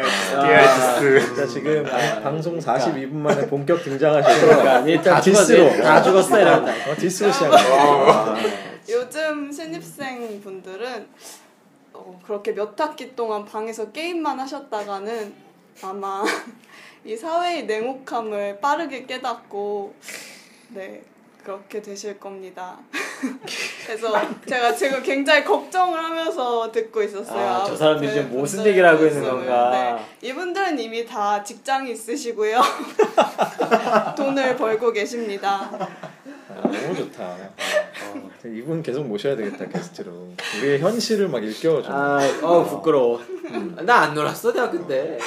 깨아스. 0.00 1.36
자 1.36 1.46
지금 1.46 1.84
아, 1.86 1.90
방- 1.90 2.22
방송 2.22 2.58
그러니까. 2.58 2.78
42분 2.86 3.12
만에 3.14 3.46
본격 3.46 3.82
등장하셔서 3.84 4.46
그러니까 4.46 4.78
일단. 4.86 5.20
디스로 5.20 5.82
다 5.82 6.02
죽었어 6.02 6.40
이러다 6.40 6.72
어, 6.90 6.94
디스로 6.96 7.30
시작해요. 7.32 8.34
요즘 8.88 9.52
신입생 9.52 10.40
분들은 10.42 11.06
어, 11.92 12.20
그렇게 12.24 12.52
몇 12.54 12.78
학기 12.80 13.14
동안 13.14 13.44
방에서 13.44 13.90
게임만 13.92 14.40
하셨다가는 14.40 15.34
아마 15.82 16.24
이 17.04 17.16
사회의 17.16 17.66
냉혹함을 17.66 18.60
빠르게 18.60 19.06
깨닫고 19.06 19.94
네 20.70 21.02
그렇게 21.44 21.82
되실 21.82 22.18
겁니다. 22.18 22.78
그래서 23.86 24.12
제가 24.46 24.74
지금 24.74 25.02
굉장히 25.02 25.44
걱정을 25.44 25.98
하면서 25.98 26.70
듣고 26.70 27.02
있었어요. 27.02 27.48
아, 27.48 27.64
저 27.64 27.76
사람들이 27.76 28.08
네, 28.08 28.14
지금 28.14 28.36
무슨 28.38 28.56
분들 28.58 28.70
얘기를 28.72 28.88
하고 28.88 29.04
있는. 29.06 29.22
건가? 29.22 29.70
네. 30.20 30.28
이분들은 30.28 30.78
이미 30.78 31.04
다 31.04 31.42
직장이 31.42 31.92
있으시고요. 31.92 32.60
돈을 34.16 34.56
벌고 34.56 34.92
계십니다. 34.92 35.70
아, 36.48 36.60
너무 36.62 36.94
좋다. 36.96 37.24
어, 37.24 38.30
이분 38.44 38.82
계속 38.82 39.04
모셔야 39.04 39.36
되겠다 39.36 39.66
게스트로. 39.68 40.28
우리의 40.58 40.80
현실을 40.80 41.28
막 41.28 41.42
일깨워줘. 41.42 41.88
아, 41.92 42.18
어 42.42 42.64
부끄러워. 42.64 43.20
나 43.82 44.02
안 44.02 44.14
놀았어 44.14 44.52
대학교 44.52 44.86
때. 44.86 45.18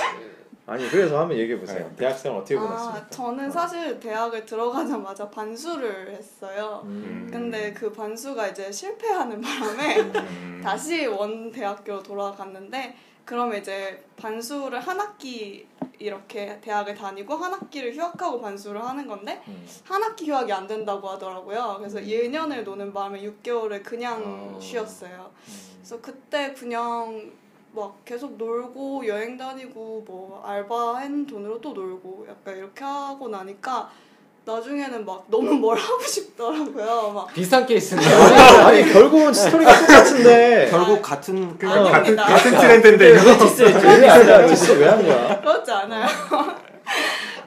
아니 0.68 0.90
그래서 0.90 1.20
한번 1.20 1.38
얘기해 1.38 1.60
보세요. 1.60 1.88
네. 1.90 1.96
대학생 1.96 2.36
어떻게 2.36 2.58
아, 2.58 2.62
보냈습니까? 2.62 3.10
저는 3.10 3.52
사실 3.52 4.00
대학을 4.00 4.46
들어가자마자 4.46 5.30
반수를 5.30 6.12
했어요. 6.12 6.82
음. 6.86 7.30
근데 7.32 7.72
그 7.72 7.92
반수가 7.92 8.48
이제 8.48 8.72
실패하는 8.72 9.42
바람에 9.42 10.00
음. 10.00 10.62
다시 10.64 11.06
원 11.06 11.52
대학교로 11.52 12.02
돌아갔는데 12.02 12.96
그러면 13.26 13.60
이제 13.60 14.04
반수를 14.18 14.80
한 14.80 15.00
학기 15.00 15.68
이렇게 16.00 16.60
대학을 16.62 16.96
다니고 16.96 17.36
한 17.36 17.54
학기를 17.54 17.96
휴학하고 17.96 18.42
반수를 18.42 18.84
하는 18.84 19.08
건데 19.08 19.42
음. 19.48 19.68
한 19.84 20.02
학기 20.02 20.30
휴학이 20.30 20.52
안 20.52 20.66
된다고 20.66 21.08
하더라고요. 21.10 21.76
그래서 21.78 22.00
1년을 22.00 22.64
노는 22.64 22.92
바람에 22.92 23.22
6개월을 23.22 23.84
그냥 23.84 24.22
어. 24.26 24.60
쉬었어요. 24.60 25.32
음. 25.48 25.76
그래서 25.78 26.02
그때 26.02 26.54
그냥 26.54 27.32
막 27.76 28.04
계속 28.06 28.38
놀고 28.38 29.06
여행 29.08 29.38
다니고 29.38 30.04
뭐 30.08 30.42
알바한 30.46 31.28
돈으로 31.28 31.60
또 31.60 31.74
놀고 31.74 32.26
약간 32.30 32.58
이렇게 32.58 32.84
하고 32.84 33.28
나니까 33.28 33.90
나중에는 34.46 35.06
막 35.06 35.26
너무 35.28 35.54
뭘 35.56 35.78
하고 35.78 36.02
싶더라고요. 36.02 37.12
막 37.14 37.34
비슷한 37.34 37.66
케이스인데. 37.66 38.06
아니 38.64 38.94
결국은 38.94 39.34
스토리가 39.34 39.80
똑같은데. 39.80 40.68
결국 40.70 41.02
같은 41.02 41.58
그 41.58 41.68
아, 41.68 41.74
같은 41.84 41.94
아닙니다. 41.94 42.26
같은 42.26 42.52
트렌드인데 42.58 43.10
이거. 43.16 43.38
디스했죠. 43.38 44.74
왜한 44.80 45.04
거야? 45.04 45.42
그렇지 45.42 45.72
않아요. 45.72 46.08
그 46.30 46.38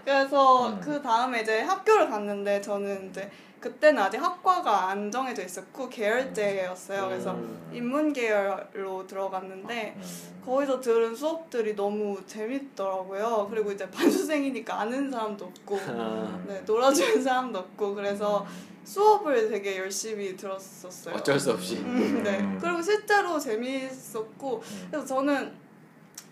그래서 0.04 0.68
음. 0.68 0.80
그 0.82 1.00
다음에 1.00 1.42
이제 1.42 1.60
학교를 1.60 2.10
갔는데 2.10 2.60
저는 2.60 3.10
이제 3.10 3.30
그때는 3.60 4.02
아직 4.02 4.18
학과가 4.18 4.88
안 4.88 5.10
정해져 5.10 5.42
있었고 5.42 5.88
계열제였어요. 5.88 7.08
그래서 7.08 7.32
음. 7.32 7.70
인문 7.72 8.12
계열로 8.12 9.06
들어갔는데 9.06 9.94
음. 9.96 10.42
거기서 10.44 10.80
들은 10.80 11.14
수업들이 11.14 11.74
너무 11.74 12.24
재밌더라고요. 12.26 13.48
그리고 13.50 13.72
이제 13.72 13.90
반수생이니까 13.90 14.80
아는 14.80 15.10
사람도 15.10 15.44
없고 15.44 15.78
아, 15.88 16.44
네, 16.46 16.62
놀아주는 16.64 17.22
사람도 17.22 17.58
없고 17.58 17.94
그래서 17.94 18.42
음. 18.42 18.78
수업을 18.84 19.50
되게 19.50 19.78
열심히 19.78 20.34
들었었어요. 20.36 21.16
어쩔 21.16 21.38
수 21.38 21.50
없이. 21.50 21.76
음, 21.76 22.22
네. 22.22 22.38
음. 22.38 22.58
그리고 22.60 22.80
실제로 22.80 23.38
재밌었고 23.38 24.62
음. 24.64 24.88
그래서 24.90 25.06
저는 25.06 25.52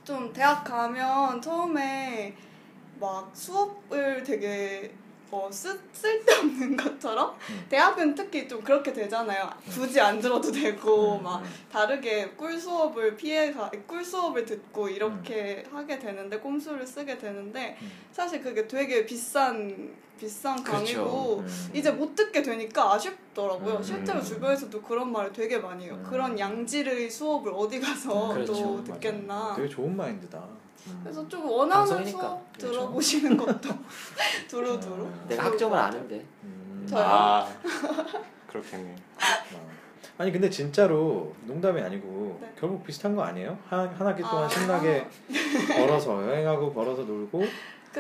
좀 0.04 0.32
대학 0.32 0.62
가면 0.62 1.42
처음에 1.42 2.34
막 2.98 3.30
수업을 3.34 4.22
되게 4.22 4.94
어, 5.30 5.48
쓰, 5.50 5.78
쓸데없는 5.92 6.76
것처럼 6.76 7.34
음. 7.50 7.66
대학은 7.68 8.14
특히 8.14 8.46
좀 8.46 8.62
그렇게 8.62 8.92
되잖아요. 8.92 9.50
굳이 9.68 10.00
안 10.00 10.20
들어도 10.20 10.52
되고 10.52 11.18
음, 11.18 11.24
막 11.24 11.40
음. 11.40 11.50
다르게 11.70 12.30
꿀 12.36 12.58
수업을 12.58 13.16
피해가 13.16 13.70
꿀 13.86 14.04
수업을 14.04 14.44
듣고 14.44 14.88
이렇게 14.88 15.64
하게 15.70 15.98
되는데 15.98 16.38
꼼수를 16.38 16.86
쓰게 16.86 17.18
되는데 17.18 17.76
음. 17.82 17.90
사실 18.12 18.40
그게 18.40 18.66
되게 18.68 19.04
비싼 19.04 19.94
비싼 20.18 20.62
그렇죠. 20.62 20.72
강의고 21.04 21.38
음. 21.40 21.70
이제 21.74 21.90
못 21.90 22.14
듣게 22.14 22.40
되니까 22.40 22.94
아쉽더라고요. 22.94 23.74
음. 23.76 23.82
실제로 23.82 24.22
주변에서도 24.22 24.80
그런 24.80 25.12
말을 25.12 25.32
되게 25.32 25.58
많이 25.58 25.84
해요. 25.84 25.94
음. 25.98 26.06
그런 26.08 26.38
양질의 26.38 27.10
수업을 27.10 27.52
어디 27.54 27.80
가서 27.80 28.28
그렇죠. 28.32 28.52
또 28.54 28.76
맞아. 28.76 28.92
듣겠나. 28.94 29.54
되게 29.56 29.68
좋은 29.68 29.94
마인드다. 29.94 30.65
음. 30.88 31.00
그래서 31.02 31.28
좀 31.28 31.44
원하는 31.44 31.86
방송이니까. 31.86 32.40
그렇죠. 32.56 32.72
들어보시는 32.72 33.36
것도 33.36 33.68
두루두루. 34.48 35.04
음. 35.04 35.26
내가 35.28 35.44
학점을 35.44 35.76
것 35.76 35.82
아는데. 35.84 36.24
음. 36.44 36.86
저요? 36.88 37.04
아 37.04 37.48
그렇겠네. 38.48 38.94
어. 39.54 39.76
아니 40.18 40.32
근데 40.32 40.48
진짜로 40.48 41.34
농담이 41.44 41.80
아니고 41.80 42.38
네. 42.40 42.52
결국 42.58 42.82
비슷한 42.84 43.14
거 43.14 43.22
아니에요? 43.22 43.58
한, 43.68 43.88
한 43.88 44.06
학기 44.06 44.22
동안 44.22 44.44
아. 44.44 44.48
신나게 44.48 45.06
걸어서 45.76 46.22
여행하고 46.26 46.72
걸어서 46.72 47.02
놀고 47.02 47.42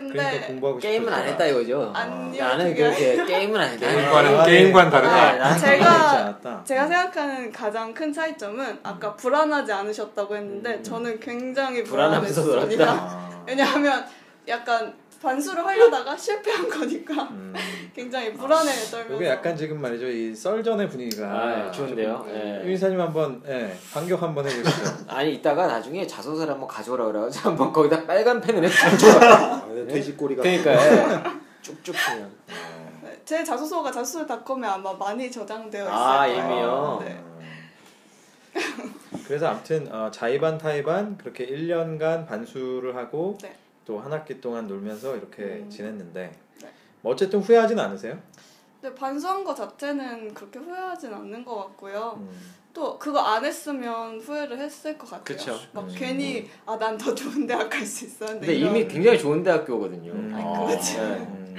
그러니까 0.00 0.30
근데 0.30 0.46
공부하고 0.46 0.78
게임은 0.78 1.08
안 1.12 1.20
싶으니까. 1.20 1.44
했다 1.44 1.46
이거죠. 1.46 1.92
아니요, 1.94 2.44
나는 2.44 2.74
그게 2.74 3.14
그렇게 3.14 3.34
게임은 3.34 3.60
안 3.60 3.68
했다. 3.70 3.86
게임과는 3.88 4.38
아, 4.38 4.44
네. 4.46 4.52
게임과는 4.52 4.90
다르다. 4.90 5.14
아, 5.14 5.32
난 5.36 5.58
제가-. 5.58 6.64
제가 6.64 6.86
생각하는 6.86 7.52
가장 7.52 7.94
큰 7.94 8.12
차이점은 8.12 8.78
아까 8.82 9.14
불안하지 9.16 9.72
않으셨다고 9.72 10.36
했는데 10.36 10.74
음. 10.74 10.82
저는 10.82 11.20
굉장히 11.20 11.82
불안하면서. 11.82 12.86
아. 12.86 13.26
왜냐하면 13.46 14.04
약간 14.48 14.94
반수를 15.26 15.66
하려다가 15.66 16.16
실패한 16.16 16.68
거니까 16.68 17.24
음. 17.24 17.52
굉장히 17.94 18.32
불안해 18.32 18.72
떨면서. 18.90 19.14
이게 19.16 19.26
약간 19.28 19.56
지금 19.56 19.80
말이죠 19.80 20.06
이 20.06 20.32
썰전의 20.34 20.88
분위기가 20.88 21.26
아, 21.26 21.70
좋은데요. 21.72 22.18
조금- 22.18 22.30
예. 22.34 22.64
유인사님 22.64 23.00
한번 23.00 23.42
예, 23.48 23.76
반격 23.92 24.22
한번 24.22 24.48
해보시죠. 24.48 24.96
아니 25.08 25.34
이따가 25.34 25.66
나중에 25.66 26.06
자소서를 26.06 26.52
한번 26.52 26.68
가져오라 26.68 27.06
그래가지고 27.06 27.48
한번 27.50 27.72
거기다 27.72 28.06
빨간 28.06 28.40
펜으로 28.40 28.68
쭉쭉. 28.68 29.08
아, 29.22 29.66
돼지꼬리가 29.88 30.42
그러니까 30.42 30.72
예. 30.72 31.22
쭉쭉 31.62 31.96
그냥. 32.06 32.30
네, 33.02 33.20
제 33.24 33.42
자소서가 33.42 33.90
자소서닷컴에 33.90 34.68
아마 34.68 34.92
많이 34.92 35.28
저장되어 35.28 35.84
있어요. 35.86 35.96
아, 35.96 36.26
이미요? 36.28 37.02
네. 37.04 37.20
그래서 39.26 39.48
아무튼 39.48 39.92
어, 39.92 40.10
자의반 40.12 40.56
타의반 40.58 41.18
그렇게 41.18 41.46
1년간 41.46 42.26
반수를 42.28 42.94
하고 42.94 43.36
네. 43.42 43.54
또 43.86 44.00
한 44.00 44.12
학기 44.12 44.40
동안 44.40 44.66
놀면서 44.66 45.16
이렇게 45.16 45.42
음. 45.62 45.70
지냈는데 45.70 46.32
네. 46.60 46.68
뭐 47.00 47.12
어쨌든 47.12 47.40
후회하진 47.40 47.78
않으세요? 47.78 48.18
근데 48.80 48.94
반수한 48.94 49.44
거 49.44 49.54
자체는 49.54 50.34
그렇게 50.34 50.58
후회하진 50.58 51.14
않는 51.14 51.44
것 51.44 51.56
같고요. 51.56 52.16
음. 52.20 52.30
또 52.74 52.98
그거 52.98 53.20
안 53.20 53.42
했으면 53.44 54.20
후회를 54.20 54.58
했을 54.58 54.98
것 54.98 55.08
같아요. 55.08 55.24
그쵸. 55.38 55.56
막 55.72 55.84
음. 55.88 55.94
괜히 55.96 56.50
아 56.66 56.76
난 56.76 56.98
더 56.98 57.14
좋은 57.14 57.46
대학 57.46 57.70
갈 57.70 57.86
수 57.86 58.04
있었는데. 58.04 58.40
근데 58.46 58.54
이런- 58.58 58.76
이미 58.76 58.88
굉장히 58.88 59.18
좋은 59.18 59.42
대학교거든요. 59.42 60.12
음. 60.12 60.32
그렇지. 60.66 60.96
네. 60.98 61.02
음. 61.02 61.56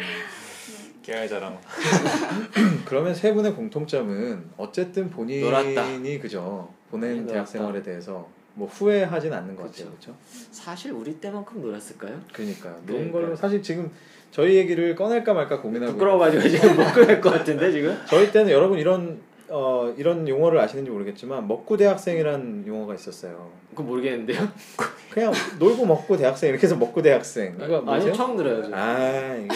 깨알 1.02 1.28
자랑. 1.30 1.58
그러면 2.86 3.16
세 3.16 3.34
분의 3.34 3.56
공통점은 3.56 4.50
어쨌든 4.58 5.10
본인이 5.10 5.42
놀았다. 5.42 5.86
그죠 6.22 6.72
보낸 6.92 7.14
놀았다. 7.16 7.32
대학 7.34 7.48
생활에 7.48 7.82
대해서 7.82 8.28
뭐 8.58 8.68
후회하진 8.68 9.32
않는 9.32 9.56
것 9.56 9.72
같아요, 9.72 9.90
그렇죠? 9.92 10.16
사실 10.52 10.92
우리 10.92 11.14
때만큼 11.20 11.62
놀았을까요? 11.62 12.20
그러니까요. 12.34 12.74
논 12.74 12.86
그러니까요. 12.86 13.12
걸로 13.22 13.36
사실 13.36 13.62
지금 13.62 13.92
저희 14.32 14.56
얘기를 14.56 14.96
꺼낼까 14.96 15.32
말까 15.36 15.62
고민하고 15.62 15.94
부끄러워가지고 15.94 16.50
지금 16.50 16.76
못 16.76 16.92
꺼낼 16.92 17.22
것 17.22 17.30
같은데 17.30 17.72
지금. 17.72 17.96
저희 18.10 18.32
때는 18.32 18.50
여러분 18.52 18.80
이런 18.80 19.20
어 19.50 19.94
이런 19.96 20.28
용어를 20.28 20.60
아시는지 20.60 20.90
모르겠지만 20.90 21.48
먹고 21.48 21.78
대학생이라는 21.78 22.66
용어가 22.66 22.96
있었어요. 22.96 23.52
그거 23.70 23.84
모르겠는데요. 23.84 24.48
그냥 25.12 25.32
놀고 25.60 25.86
먹고 25.86 26.18
대학생 26.18 26.50
이렇게 26.50 26.64
해서 26.64 26.76
먹고 26.76 27.04
대학생 27.04 27.56
이거 27.64 27.84
아니? 27.86 28.12
처음 28.12 28.36
들어요. 28.38 28.68
아 28.74 29.36
이게 29.36 29.56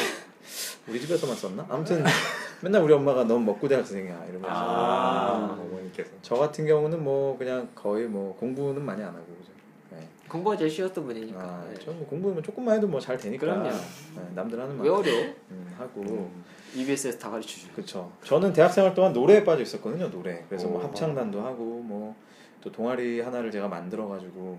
우리 0.87 1.01
집에서만 1.01 1.35
썼나? 1.35 1.65
아무튼 1.69 2.03
맨날 2.63 2.81
우리 2.81 2.93
엄마가 2.93 3.23
넌 3.23 3.45
먹고 3.45 3.67
대학생이야 3.67 4.25
이러면서 4.29 4.47
아. 4.49 5.57
어머니께서. 5.59 6.11
저 6.21 6.35
같은 6.35 6.65
경우는 6.65 7.03
뭐 7.03 7.37
그냥 7.37 7.67
거의 7.75 8.07
뭐 8.07 8.35
공부는 8.37 8.83
많이 8.83 9.01
안 9.01 9.09
하고 9.09 9.25
그죠. 9.39 9.51
네. 9.91 10.07
공부가 10.29 10.55
제일 10.55 10.69
쉬웠던 10.69 11.05
분이니까. 11.05 11.39
아, 11.39 11.65
네. 11.67 11.79
저뭐 11.79 12.05
공부는 12.07 12.43
조금만 12.43 12.77
해도 12.77 12.87
뭐 12.87 12.99
잘 12.99 13.17
되니까. 13.17 13.45
그럼요. 13.45 13.69
네, 13.69 14.21
남들 14.35 14.59
하는 14.59 14.79
왜말 14.79 14.99
어려워? 14.99 15.23
음, 15.51 15.75
하고. 15.77 16.01
음. 16.01 16.43
EBS에서 16.75 17.17
다 17.17 17.29
가르쳐주죠. 17.31 17.73
그렇죠. 17.73 18.11
저는 18.23 18.53
대학생활 18.53 18.93
동안 18.93 19.11
노래에 19.11 19.43
빠져 19.43 19.61
있었거든요. 19.63 20.09
노래. 20.09 20.45
그래서 20.47 20.67
뭐 20.67 20.79
오. 20.79 20.83
합창단도 20.83 21.41
하고 21.41 21.63
뭐 21.83 22.15
또 22.61 22.71
동아리 22.71 23.19
하나를 23.21 23.49
제가 23.51 23.67
만들어 23.67 24.07
가지고 24.07 24.57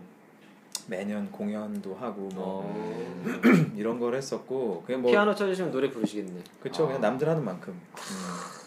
매년 0.87 1.31
공연도 1.31 1.95
하고 1.95 2.29
뭐 2.35 2.63
어... 2.65 3.43
이런 3.77 3.99
걸 3.99 4.15
했었고 4.15 4.83
그냥 4.87 5.03
뭐 5.03 5.11
피아노 5.11 5.35
쳐주시면 5.35 5.71
노래 5.71 5.91
부르시겠네. 5.91 6.41
그쵸 6.61 6.85
아. 6.85 6.87
그냥 6.89 7.01
남들 7.01 7.29
하는 7.29 7.45
만큼 7.45 7.73
음. 7.73 8.63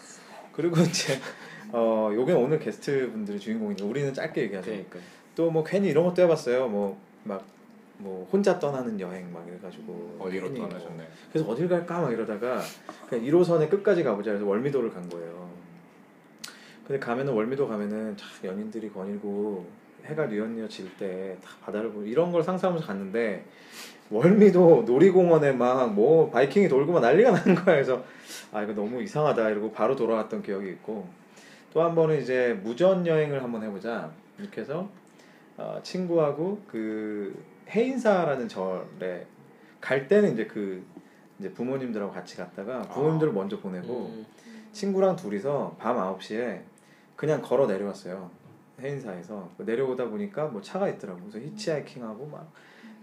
그리고 0.52 0.80
이제 0.80 1.20
어 1.72 2.10
요게 2.14 2.32
오늘 2.32 2.58
게스트 2.58 3.10
분들이 3.10 3.38
주인공이니까 3.38 3.84
우리는 3.84 4.12
짧게 4.14 4.42
얘기하죠 4.42 4.70
그러니까. 4.70 4.98
또뭐 5.34 5.64
괜히 5.64 5.88
이런 5.88 6.04
것도 6.04 6.22
해봤어요 6.22 6.68
뭐막 6.68 7.44
뭐 7.98 8.28
혼자 8.30 8.58
떠나는 8.58 8.98
여행 9.00 9.32
막 9.32 9.46
이래가지고 9.48 10.16
어디로 10.18 10.48
괜히 10.48 10.60
뭐 10.60 10.68
떠나셨나요? 10.68 11.08
그래서 11.32 11.48
어딜 11.48 11.68
갈까 11.68 12.00
막 12.00 12.12
이러다가 12.12 12.60
그냥 13.08 13.24
1호선에 13.24 13.68
끝까지 13.68 14.02
가보자 14.02 14.30
그래서 14.30 14.46
월미도를 14.46 14.92
간 14.92 15.08
거예요 15.08 15.50
근데 16.86 17.00
가면은 17.00 17.32
월미도 17.32 17.66
가면은 17.66 18.16
참 18.16 18.28
연인들이 18.44 18.90
거닐고 18.90 19.66
해가 20.06 20.26
뉘엿뉘엿 20.26 20.70
질때다 20.70 21.48
바다를 21.62 21.90
보고 21.90 22.04
이런 22.04 22.32
걸 22.32 22.42
상상하면서 22.42 22.86
갔는데 22.86 23.44
월미도 24.10 24.84
놀이공원에 24.86 25.52
막 25.52 25.86
뭐 25.92 26.30
바이킹이 26.30 26.68
돌고 26.68 26.92
막 26.92 27.00
난리가 27.00 27.30
나는 27.32 27.54
거야 27.54 27.74
그래서 27.74 28.04
아 28.52 28.62
이거 28.62 28.72
너무 28.72 29.02
이상하다 29.02 29.50
이러고 29.50 29.72
바로 29.72 29.96
돌아왔던 29.96 30.42
기억이 30.42 30.68
있고 30.70 31.08
또 31.72 31.82
한 31.82 31.94
번은 31.94 32.20
이제 32.22 32.58
무전 32.62 33.06
여행을 33.06 33.42
한번 33.42 33.62
해보자 33.62 34.10
이렇게 34.38 34.62
해서 34.62 34.88
어, 35.58 35.78
친구하고 35.82 36.62
그 36.68 37.34
해인사라는 37.68 38.48
절에 38.48 39.26
갈 39.80 40.08
때는 40.08 40.32
이제 40.34 40.46
그 40.46 40.82
이제 41.38 41.52
부모님들하고 41.52 42.12
같이 42.12 42.36
갔다가 42.36 42.82
부모님들을 42.82 43.32
먼저 43.32 43.58
보내고 43.58 44.12
음. 44.14 44.26
친구랑 44.72 45.16
둘이서 45.16 45.76
밤 45.78 45.96
9시에 45.96 46.60
그냥 47.14 47.42
걸어 47.42 47.66
내려왔어요. 47.66 48.30
해인사에서 48.80 49.50
내려오다 49.58 50.08
보니까 50.08 50.46
뭐 50.46 50.60
차가 50.62 50.88
있더라고. 50.88 51.20
그래서 51.20 51.38
히치하이킹하고 51.38 52.26
막 52.26 52.52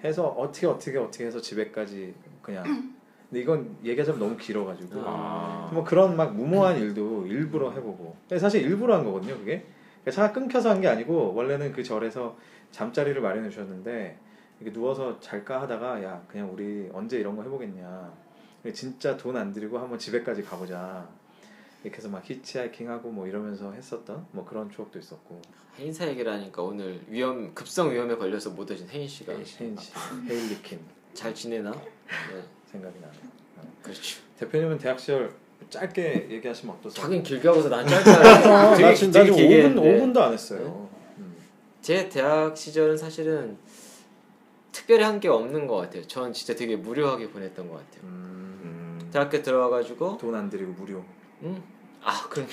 해서 0.04 0.28
어떻게 0.28 0.68
어떻게 0.68 0.98
어떻게 0.98 1.26
해서 1.26 1.40
집에까지 1.42 2.14
그냥 2.42 2.64
근데 3.30 3.42
이건 3.42 3.76
얘기하자면 3.84 4.20
너무 4.20 4.38
길어가지고 4.38 5.02
아. 5.06 5.70
뭐 5.74 5.84
그런 5.84 6.16
막 6.16 6.36
무모한 6.36 6.78
일도 6.78 7.26
일부러 7.28 7.72
해보고 7.72 8.16
근데 8.28 8.38
사실 8.40 8.62
일부러 8.62 8.96
한 8.96 9.04
거거든요 9.04 9.36
그게 9.38 9.66
그러니까 10.04 10.12
차가 10.12 10.34
끊겨서 10.34 10.70
한 10.70 10.82
게 10.82 10.88
아니고 10.88 11.34
원래는 11.34 11.72
그 11.72 11.82
절에서 11.84 12.36
잠자리를 12.72 13.20
마련해 13.22 13.50
주셨는데 13.50 14.18
이렇게 14.60 14.74
누워서 14.74 15.20
잘까 15.20 15.62
하다가 15.62 16.04
야 16.04 16.22
그냥 16.28 16.52
우리 16.54 16.90
언제 16.94 17.18
이런 17.20 17.36
거 17.36 17.44
해보겠냐 17.44 18.12
진짜 18.74 19.18
돈 19.18 19.36
안 19.36 19.52
들이고 19.52 19.80
한번 19.80 19.98
집에까지 19.98 20.44
가보자 20.44 21.08
이렇게 21.84 21.98
해서 21.98 22.08
막 22.10 22.24
히치하이킹하고 22.30 23.10
뭐 23.12 23.28
이러면서 23.28 23.72
했었던 23.74 24.26
뭐 24.32 24.46
그런 24.46 24.70
추억도 24.72 25.00
있었고 25.00 25.42
해인사 25.78 26.08
얘기를 26.08 26.32
하니까 26.32 26.62
오늘 26.62 27.02
위험 27.08 27.54
급성 27.54 27.92
위험에 27.92 28.16
걸려서 28.16 28.52
못 28.52 28.70
오신 28.72 28.88
혜인 28.90 29.08
씨가 29.08 29.34
혜인 29.34 29.46
씨, 29.46 29.92
헤일리킨 30.30 30.80
잘 31.14 31.34
지내나? 31.36 31.72
네, 31.72 32.44
생각이 32.72 32.96
나네요 33.00 33.22
그렇죠. 33.82 34.22
대표님은 34.40 34.78
대학 34.78 35.00
시절 35.00 35.34
짧게 35.70 36.28
얘기하시면 36.30 36.76
어떠세요? 36.76 37.04
자긴 37.04 37.24
길게 37.24 37.48
하고서 37.48 37.70
난 37.70 37.86
짧게 37.88 38.10
하고 38.12 38.54
아, 38.54 38.76
되게, 38.76 38.88
나 38.90 38.94
지금 38.94 39.12
되게 39.12 39.20
나 39.30 39.34
지금 39.36 39.36
길게 39.50 39.64
5분, 39.64 39.66
했는데 39.66 40.00
5분도 40.06 40.18
안 40.22 40.34
했어요 40.34 40.90
음. 41.18 41.36
제 41.82 42.08
대학 42.10 42.56
시절은 42.58 42.98
사실은 42.98 43.58
특별히 44.72 45.04
한 45.04 45.20
게 45.20 45.28
없는 45.28 45.68
것 45.68 45.76
같아요. 45.78 46.06
전 46.08 46.34
진짜 46.34 46.56
되게 46.56 46.76
무료하게 46.76 47.30
보냈던 47.30 47.70
것 47.70 47.76
같아요. 47.76 48.04
음, 48.04 49.00
음, 49.04 49.10
대학교 49.12 49.42
들어와가지고 49.42 50.18
돈 50.18 50.34
안 50.34 50.50
들이고 50.50 50.72
무료. 50.74 51.04
음? 51.44 51.64
아 52.04 52.26
그럼 52.30 52.48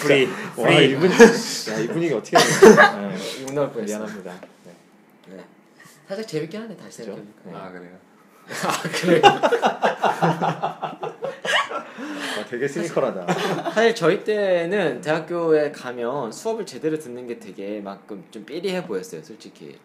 free 0.00 0.26
와 0.26 0.32
free 0.56 0.90
이분 0.90 1.10
야이 1.10 1.86
분위기 1.88 2.14
어떻게 2.14 2.36
해야 2.36 2.44
돼? 2.44 3.42
욕 3.42 3.52
나올 3.54 3.72
뻔했어. 3.72 3.98
미안합니다. 3.98 4.40
네. 4.64 4.72
네. 5.28 5.44
살짝 6.08 6.26
재밌긴 6.28 6.60
하네 6.62 6.76
다시 6.76 6.98
그죠? 6.98 7.16
생각해보니까. 7.16 7.50
네. 7.50 7.56
아 7.56 7.72
그래요 7.72 7.96
아 8.66 8.82
그래. 8.92 9.20
아, 12.38 12.44
되게 12.48 12.68
시니컬하다. 12.68 13.26
사실 13.74 13.94
저희 13.94 14.22
때는 14.22 15.00
대학교에 15.00 15.72
가면 15.72 16.30
수업을 16.30 16.64
제대로 16.66 16.98
듣는 16.98 17.26
게 17.26 17.38
되게 17.40 17.80
막좀 17.80 18.24
삐리해 18.46 18.86
보였어요, 18.86 19.22
솔직히. 19.22 19.78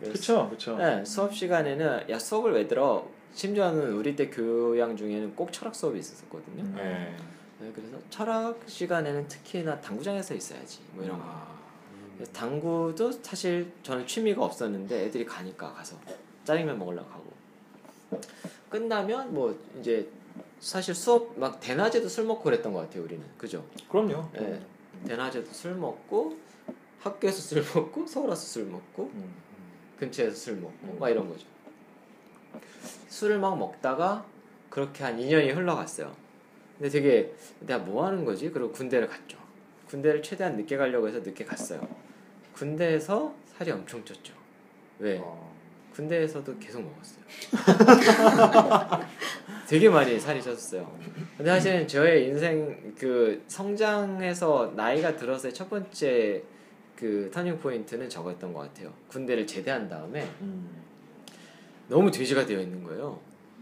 그렇죠, 0.00 0.46
그렇죠. 0.48 0.76
네, 0.78 1.04
수업 1.04 1.34
시간에는 1.34 2.08
야 2.08 2.18
수업을 2.18 2.52
왜 2.52 2.66
들어? 2.66 3.06
심지어는 3.36 3.92
우리 3.92 4.16
때 4.16 4.30
교양 4.30 4.96
중에는 4.96 5.36
꼭 5.36 5.52
철학 5.52 5.74
수업이 5.74 5.98
있었거든요. 5.98 6.62
음. 6.62 6.74
네. 6.74 7.14
네, 7.60 7.70
그래서 7.74 7.98
철학 8.08 8.58
시간에는 8.66 9.28
특히나 9.28 9.78
당구장에서 9.80 10.34
있어야지 10.34 10.80
뭐 10.92 11.04
이런 11.04 11.18
거. 11.18 11.24
아, 11.26 11.58
그래서 12.16 12.32
당구도 12.32 13.12
사실 13.12 13.70
저는 13.82 14.06
취미가 14.06 14.42
없었는데 14.42 15.04
애들이 15.04 15.26
가니까 15.26 15.72
가서 15.74 15.98
짜장면 16.44 16.78
먹으려고 16.78 17.08
가고 17.10 18.20
끝나면 18.70 19.34
뭐 19.34 19.58
이제 19.78 20.08
사실 20.58 20.94
수업 20.94 21.38
막 21.38 21.60
대낮에도 21.60 22.08
술 22.08 22.24
먹고 22.24 22.42
그랬던 22.42 22.72
것 22.72 22.80
같아요 22.80 23.04
우리는 23.04 23.22
그죠? 23.36 23.66
그럼요. 23.90 24.30
예. 24.38 24.60
대낮에도 25.06 25.52
술 25.52 25.74
먹고 25.74 26.38
학교에서 27.00 27.38
술 27.40 27.62
먹고 27.74 28.06
서울 28.06 28.30
와서 28.30 28.46
술 28.46 28.64
먹고 28.64 29.10
음. 29.14 29.34
근처에서 29.98 30.34
술 30.34 30.56
먹고 30.56 30.72
음. 30.84 30.96
막 30.98 31.10
이런 31.10 31.28
거죠. 31.28 31.46
술을 33.08 33.38
막 33.38 33.58
먹다가 33.58 34.24
그렇게 34.70 35.04
한 35.04 35.18
2년이 35.18 35.54
흘러갔어요. 35.54 36.14
근데 36.78 36.90
되게 36.90 37.32
내가 37.60 37.80
뭐 37.80 38.06
하는 38.06 38.24
거지? 38.24 38.50
그리고 38.50 38.70
군대를 38.72 39.08
갔죠. 39.08 39.38
군대를 39.88 40.22
최대한 40.22 40.56
늦게 40.56 40.76
가려고 40.76 41.08
해서 41.08 41.20
늦게 41.20 41.44
갔어요. 41.44 41.86
군대에서 42.54 43.34
살이 43.56 43.70
엄청 43.70 44.04
쪘죠. 44.04 44.32
왜? 44.98 45.18
어. 45.22 45.54
군대에서도 45.94 46.58
계속 46.58 46.82
먹었어요. 46.82 47.24
되게 49.66 49.88
많이 49.88 50.20
살이 50.20 50.40
쪘어요. 50.40 50.86
근데 51.36 51.50
사실 51.50 51.88
저의 51.88 52.26
인생 52.26 52.94
그 52.98 53.42
성장해서 53.48 54.74
나이가 54.76 55.16
들어서의 55.16 55.54
첫 55.54 55.70
번째 55.70 56.42
그 56.94 57.30
터닝 57.32 57.58
포인트는 57.58 58.08
저거였던 58.10 58.52
것 58.52 58.60
같아요. 58.60 58.92
군대를 59.08 59.46
제대한 59.46 59.88
다음에 59.88 60.28
음. 60.42 60.85
너무 61.88 62.10
돼지가 62.10 62.44
되어 62.46 62.60
있는 62.60 62.82
거예요. 62.84 63.18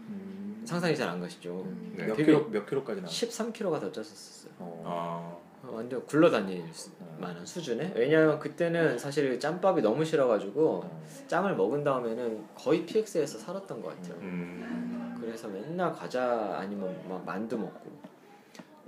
음. 0.09 0.63
상상이 0.65 0.95
잘 0.95 1.09
안 1.09 1.19
가시죠. 1.19 1.61
음. 1.65 1.93
네. 1.97 2.05
몇 2.05 2.15
킬로 2.15 2.49
몇 2.49 2.65
킬로까지 2.65 3.01
나? 3.01 3.07
13kg가 3.07 3.79
더 3.79 3.91
쪘었어요. 3.91 4.49
어. 4.59 5.39
아, 5.63 5.67
완전 5.71 6.05
굴러다닐 6.05 6.63
수- 6.73 6.91
어. 6.99 7.17
만한 7.19 7.45
수준에. 7.45 7.91
왜냐하면 7.95 8.39
그때는 8.39 8.97
사실 8.97 9.39
짬밥이 9.39 9.81
너무 9.81 10.03
싫어가지고 10.05 10.81
어. 10.85 11.03
짬을 11.27 11.55
먹은 11.55 11.83
다음에는 11.83 12.43
거의 12.55 12.85
PX에서 12.85 13.37
살았던 13.39 13.81
것 13.81 13.89
같아요. 13.95 14.15
음, 14.21 15.15
그래서 15.19 15.47
맨날 15.47 15.91
과자 15.93 16.55
아니면 16.59 16.95
막 17.07 17.23
만두 17.25 17.57
먹고 17.57 17.95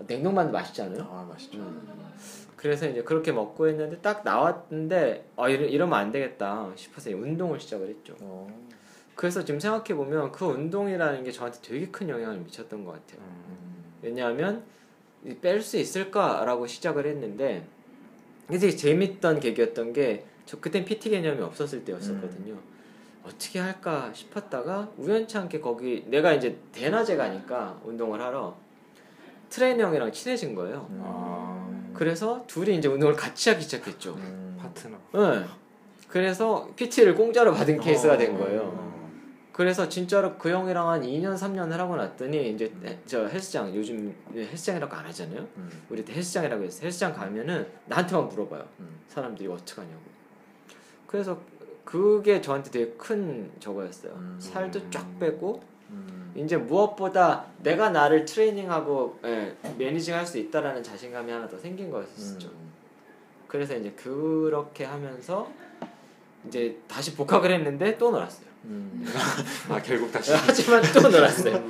냉동 0.05 0.33
만두 0.35 0.51
맛있지 0.53 0.81
않아요? 0.83 1.01
아 1.11 1.27
맛있죠. 1.29 1.57
음. 1.59 1.97
그래서 2.55 2.87
이제 2.87 3.03
그렇게 3.03 3.31
먹고 3.31 3.67
했는데 3.67 3.97
딱 3.99 4.23
나왔는데 4.23 5.29
아 5.35 5.47
이러, 5.49 5.65
이러면 5.65 5.97
안 5.97 6.11
되겠다 6.11 6.71
싶어서 6.75 7.09
운동을 7.11 7.59
시작을 7.59 7.87
했죠. 7.89 8.15
어. 9.17 9.19
그래서 9.19 9.43
지금 9.43 9.59
생각해 9.59 9.95
보면 9.95 10.31
그 10.31 10.45
운동이라는 10.45 11.23
게 11.23 11.31
저한테 11.31 11.59
되게 11.61 11.87
큰 11.87 12.07
영향을 12.07 12.37
미쳤던 12.37 12.85
것 12.85 12.91
같아요. 12.91 13.25
음. 13.27 13.83
왜냐하면 14.01 14.63
뺄 15.41 15.61
수 15.61 15.77
있을까라고 15.77 16.67
시작을 16.67 17.05
했는데 17.07 17.65
이게 18.49 18.59
되게 18.59 18.75
재밌던 18.75 19.39
계기였던 19.39 19.93
게 19.93 20.37
저 20.47 20.57
그땐 20.59 20.85
PT 20.85 21.09
개념이 21.09 21.41
없었을 21.41 21.83
때였었거든요. 21.83 22.55
어떻게 23.23 23.59
할까 23.59 24.09
싶었다가 24.13 24.89
우연치 24.97 25.37
않게 25.37 25.59
거기 25.59 26.05
내가 26.07 26.31
이제 26.33 26.57
대낮에 26.71 27.17
가니까 27.17 27.79
운동을 27.83 28.21
하러 28.21 28.55
트레이너 29.49 29.87
형이랑 29.87 30.13
친해진 30.13 30.55
거예요. 30.55 30.87
음. 30.89 31.01
아. 31.03 31.91
그래서 31.93 32.45
둘이 32.47 32.77
이제 32.77 32.87
운동을 32.87 33.15
같이 33.15 33.49
하기 33.49 33.61
시작했죠. 33.61 34.13
음. 34.15 34.57
파트너 34.57 34.97
네. 35.13 35.45
그래서 36.07 36.69
PT를 36.77 37.15
공짜로 37.15 37.53
받은 37.53 37.81
케이스가 37.81 38.13
어. 38.13 38.17
된 38.17 38.37
거예요. 38.37 38.96
그래서 39.57 39.89
진짜로 39.89 40.37
그 40.37 40.51
형이랑 40.51 40.87
한 40.87 41.01
2년 41.01 41.33
3년을 41.35 41.77
하고 41.77 41.95
났더니 41.95 42.51
이제 42.51 42.71
저 43.07 43.25
헬스장 43.25 43.73
요즘 43.75 44.15
헬스장이라고 44.31 44.95
안 44.95 45.03
하잖아요. 45.07 45.47
음. 45.57 45.81
우리 45.89 46.05
때 46.05 46.13
헬스장이라고 46.13 46.63
해서 46.63 46.83
헬스장 46.83 47.11
가면은 47.11 47.67
나한테만 47.87 48.29
물어봐요. 48.29 48.63
음. 48.81 48.99
사람들이 49.07 49.49
어떡하냐고. 49.49 49.99
그래서 51.07 51.41
그게 51.83 52.39
저한테 52.39 52.69
되게 52.69 52.91
큰 52.99 53.49
저거였어요. 53.59 54.13
음. 54.13 54.37
살도 54.39 54.91
쫙 54.91 55.17
빼고 55.19 55.63
음. 55.89 56.33
이제 56.35 56.55
무엇보다 56.55 57.47
내가 57.63 57.89
나를 57.89 58.25
트레이닝하고 58.25 59.21
예, 59.25 59.57
managing 59.75 60.13
할 60.13 60.27
수 60.27 60.37
있다라는 60.37 60.83
자신감이 60.83 61.31
하나 61.31 61.47
더 61.47 61.57
생긴 61.57 61.89
거였었죠. 61.89 62.47
음. 62.49 62.71
그래서 63.47 63.75
이제 63.75 63.89
그렇게 63.93 64.83
하면서 64.85 65.49
이제 66.47 66.77
다시 66.87 67.15
복학을 67.15 67.49
했는데 67.49 67.97
또 67.97 68.11
놀았어요. 68.11 68.45
음. 68.67 69.05
아 69.69 69.81
결국 69.81 70.11
다시 70.11 70.31
하지만 70.35 70.81
또 70.93 71.07
놀았어요. 71.09 71.63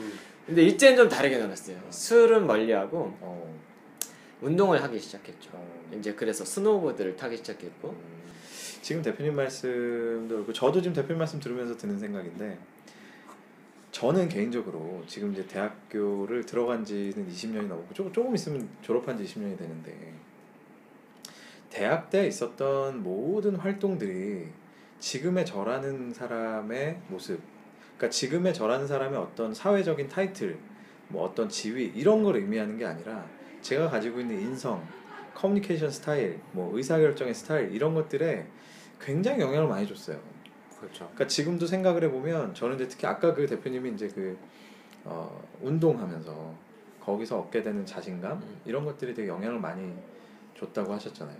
근데 0.45 0.63
이제는 0.63 0.97
좀 0.97 1.09
다르게 1.09 1.37
놀았어요. 1.37 1.77
술은 1.89 2.47
멀리하고 2.47 3.17
어. 3.21 3.57
운동을 4.41 4.81
하기 4.83 4.99
시작했죠. 4.99 5.49
어. 5.53 5.91
이제 5.97 6.13
그래서 6.13 6.45
스노우보드를 6.45 7.15
타기 7.15 7.37
시작했고 7.37 7.89
음. 7.89 8.17
지금 8.81 9.01
대표님 9.01 9.35
말씀도 9.35 10.29
그렇고 10.29 10.53
저도 10.53 10.81
지금 10.81 10.93
대표님 10.93 11.17
말씀 11.17 11.39
들으면서 11.39 11.75
드는 11.77 11.99
생각인데 11.99 12.57
저는 13.91 14.29
개인적으로 14.29 15.03
지금 15.07 15.33
이제 15.33 15.45
대학교를 15.47 16.45
들어간 16.45 16.85
지는 16.85 17.27
20년이 17.27 17.67
넘고 17.67 17.93
조금, 17.93 18.13
조금 18.13 18.35
있으면 18.35 18.69
졸업한 18.81 19.17
지 19.17 19.23
20년이 19.23 19.57
되는데 19.57 20.13
대학 21.69 22.09
때 22.09 22.27
있었던 22.27 23.03
모든 23.03 23.55
활동들이 23.55 24.47
지금의 24.99 25.45
저라는 25.45 26.13
사람의 26.13 27.01
모습 27.07 27.41
그러니까 27.97 28.09
지금의 28.09 28.53
저라는 28.53 28.87
사람의 28.87 29.19
어떤 29.19 29.53
사회적인 29.53 30.09
타이틀 30.09 30.57
뭐 31.09 31.23
어떤 31.23 31.49
지위 31.49 31.85
이런 31.95 32.23
걸 32.23 32.37
의미하는 32.37 32.77
게 32.77 32.85
아니라 32.85 33.25
제가 33.61 33.89
가지고 33.89 34.19
있는 34.19 34.39
인성 34.39 34.85
커뮤니케이션 35.33 35.89
스타일 35.89 36.39
뭐 36.51 36.75
의사결정의 36.75 37.33
스타일 37.33 37.73
이런 37.73 37.93
것들에 37.93 38.47
굉장히 38.99 39.41
영향을 39.41 39.67
많이 39.67 39.87
줬어요 39.87 40.19
그렇죠 40.79 41.05
그러니까 41.05 41.27
지금도 41.27 41.65
생각을 41.65 42.03
해보면 42.05 42.53
저는 42.53 42.75
이제 42.75 42.87
특히 42.87 43.07
아까 43.07 43.33
그 43.33 43.47
대표님이 43.47 43.91
이제 43.91 44.07
그 44.09 44.37
어, 45.03 45.41
운동하면서 45.61 46.67
거기서 46.99 47.39
얻게 47.39 47.63
되는 47.63 47.85
자신감 47.85 48.33
음. 48.33 48.61
이런 48.65 48.83
것들이 48.83 49.13
되게 49.13 49.29
영향을 49.29 49.59
많이 49.59 49.93
줬다고 50.59 50.93
하셨잖아요. 50.93 51.37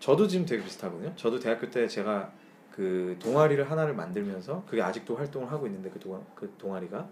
저도 0.00 0.26
지금 0.26 0.44
되게 0.44 0.64
비슷하거든요. 0.64 1.14
저도 1.14 1.38
대학교 1.38 1.70
때 1.70 1.86
제가 1.86 2.32
그 2.74 3.16
동아리를 3.20 3.70
하나를 3.70 3.94
만들면서 3.94 4.64
그게 4.66 4.82
아직도 4.82 5.16
활동을 5.16 5.50
하고 5.50 5.66
있는데 5.66 5.90
그, 5.90 5.98
동, 5.98 6.24
그 6.34 6.52
동아리가 6.58 7.08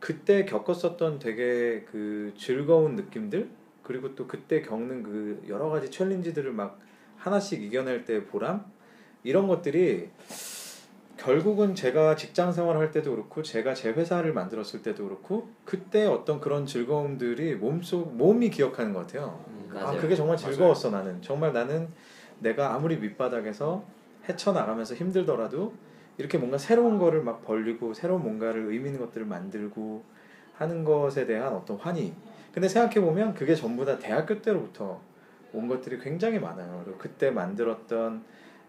그때 0.00 0.44
겪었었던 0.44 1.18
되게 1.18 1.84
그 1.90 2.32
즐거운 2.36 2.94
느낌들 2.96 3.48
그리고 3.82 4.14
또 4.14 4.26
그때 4.26 4.62
겪는 4.62 5.02
그 5.02 5.42
여러 5.48 5.68
가지 5.68 5.90
챌린지들을 5.90 6.52
막 6.52 6.78
하나씩 7.16 7.62
이겨낼 7.62 8.04
때 8.04 8.24
보람 8.24 8.64
이런 9.24 9.48
것들이 9.48 10.10
결국은 11.16 11.74
제가 11.74 12.14
직장 12.14 12.52
생활을 12.52 12.80
할 12.80 12.92
때도 12.92 13.10
그렇고 13.10 13.42
제가 13.42 13.74
제 13.74 13.90
회사를 13.90 14.32
만들었을 14.32 14.82
때도 14.82 15.04
그렇고 15.04 15.50
그때 15.64 16.06
어떤 16.06 16.40
그런 16.40 16.64
즐거움들이 16.64 17.56
몸속 17.56 18.16
몸이 18.16 18.50
기억하는 18.50 18.92
것 18.92 19.00
같아요. 19.00 19.44
음, 19.48 19.68
아 19.74 19.84
맞아요. 19.84 20.00
그게 20.00 20.14
정말 20.14 20.36
맞아요. 20.36 20.52
즐거웠어 20.52 20.90
나는 20.90 21.20
정말 21.20 21.52
나는 21.52 21.88
내가 22.38 22.74
아무리 22.74 22.96
밑바닥에서 22.98 23.97
헤쳐나가면서 24.28 24.94
힘들더라도 24.94 25.74
이렇게 26.18 26.36
뭔가 26.36 26.58
새로운 26.58 26.98
거를 26.98 27.22
막 27.22 27.44
벌리고 27.44 27.94
새로운 27.94 28.22
뭔가를 28.22 28.66
의미 28.72 28.86
있는 28.86 29.00
것들을 29.00 29.26
만들고 29.26 30.04
하는 30.54 30.84
것에 30.84 31.26
대한 31.26 31.54
어떤 31.54 31.76
환희. 31.76 32.12
근데 32.52 32.68
생각해 32.68 33.00
보면 33.00 33.34
그게 33.34 33.54
전부 33.54 33.84
다 33.84 33.98
대학교 33.98 34.42
때로부터 34.42 35.00
온 35.52 35.68
것들이 35.68 35.98
굉장히 36.00 36.38
많아요. 36.38 36.82
그리고 36.84 36.98
그때 36.98 37.30
만들었던 37.30 38.24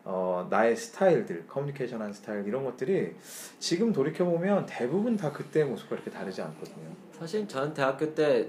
어, 0.06 0.48
나의 0.50 0.76
스타일들 0.76 1.48
커뮤니케이션 1.48 2.02
한 2.02 2.14
스타일 2.14 2.48
이런 2.48 2.64
것들이 2.64 3.16
지금 3.60 3.92
돌이켜 3.92 4.26
보면 4.26 4.66
대부분 4.68 5.18
다 5.18 5.32
그때의 5.32 5.66
모습과 5.66 5.96
이렇게 5.96 6.10
다르지 6.12 6.42
않거든요. 6.42 6.88
사실 7.12 7.48
저는 7.48 7.74
대학교 7.74 8.14
때 8.14 8.48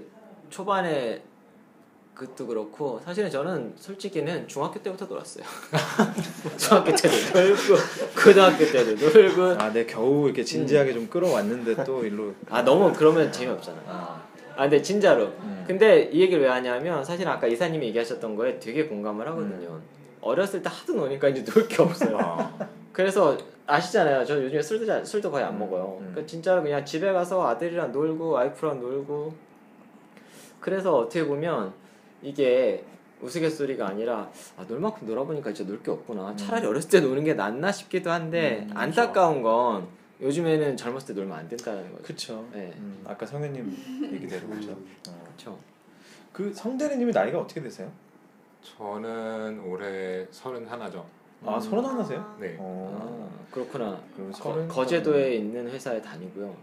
초반에 0.49 1.23
그것도 2.13 2.45
그렇고 2.47 2.99
사실은 3.03 3.29
저는 3.29 3.73
솔직히는 3.77 4.47
중학교 4.47 4.79
때부터 4.81 5.05
놀았어요. 5.05 5.43
중학교 6.57 6.93
때도 6.95 7.39
놀고 7.39 7.75
고등학교 8.23 8.57
때도 8.65 8.93
놀고 8.95 9.61
아, 9.61 9.71
내 9.71 9.85
겨우 9.85 10.25
이렇게 10.25 10.43
진지하게 10.43 10.93
좀 10.93 11.07
끌어왔는데 11.09 11.83
또 11.83 12.05
일로 12.05 12.33
아 12.49 12.61
너무 12.63 12.93
그러면 12.93 13.31
재미없잖아. 13.31 13.77
아, 13.87 14.21
아 14.55 14.61
근데 14.63 14.81
진짜로. 14.81 15.25
음. 15.41 15.63
근데 15.67 16.03
이 16.11 16.21
얘기를 16.21 16.43
왜 16.43 16.49
하냐면 16.49 17.03
사실 17.03 17.27
아까 17.27 17.47
이사님이 17.47 17.87
얘기하셨던 17.87 18.35
거에 18.35 18.59
되게 18.59 18.85
공감을 18.85 19.27
하거든요. 19.29 19.79
어렸을 20.21 20.61
때 20.61 20.69
하도 20.71 20.93
노니까 20.93 21.29
이제 21.29 21.43
놀 21.43 21.67
게 21.67 21.81
없어요. 21.81 22.17
아, 22.19 22.67
그래서 22.91 23.35
아시잖아요. 23.65 24.25
저 24.25 24.35
요즘에 24.43 24.61
술도 24.61 24.85
잘, 24.85 25.03
술도 25.03 25.31
거의 25.31 25.43
안 25.45 25.57
먹어요. 25.57 25.97
음. 26.01 26.07
그러니까 26.11 26.25
진짜로 26.29 26.61
그냥 26.61 26.85
집에 26.85 27.11
가서 27.13 27.47
아들이랑 27.47 27.91
놀고 27.91 28.29
와이프랑 28.31 28.79
놀고. 28.81 29.33
그래서 30.59 30.95
어떻게 30.97 31.25
보면 31.25 31.73
이게 32.21 32.83
우스갯소리가 33.21 33.87
아니라 33.87 34.31
아, 34.57 34.65
놀 34.67 34.79
만큼 34.79 35.05
놀아보니까 35.07 35.53
진짜 35.53 35.71
놀 35.71 35.81
게 35.83 35.91
없구나. 35.91 36.35
차라리 36.35 36.65
어렸을 36.65 36.89
때 36.89 36.99
노는 37.01 37.23
게 37.23 37.33
낫나 37.33 37.71
싶기도 37.71 38.09
한데 38.11 38.65
음, 38.69 38.77
안타까운 38.77 39.41
건 39.43 39.87
요즘에는 40.21 40.77
젊었을 40.77 41.07
때 41.07 41.13
놀면 41.13 41.37
안 41.37 41.47
된다는 41.49 41.91
거죠. 41.91 42.03
그쵸. 42.03 42.47
네. 42.53 42.73
음, 42.77 43.03
아까 43.07 43.25
성현님 43.25 44.09
얘기대로 44.13 44.47
그죠. 44.49 44.71
어. 45.09 45.23
그렇죠. 45.25 45.59
그 46.33 46.53
성대리님이 46.53 47.11
나이가 47.11 47.39
어떻게 47.39 47.61
되세요? 47.61 47.91
저는 48.77 49.61
올해 49.65 50.25
서른 50.31 50.65
하나죠. 50.67 51.05
아, 51.43 51.59
서른 51.59 51.83
하나세요? 51.85 52.37
네. 52.39 52.55
어. 52.59 53.31
아, 53.49 53.51
그렇구나. 53.51 53.99
그럼 54.15 54.31
거, 54.31 54.37
서른 54.37 54.67
거제도에 54.67 55.35
있는 55.35 55.67
회사에 55.69 56.01
다니고요. 56.01 56.55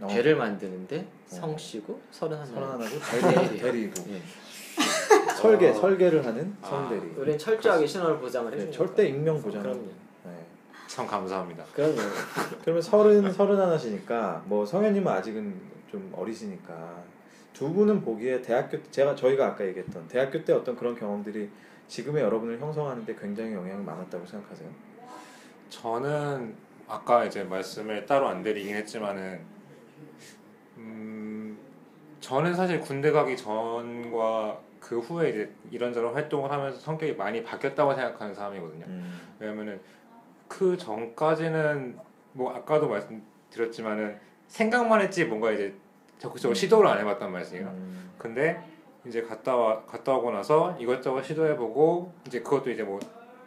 어, 0.00 0.06
배를 0.08 0.34
만드는데 0.36 1.06
성씨고 1.28 2.00
서른 2.10 2.36
하나. 2.36 2.46
서른 2.46 2.62
하나고 2.68 2.90
대리. 3.10 3.34
대리, 3.58 3.58
대리고 3.60 4.10
예. 4.10 4.20
설계 5.36 5.68
어. 5.70 5.74
설계를 5.74 6.24
하는 6.24 6.56
아. 6.62 6.66
성대리. 6.68 7.12
우리는 7.16 7.38
철저하게 7.38 7.86
신원을 7.86 8.18
보장을 8.18 8.50
네, 8.50 8.56
해주니까. 8.56 8.76
절대 8.76 9.06
익명 9.08 9.40
보장. 9.40 9.62
그럼요. 9.62 9.80
네. 10.24 10.46
참 10.86 11.06
감사합니다. 11.06 11.64
그럼요. 11.74 11.96
그러면 12.62 12.82
서른 12.82 13.32
서른 13.32 13.58
하나시니까 13.60 14.42
뭐 14.46 14.64
성현님은 14.64 15.10
아직은 15.12 15.54
좀 15.90 16.12
어리시니까 16.16 17.02
두 17.52 17.72
분은 17.72 18.02
보기에 18.02 18.42
대학교 18.42 18.76
때- 18.82 18.90
제가 18.90 19.14
저희가 19.14 19.46
아까 19.46 19.64
얘기했던 19.66 20.08
대학교 20.08 20.44
때 20.44 20.52
어떤 20.52 20.74
그런 20.76 20.94
경험들이 20.98 21.48
지금의 21.88 22.22
여러분을 22.22 22.58
형성하는데 22.58 23.14
굉장히 23.20 23.52
영향이 23.52 23.84
많았다고 23.84 24.26
생각하세요? 24.26 24.68
저는 25.68 26.54
아까 26.88 27.24
이제 27.24 27.44
말씀을 27.44 28.06
따로 28.06 28.28
안 28.28 28.42
드리긴 28.42 28.74
했지만은 28.76 29.40
음 30.78 31.56
저는 32.20 32.54
사실 32.54 32.80
군대 32.80 33.10
가기 33.10 33.36
전과 33.36 34.58
그 34.84 34.98
후에 34.98 35.30
이제 35.30 35.50
이런저런 35.70 36.12
활동을 36.12 36.50
하면서 36.50 36.78
성격이 36.78 37.14
많이 37.14 37.42
바뀌었다고 37.42 37.94
생각하는 37.94 38.34
사람이거든요. 38.34 38.84
음. 38.84 39.18
왜냐면은 39.38 39.80
그 40.46 40.76
전까지는 40.76 41.98
뭐 42.32 42.52
아까도 42.54 42.88
말씀드렸지만은 42.88 44.18
생각만 44.46 45.00
했지 45.00 45.24
뭔가 45.24 45.50
이제 45.52 45.74
적극적으로 46.18 46.54
시도를 46.54 46.86
안 46.86 46.98
해봤단 46.98 47.32
말이에요. 47.32 47.66
음. 47.66 48.10
근데 48.18 48.62
이제 49.06 49.22
갔다 49.22 49.56
와 49.56 49.82
갔다 49.86 50.14
오고 50.16 50.30
나서 50.32 50.76
이것저것 50.78 51.22
시도해보고 51.22 52.12
이제 52.26 52.40
그것도 52.42 52.70
이제 52.70 52.82
뭐 52.82 53.00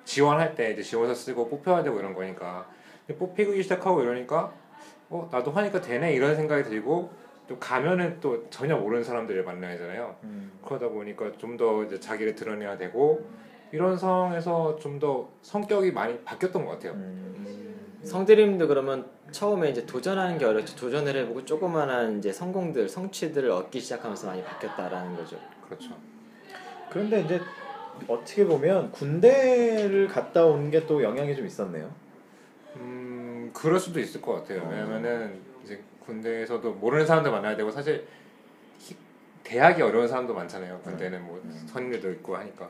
지원할 0.06 0.56
때 0.56 0.72
이제 0.72 0.82
지원서 0.82 1.14
쓰고 1.14 1.50
뽑혀야 1.50 1.84
되고 1.84 2.00
이런 2.00 2.16
거니까 2.16 2.68
뽑히기 3.20 3.62
시작하고 3.62 4.02
이러니까 4.02 4.52
어 5.10 5.30
나도 5.32 5.52
하니까 5.52 5.82
되네 5.82 6.14
이런 6.14 6.36
생각이 6.36 6.64
들고 6.64 7.12
또 7.48 7.58
가면은 7.60 8.18
또 8.20 8.50
전혀 8.50 8.76
모르는 8.76 9.04
사람들을 9.04 9.44
만나야 9.44 9.74
하잖아요. 9.74 10.16
음. 10.24 10.52
그러다 10.66 10.90
보니까 10.90 11.32
좀 11.38 11.58
더 11.58 11.84
이제 11.84 12.00
자기를 12.00 12.36
드러내야 12.36 12.78
되고 12.78 13.26
이런 13.72 13.98
상황에서 13.98 14.76
좀 14.78 15.00
더 15.00 15.30
성격이 15.42 15.92
많이 15.92 16.18
바뀌었던 16.24 16.66
것 16.66 16.72
같아요. 16.72 16.94
음. 16.94 18.00
성대리님도 18.04 18.68
그러면 18.68 19.06
처음에 19.32 19.70
이제 19.70 19.86
도전하는 19.86 20.38
게 20.38 20.46
어렵지 20.46 20.76
도전을 20.76 21.16
해보고 21.16 21.44
조그만한 21.46 22.20
이제 22.20 22.32
성공들 22.32 22.88
성취들을 22.88 23.50
얻기 23.52 23.80
시작하면서 23.80 24.28
많이 24.28 24.44
바뀌었다라는 24.44 25.16
거죠. 25.18 25.38
그렇죠. 25.66 25.90
그런데 26.90 27.22
이제 27.22 27.42
어떻게 28.08 28.46
보면 28.46 28.92
군대를 28.92 30.08
갔다 30.08 30.46
온 30.46 30.70
게 30.70 30.86
또 30.86 31.02
영향이 31.04 31.36
좀 31.36 31.46
있었네요. 31.46 31.90
음 32.76 33.50
그럴 33.54 33.80
수도 33.80 34.00
있을 34.00 34.22
것 34.22 34.34
같아요. 34.36 34.62
어. 34.62 34.70
왜냐면은 34.70 35.40
군대에서도 36.08 36.74
모르는 36.74 37.06
사람들 37.06 37.30
만나야 37.32 37.56
되고 37.56 37.70
사실 37.70 38.08
히- 38.80 38.96
대학이 39.44 39.82
어려운 39.82 40.08
사람도 40.08 40.34
많잖아요. 40.34 40.80
군대는 40.80 41.24
뭐 41.26 41.40
음. 41.44 41.68
선임들도 41.70 42.12
있고 42.14 42.36
하니까 42.38 42.70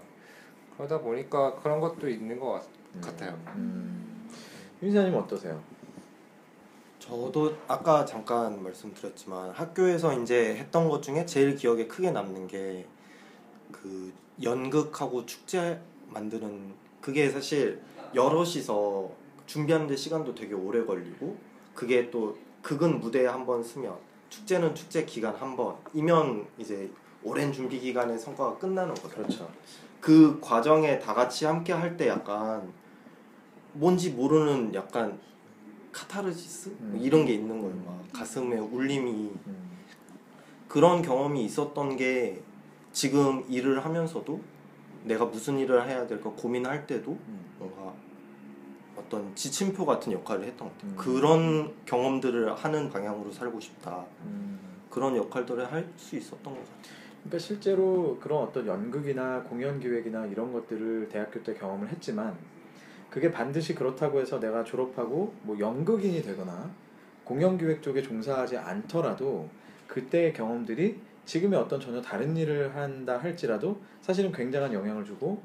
그러다 0.75 0.99
보니까 0.99 1.55
그런 1.55 1.79
것도 1.79 2.09
있는 2.09 2.39
것 2.39 2.51
같, 2.53 2.63
음. 2.95 3.01
같아요. 3.01 3.31
음. 3.55 4.27
윤사님 4.81 5.13
어떠세요? 5.15 5.61
저도 6.99 7.55
아까 7.67 8.03
잠깐 8.05 8.61
말씀드렸지만 8.63 9.51
학교에서 9.51 10.19
이제 10.21 10.55
했던 10.55 10.89
것 10.89 11.01
중에 11.01 11.25
제일 11.25 11.55
기억에 11.55 11.87
크게 11.87 12.11
남는 12.11 12.47
게 12.47 12.85
그 13.69 14.13
연극하고 14.41 15.25
축제 15.25 15.77
만드는 16.07 16.73
그게 17.01 17.29
사실 17.29 17.81
여럿이서 18.15 19.11
준비하는데 19.45 19.93
시간도 19.93 20.33
되게 20.35 20.53
오래 20.53 20.85
걸리고 20.85 21.35
그게 21.75 22.09
또 22.09 22.37
극은 22.61 22.99
무대에 22.99 23.27
한 23.27 23.45
번 23.45 23.63
쓰면 23.63 23.95
축제는 24.29 24.75
축제 24.75 25.05
기간 25.05 25.35
한 25.35 25.55
번이면 25.55 26.47
이제 26.57 26.91
오랜 27.23 27.51
준비 27.51 27.79
기간의 27.79 28.19
성과가 28.19 28.57
끝나는 28.57 28.93
거죠. 28.95 29.09
그렇죠. 29.09 29.49
그 30.01 30.39
과정에 30.41 30.99
다 30.99 31.13
같이 31.13 31.45
함께 31.45 31.73
할 31.73 31.97
때 31.97 32.07
약간 32.07 32.71
뭔지 33.73 34.11
모르는 34.11 34.73
약간 34.73 35.19
카타르시스 35.91 36.69
음. 36.81 36.91
뭐 36.93 37.01
이런 37.01 37.25
게 37.25 37.33
있는 37.33 37.59
거예요. 37.61 37.75
막 37.85 38.03
가슴에 38.13 38.57
울림이 38.57 39.11
음. 39.47 39.77
그런 40.67 41.01
경험이 41.01 41.45
있었던 41.45 41.95
게 41.95 42.41
지금 42.91 43.45
일을 43.49 43.83
하면서도 43.85 44.39
내가 45.05 45.25
무슨 45.25 45.57
일을 45.57 45.87
해야 45.87 46.05
될까 46.05 46.29
고민할 46.31 46.85
때도 46.85 47.11
음. 47.11 47.45
뭔가 47.57 47.93
어떤 49.07 49.33
지침표 49.35 49.85
같은 49.85 50.11
역할을 50.11 50.45
했던 50.45 50.67
것 50.67 50.73
같아요. 50.75 50.91
음. 50.91 50.95
그런 50.97 51.73
경험들을 51.85 52.53
하는 52.55 52.89
방향으로 52.89 53.31
살고 53.31 53.59
싶다. 53.59 54.05
음. 54.25 54.59
그런 54.89 55.15
역할들을 55.15 55.71
할 55.71 55.87
수 55.95 56.15
있었던 56.17 56.43
것 56.43 56.59
같아요. 56.59 56.75
그러니까 57.23 57.39
실제로 57.39 58.17
그런 58.21 58.43
어떤 58.43 58.67
연극이나 58.67 59.41
공연 59.43 59.79
기획이나 59.79 60.25
이런 60.27 60.53
것들을 60.53 61.09
대학교 61.09 61.41
때 61.43 61.53
경험을 61.53 61.89
했지만 61.89 62.35
그게 63.09 63.31
반드시 63.31 63.73
그렇다고 63.73 64.19
해서 64.19 64.39
내가 64.39 64.63
졸업하고 64.63 65.33
뭐 65.41 65.57
연극인이 65.59 66.21
되거나 66.21 66.69
공연 67.23 67.57
기획 67.57 67.81
쪽에 67.81 68.01
종사하지 68.01 68.57
않더라도 68.57 69.49
그때의 69.87 70.33
경험들이 70.33 70.99
지금의 71.25 71.59
어떤 71.59 71.79
전혀 71.79 72.01
다른 72.01 72.35
일을 72.37 72.75
한다 72.75 73.17
할지라도 73.17 73.81
사실은 74.01 74.31
굉장한 74.31 74.73
영향을 74.73 75.03
주고 75.03 75.41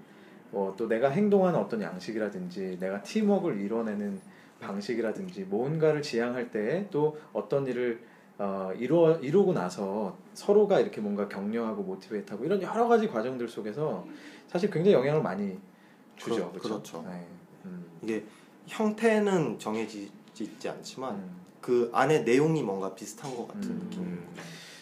뭐 0.53 0.75
또 0.77 0.87
내가 0.89 1.09
행동하는 1.11 1.59
어떤 1.59 1.81
양식이라든지 1.83 2.77
내가 2.79 3.03
팀워크를 3.03 3.61
이뤄내는 3.61 4.21
방식이라든지 4.61 5.45
뭔가를 5.45 6.03
지향할 6.03 6.51
때에 6.51 6.87
또 6.91 7.19
어떤 7.33 7.67
일을 7.67 8.01
어, 8.39 8.73
이루어 8.79 9.17
이루고 9.19 9.53
나서 9.53 10.17
서로가 10.35 10.81
이렇게 10.81 11.01
뭔가 11.01 11.29
격려하고 11.29 11.83
모티베이트하고 11.83 12.45
이런 12.45 12.63
여러 12.63 12.87
가지 12.89 13.09
과정들 13.09 13.49
속에서 13.49 14.07
사실 14.49 14.71
굉장히 14.71 14.95
영향을 14.95 15.23
많이 15.23 15.59
주죠. 16.17 16.51
그렇- 16.51 16.53
그렇죠. 16.53 16.69
그렇죠. 16.69 17.05
네. 17.09 17.27
음. 17.67 17.85
이게 18.03 18.25
형태는 18.67 19.59
정해지지 19.59 20.69
않지만 20.69 21.15
음. 21.17 21.37
그 21.61 21.91
안에 21.93 22.21
내용이 22.21 22.63
뭔가 22.63 22.95
비슷한 22.95 23.35
것 23.37 23.49
같은 23.49 23.71
음. 23.71 23.79
느낌. 23.81 24.03
음. 24.03 24.27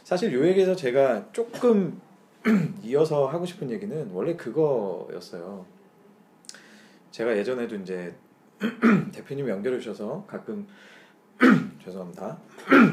사실 0.05 0.33
요 0.33 0.47
얘기에서 0.47 0.75
제가 0.75 1.31
조금 1.33 2.01
이어서 2.83 3.27
하고 3.27 3.45
싶은 3.45 3.71
얘기는 3.71 4.11
원래 4.13 4.35
그거였어요. 4.37 5.67
제가 7.11 7.37
예전에도 7.37 7.77
이제 7.77 8.15
대표님 9.13 9.49
연결해 9.49 9.79
주셔서 9.79 10.25
가끔 10.27 10.67
죄송합니다. 11.83 12.39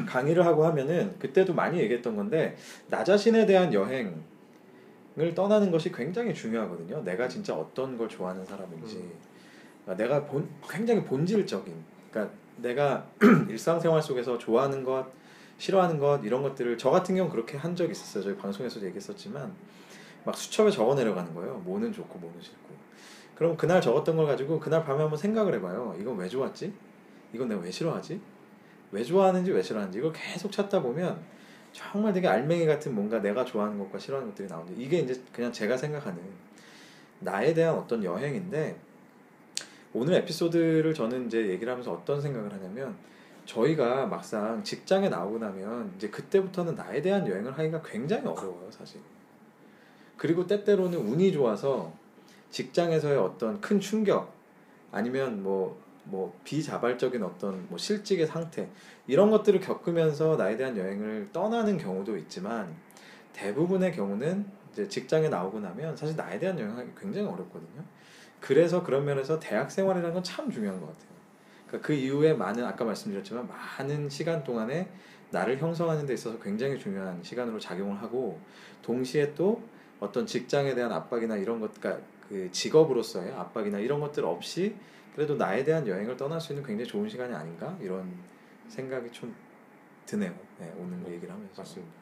강의를 0.06 0.44
하고 0.44 0.64
하면은 0.66 1.18
그때도 1.18 1.54
많이 1.54 1.78
얘기했던 1.78 2.16
건데 2.16 2.56
나 2.88 3.04
자신에 3.04 3.46
대한 3.46 3.72
여행을 3.72 4.14
떠나는 5.34 5.70
것이 5.70 5.92
굉장히 5.92 6.34
중요하거든요. 6.34 7.02
내가 7.04 7.28
진짜 7.28 7.54
어떤 7.54 7.96
걸 7.96 8.08
좋아하는 8.08 8.44
사람인지, 8.44 9.02
그러니까 9.84 10.02
내가 10.02 10.24
본, 10.24 10.48
굉장히 10.68 11.04
본질적인, 11.04 11.74
그러니까 12.10 12.34
내가 12.56 13.06
일상생활 13.48 14.02
속에서 14.02 14.38
좋아하는 14.38 14.82
것, 14.82 15.06
싫어하는 15.58 15.98
것 15.98 16.24
이런 16.24 16.42
것들을 16.42 16.78
저 16.78 16.90
같은 16.90 17.14
경우 17.14 17.28
그렇게 17.30 17.56
한 17.56 17.76
적이 17.76 17.92
있었어요. 17.92 18.24
저희 18.24 18.36
방송에서도 18.36 18.86
얘기했었지만 18.86 19.52
막 20.24 20.36
수첩에 20.36 20.70
적어 20.70 20.94
내려가는 20.94 21.34
거예요. 21.34 21.54
뭐는 21.64 21.92
좋고 21.92 22.18
뭐는 22.18 22.40
싫고. 22.40 22.68
그럼 23.34 23.56
그날 23.56 23.80
적었던 23.80 24.16
걸 24.16 24.26
가지고 24.26 24.58
그날 24.58 24.84
밤에 24.84 25.00
한번 25.00 25.18
생각을 25.18 25.54
해봐요. 25.54 25.96
이건 26.00 26.16
왜 26.16 26.28
좋았지? 26.28 26.72
이건 27.32 27.48
내가 27.48 27.60
왜 27.60 27.70
싫어하지? 27.70 28.20
왜 28.90 29.04
좋아하는지 29.04 29.52
왜 29.52 29.62
싫어하는지 29.62 29.98
이걸 29.98 30.12
계속 30.12 30.50
찾다 30.50 30.80
보면 30.80 31.20
정말 31.72 32.12
되게 32.12 32.26
알맹이 32.26 32.66
같은 32.66 32.94
뭔가 32.94 33.20
내가 33.20 33.44
좋아하는 33.44 33.78
것과 33.78 33.98
싫어하는 33.98 34.30
것들이 34.30 34.48
나오는데 34.48 34.82
이게 34.82 34.98
이제 34.98 35.20
그냥 35.32 35.52
제가 35.52 35.76
생각하는 35.76 36.18
나에 37.20 37.52
대한 37.52 37.74
어떤 37.74 38.02
여행인데 38.02 38.76
오늘 39.92 40.14
에피소드를 40.14 40.94
저는 40.94 41.26
이제 41.26 41.48
얘기를 41.48 41.70
하면서 41.70 41.92
어떤 41.92 42.20
생각을 42.20 42.52
하냐면 42.52 42.96
저희가 43.48 44.06
막상 44.06 44.62
직장에 44.62 45.08
나오고 45.08 45.38
나면 45.38 45.94
이제 45.96 46.10
그때부터는 46.10 46.74
나에 46.74 47.00
대한 47.00 47.26
여행을 47.26 47.56
하기가 47.56 47.80
굉장히 47.82 48.26
어려워요 48.26 48.70
사실 48.70 49.00
그리고 50.18 50.46
때때로는 50.46 50.98
운이 50.98 51.32
좋아서 51.32 51.92
직장에서의 52.50 53.16
어떤 53.16 53.60
큰 53.60 53.80
충격 53.80 54.34
아니면 54.92 55.42
뭐, 55.42 55.80
뭐 56.04 56.38
비자발적인 56.44 57.22
어떤 57.22 57.66
뭐 57.68 57.78
실직의 57.78 58.26
상태 58.26 58.68
이런 59.06 59.30
것들을 59.30 59.60
겪으면서 59.60 60.36
나에 60.36 60.56
대한 60.56 60.76
여행을 60.76 61.30
떠나는 61.32 61.78
경우도 61.78 62.18
있지만 62.18 62.74
대부분의 63.32 63.92
경우는 63.92 64.44
이제 64.72 64.88
직장에 64.88 65.28
나오고 65.30 65.60
나면 65.60 65.96
사실 65.96 66.16
나에 66.16 66.38
대한 66.38 66.58
여행하기 66.58 66.90
굉장히 67.00 67.26
어렵거든요. 67.26 67.82
그래서 68.40 68.82
그런 68.82 69.04
면에서 69.04 69.38
대학 69.38 69.70
생활이라는 69.70 70.12
건 70.12 70.22
참 70.22 70.50
중요한 70.50 70.78
것 70.80 70.86
같아요. 70.86 71.17
그러니까 71.68 71.86
그 71.86 71.92
이후에 71.92 72.34
많은 72.34 72.64
아까 72.64 72.84
말씀드렸지만 72.84 73.48
많은 73.48 74.08
시간 74.08 74.42
동안에 74.42 74.88
나를 75.30 75.58
형성하는 75.58 76.06
데 76.06 76.14
있어서 76.14 76.38
굉장히 76.40 76.78
중요한 76.78 77.22
시간으로 77.22 77.58
작용을 77.60 78.00
하고 78.02 78.40
동시에 78.82 79.34
또 79.34 79.62
어떤 80.00 80.26
직장에 80.26 80.74
대한 80.74 80.90
압박이나 80.92 81.36
이런 81.36 81.60
것, 81.60 81.72
그러니까 81.78 82.04
그 82.28 82.50
직업으로서의 82.50 83.32
압박이나 83.32 83.78
이런 83.78 84.00
것들 84.00 84.24
없이 84.24 84.74
그래도 85.14 85.34
나에 85.34 85.64
대한 85.64 85.86
여행을 85.86 86.16
떠날 86.16 86.40
수 86.40 86.52
있는 86.52 86.64
굉장히 86.66 86.88
좋은 86.88 87.08
시간이 87.08 87.34
아닌가 87.34 87.76
이런 87.80 88.10
생각이 88.68 89.10
좀 89.10 89.34
드네요. 90.06 90.32
네, 90.58 90.72
오늘 90.78 91.12
얘기를 91.12 91.34
하면서. 91.34 91.60
맞습니다. 91.60 91.92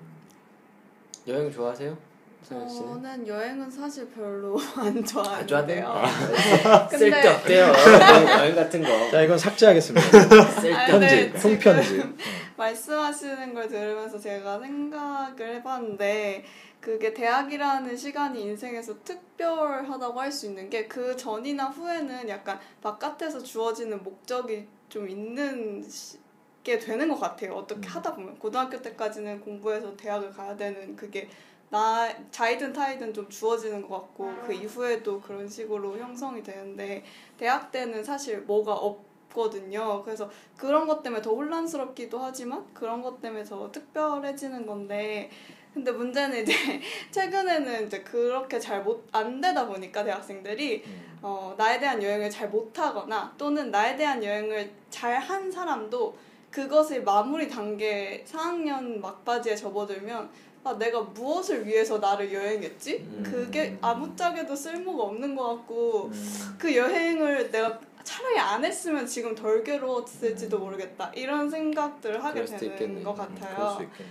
여행 1.27 1.51
좋아하세요? 1.51 2.16
저는 2.45 3.27
여행은 3.27 3.69
사실 3.71 4.09
별로 4.11 4.57
안 4.77 4.87
안 5.03 5.05
좋아하는데요. 5.05 6.03
근데- 6.89 6.99
쓸데없대요. 7.11 7.65
여행 8.39 8.55
같은 8.55 8.83
거. 8.83 9.11
자 9.11 9.23
이건 9.23 9.37
삭제하겠습니다. 9.37 10.07
아니, 10.07 10.71
편집, 10.87 10.91
근데 10.91 11.33
통편집. 11.33 11.97
네. 12.17 12.25
말씀하시는 12.57 13.53
걸 13.53 13.69
들으면서 13.69 14.19
제가 14.19 14.61
생각을 14.61 15.57
해봤는데 15.57 16.45
그게 16.81 17.13
대학이라는 17.13 17.97
시간이 17.97 18.41
인생에서 18.43 18.95
특별하다고 19.03 20.21
할 20.21 20.31
수 20.31 20.47
있는 20.47 20.71
게 20.71 20.87
그 20.87 21.17
전이나 21.17 21.67
후에는 21.67 22.29
약간 22.29 22.61
바깥에서 22.81 23.43
주어지는 23.43 24.03
목적이 24.05 24.69
좀 24.89 25.09
있는 25.09 25.83
시- 25.89 26.19
게 26.63 26.79
되는 26.79 27.09
것 27.09 27.19
같아요. 27.21 27.55
어떻게 27.55 27.89
음. 27.89 27.93
하다 27.95 28.15
보면 28.17 28.39
고등학교 28.41 28.81
때까지는 28.83 29.41
공부해서 29.41 29.97
대학을 29.97 30.33
가야 30.33 30.57
되는 30.57 30.97
그게 30.97 31.29
나 31.71 32.09
자이든 32.31 32.73
타이든 32.73 33.13
좀 33.13 33.29
주어지는 33.29 33.83
것 33.83 34.01
같고 34.01 34.33
그 34.47 34.53
이후에도 34.53 35.21
그런 35.21 35.49
식으로 35.49 35.99
형성이 35.99 36.43
되는데 36.43 37.05
대학 37.39 37.73
때는 37.73 38.05
사실 38.05 38.41
뭐가 38.43 38.73
없거든요. 38.75 40.03
그래서 40.05 40.31
그런 40.57 40.87
것 40.87 41.03
때문에 41.03 41.21
더 41.23 41.31
혼란스럽기도 41.35 42.19
하지만 42.19 42.65
그런 42.73 43.03
것 43.03 43.21
때문에 43.21 43.43
더 43.45 43.71
특별해지는 43.73 44.67
건데 44.67 45.31
근데 45.75 45.93
문제는 45.93 46.43
이제 46.43 46.55
최근에는 47.11 47.87
이제 47.87 48.01
그렇게 48.03 48.59
잘 48.59 48.83
못 48.83 49.05
안 49.13 49.41
되다 49.43 49.67
보니까 49.67 50.05
대학생들이 50.05 50.83
음. 50.87 51.19
어, 51.23 51.55
나에 51.59 51.79
대한 51.79 52.03
여행을 52.03 52.31
잘 52.31 52.49
못하거나 52.49 53.35
또는 53.37 53.71
나에 53.71 53.97
대한 53.97 54.23
여행을 54.25 54.73
잘 54.91 55.19
한 55.19 55.51
사람도 55.51 56.17
그것을 56.51 57.03
마무리 57.03 57.47
단계 57.49 58.25
4학년 58.27 58.99
막바지에 59.01 59.55
접어들면 59.57 60.31
아, 60.67 60.77
내가 60.77 61.01
무엇을 61.01 61.65
위해서 61.65 61.99
나를 61.99 62.33
여행했지? 62.33 62.97
음. 62.99 63.23
그게 63.25 63.79
아무짝에도 63.81 64.57
쓸모가 64.57 65.05
없는 65.05 65.37
것 65.37 65.57
같고 65.57 66.07
음. 66.07 66.57
그 66.59 66.75
여행을 66.75 67.53
내가 67.53 67.79
차라리 68.03 68.39
안 68.39 68.65
했으면 68.65 69.07
지금 69.07 69.35
덜 69.35 69.63
괴로웠을지도 69.63 70.59
모르겠다 70.59 71.13
이런 71.15 71.49
생각들을 71.49 72.23
하게 72.23 72.45
되는 72.45 72.73
있겠네요. 72.73 73.05
것 73.05 73.13
음, 73.13 73.35
같아요. 73.35 73.77
수 73.77 73.83
있겠네. 73.85 74.11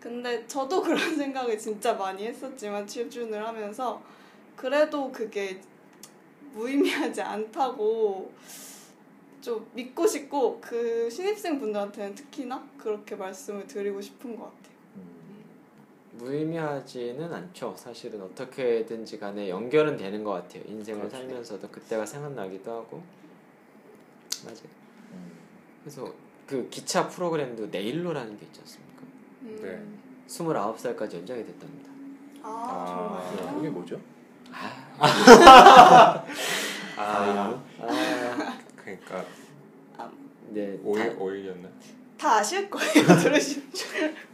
근데 0.00 0.46
저도 0.46 0.82
그런 0.82 0.98
생각을 1.16 1.56
진짜 1.56 1.94
많이 1.94 2.26
했었지만 2.26 2.86
취준을 2.86 3.46
하면서 3.46 4.02
그래도 4.56 5.10
그게 5.12 5.60
무의미하지 6.52 7.22
않다고 7.22 8.32
좀 9.40 9.66
믿고 9.74 10.06
싶고 10.06 10.58
그 10.60 11.08
신입생 11.10 11.58
분들한테는 11.60 12.14
특히나 12.14 12.66
그렇게 12.78 13.14
말씀을 13.14 13.66
드리고 13.66 14.00
싶은 14.00 14.36
것 14.36 14.44
같아요. 14.44 14.73
음. 16.14 16.18
무의미하지는 16.18 17.32
않죠. 17.32 17.74
사실은 17.76 18.22
어떻게든지 18.22 19.18
간에 19.18 19.48
연결은 19.48 19.96
되는 19.96 20.22
것 20.24 20.32
같아요. 20.32 20.62
인생을 20.66 21.00
그렇죠. 21.00 21.16
살면서도 21.16 21.68
그때가 21.68 22.06
생각나기도 22.06 22.70
하고. 22.70 23.02
맞아요. 24.44 24.58
음. 25.12 25.32
그래서 25.82 26.12
그 26.46 26.68
기차 26.70 27.08
프로그램도 27.08 27.66
내일로라는 27.66 28.38
게 28.38 28.46
있지 28.46 28.60
않습니까? 28.60 29.02
음. 29.42 29.58
네. 29.62 29.82
29살까지 30.28 31.14
연장이 31.14 31.44
됐답니다. 31.44 31.90
아, 32.42 32.48
아, 32.48 33.30
네, 33.30 33.36
정말요? 33.36 33.56
그게 33.56 33.68
뭐죠? 33.70 34.00
아, 34.98 36.24
아, 36.96 37.60
아, 37.80 38.58
그러니까 38.76 39.24
네. 40.50 40.78
5일 40.84 41.18
5일이었나? 41.18 41.68
다 42.24 42.36
아실 42.38 42.70
거예요 42.70 43.04
들으시면. 43.22 43.68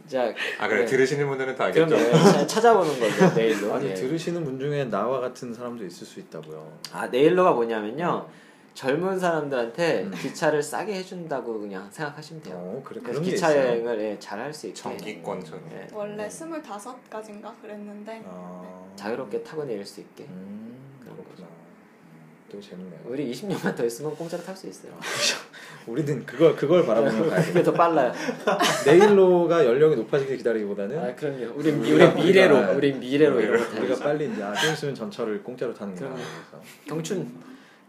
자, 0.07 0.33
아 0.59 0.67
그래 0.69 0.81
네. 0.81 0.85
들으시는 0.85 1.27
분들은 1.27 1.55
다 1.57 1.65
알겠죠. 1.65 1.87
그럼 1.87 2.01
네, 2.01 2.11
자- 2.31 2.47
찾아보는 2.47 2.97
거죠. 2.97 3.35
내일로. 3.35 3.73
아니 3.73 3.89
예. 3.89 3.93
들으시는 3.93 4.45
분 4.45 4.57
중에 4.57 4.85
나와 4.85 5.19
같은 5.19 5.53
사람도 5.53 5.85
있을 5.85 6.07
수 6.07 6.21
있다고요. 6.21 6.79
아 6.93 7.07
내일로가 7.07 7.51
뭐냐면요. 7.51 8.29
젊은 8.73 9.19
사람들한테 9.19 10.03
음. 10.03 10.11
기차를 10.11 10.63
싸게 10.63 10.93
해준다고 10.93 11.59
그냥 11.59 11.89
생각하시면 11.91 12.43
돼요. 12.43 12.55
어, 12.55 12.81
그래 12.85 13.01
그래서 13.03 13.19
기차 13.19 13.49
있어요. 13.49 13.67
여행을 13.67 13.99
예, 13.99 14.17
잘할 14.19 14.53
수 14.53 14.67
있게 14.67 14.81
정기권처럼. 14.81 15.69
예, 15.73 15.87
원래 15.91 16.29
스물다섯까지인가 16.29 17.53
그랬는데 17.61 18.23
아, 18.25 18.85
자유롭게 18.95 19.43
타고 19.43 19.65
내릴 19.65 19.85
수 19.85 19.99
있게. 19.99 20.23
음, 20.23 20.77
그런 21.01 21.17
그렇구나. 21.17 21.45
음, 21.49 22.47
되게 22.49 22.61
재밌네요. 22.69 22.99
우리 23.03 23.29
20년만 23.33 23.75
더 23.75 23.83
있으면 23.85 24.15
공짜로 24.15 24.41
탈 24.41 24.55
수 24.55 24.67
있어요. 24.69 24.97
우리는 25.87 26.25
그걸 26.25 26.55
그걸 26.55 26.85
바라보면 26.85 27.29
가야 27.29 27.41
그게 27.41 27.53
돼. 27.53 27.63
더 27.63 27.73
빨라요. 27.73 28.11
내일로가 28.85 29.65
연령이 29.65 29.95
높아지길 29.95 30.37
기다리기보다는 30.37 30.99
아 30.99 31.15
그럼요. 31.15 31.53
우리 31.55 31.71
우리 31.71 32.13
미래로 32.13 32.73
우리 32.75 32.93
미래로 32.93 33.35
우리가- 33.37 33.41
이런 33.43 33.71
거 33.75 33.81
우리가. 33.81 34.03
빨리 34.03 34.31
이제 34.31 34.43
아, 34.43 34.53
좀 34.53 34.73
있으면 34.73 34.95
전철을 34.95 35.43
공짜로 35.43 35.73
타는구나. 35.73 36.09
그럼요. 36.09 36.23
그래서 36.49 36.65
경춘 36.87 37.31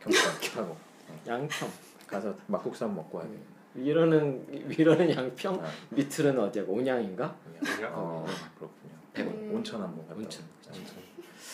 경찰 0.02 0.22
타고 0.54 0.76
양평 1.26 1.68
가서 2.06 2.34
막국수 2.46 2.84
한번 2.84 3.04
먹고 3.04 3.18
와야 3.18 3.26
돼. 3.28 3.34
위로는 3.74 4.46
위로는 4.68 5.10
양평 5.16 5.54
아, 5.62 5.66
밑으로는 5.90 6.40
어디야? 6.44 6.64
온양인가? 6.66 7.34
그냥 7.60 7.92
어, 7.94 8.26
그렇군요. 8.58 8.92
백원. 9.14 9.34
음. 9.34 9.54
온천 9.56 9.80
한번 9.82 10.06
갔다. 10.06 10.18
온천. 10.18 10.42
온천. 10.68 10.96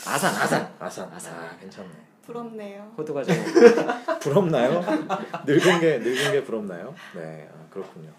아산 0.07 0.34
아산 0.34 0.72
아산. 0.78 1.11
아산. 1.12 1.34
아, 1.34 1.57
괜찮네. 1.61 1.89
부럽네요. 2.29 2.93
호두가 2.99 3.24
좀 3.24 3.35
부럽나요? 4.20 4.83
늙은 5.47 5.81
게 5.81 5.99
늙은 5.99 6.33
게 6.33 6.45
부럽나요? 6.45 6.95
네, 7.14 7.49
아, 7.51 7.66
그렇군요. 7.70 8.11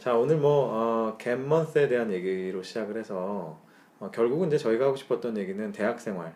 자 0.00 0.14
오늘 0.14 0.36
뭐 0.36 0.68
어, 0.70 1.16
갯먼스에 1.16 1.88
대한 1.88 2.12
얘기로 2.12 2.62
시작을 2.62 2.98
해서 2.98 3.58
어, 3.98 4.10
결국은 4.12 4.48
이제 4.48 4.58
저희가 4.58 4.84
하고 4.86 4.96
싶었던 4.96 5.38
얘기는 5.38 5.72
대학 5.72 5.98
생활에 5.98 6.32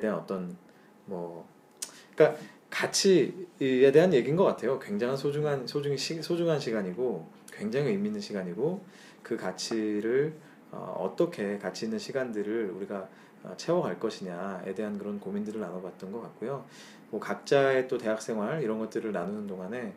대한 0.00 0.16
어떤 0.16 0.56
뭐 1.04 1.46
그러니까 2.14 2.40
가치에 2.70 3.92
대한 3.92 4.14
얘기인 4.14 4.34
것 4.34 4.44
같아요. 4.44 4.78
굉장한 4.78 5.16
소중한 5.18 5.66
소중히 5.66 5.98
시, 5.98 6.22
소중한 6.22 6.58
시간이고 6.58 7.26
굉장히 7.52 7.88
의미 7.90 8.08
있는 8.08 8.20
시간이고 8.20 8.82
그 9.22 9.36
가치를 9.36 10.34
어, 10.72 10.96
어떻게 10.98 11.58
가치 11.58 11.84
있는 11.84 11.98
시간들을 11.98 12.70
우리가 12.70 12.96
어, 12.96 13.08
채워갈 13.56 13.98
것이냐에 14.00 14.74
대한 14.74 14.98
그런 14.98 15.20
고민들을 15.20 15.60
나눠봤던 15.60 16.12
것 16.12 16.20
같고요. 16.22 16.64
뭐 17.10 17.20
각자의 17.20 17.88
또 17.88 17.98
대학 17.98 18.20
생활 18.20 18.62
이런 18.62 18.78
것들을 18.78 19.12
나누는 19.12 19.46
동안에 19.46 19.94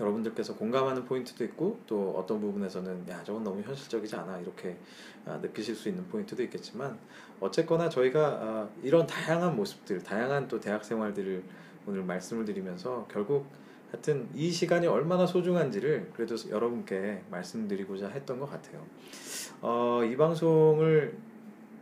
여러분들께서 0.00 0.56
공감하는 0.56 1.04
포인트도 1.04 1.44
있고 1.44 1.78
또 1.86 2.14
어떤 2.16 2.40
부분에서는 2.40 3.08
야 3.08 3.22
저건 3.22 3.44
너무 3.44 3.60
현실적이지 3.60 4.16
않아 4.16 4.38
이렇게 4.38 4.76
아, 5.26 5.36
느끼실 5.36 5.74
수 5.74 5.88
있는 5.88 6.06
포인트도 6.08 6.42
있겠지만 6.44 6.98
어쨌거나 7.38 7.88
저희가 7.88 8.20
아, 8.20 8.68
이런 8.82 9.06
다양한 9.06 9.54
모습들 9.56 10.02
다양한 10.02 10.48
또 10.48 10.58
대학 10.58 10.84
생활들을 10.84 11.42
오늘 11.86 12.02
말씀을 12.02 12.44
드리면서 12.44 13.06
결국 13.10 13.46
하여튼 13.90 14.28
이 14.34 14.50
시간이 14.50 14.86
얼마나 14.86 15.26
소중한지를 15.26 16.12
그래도 16.14 16.36
여러분께 16.48 17.22
말씀드리고자 17.30 18.08
했던 18.08 18.38
것 18.38 18.48
같아요. 18.48 18.84
어, 19.60 20.02
이 20.04 20.16
방송을 20.16 21.16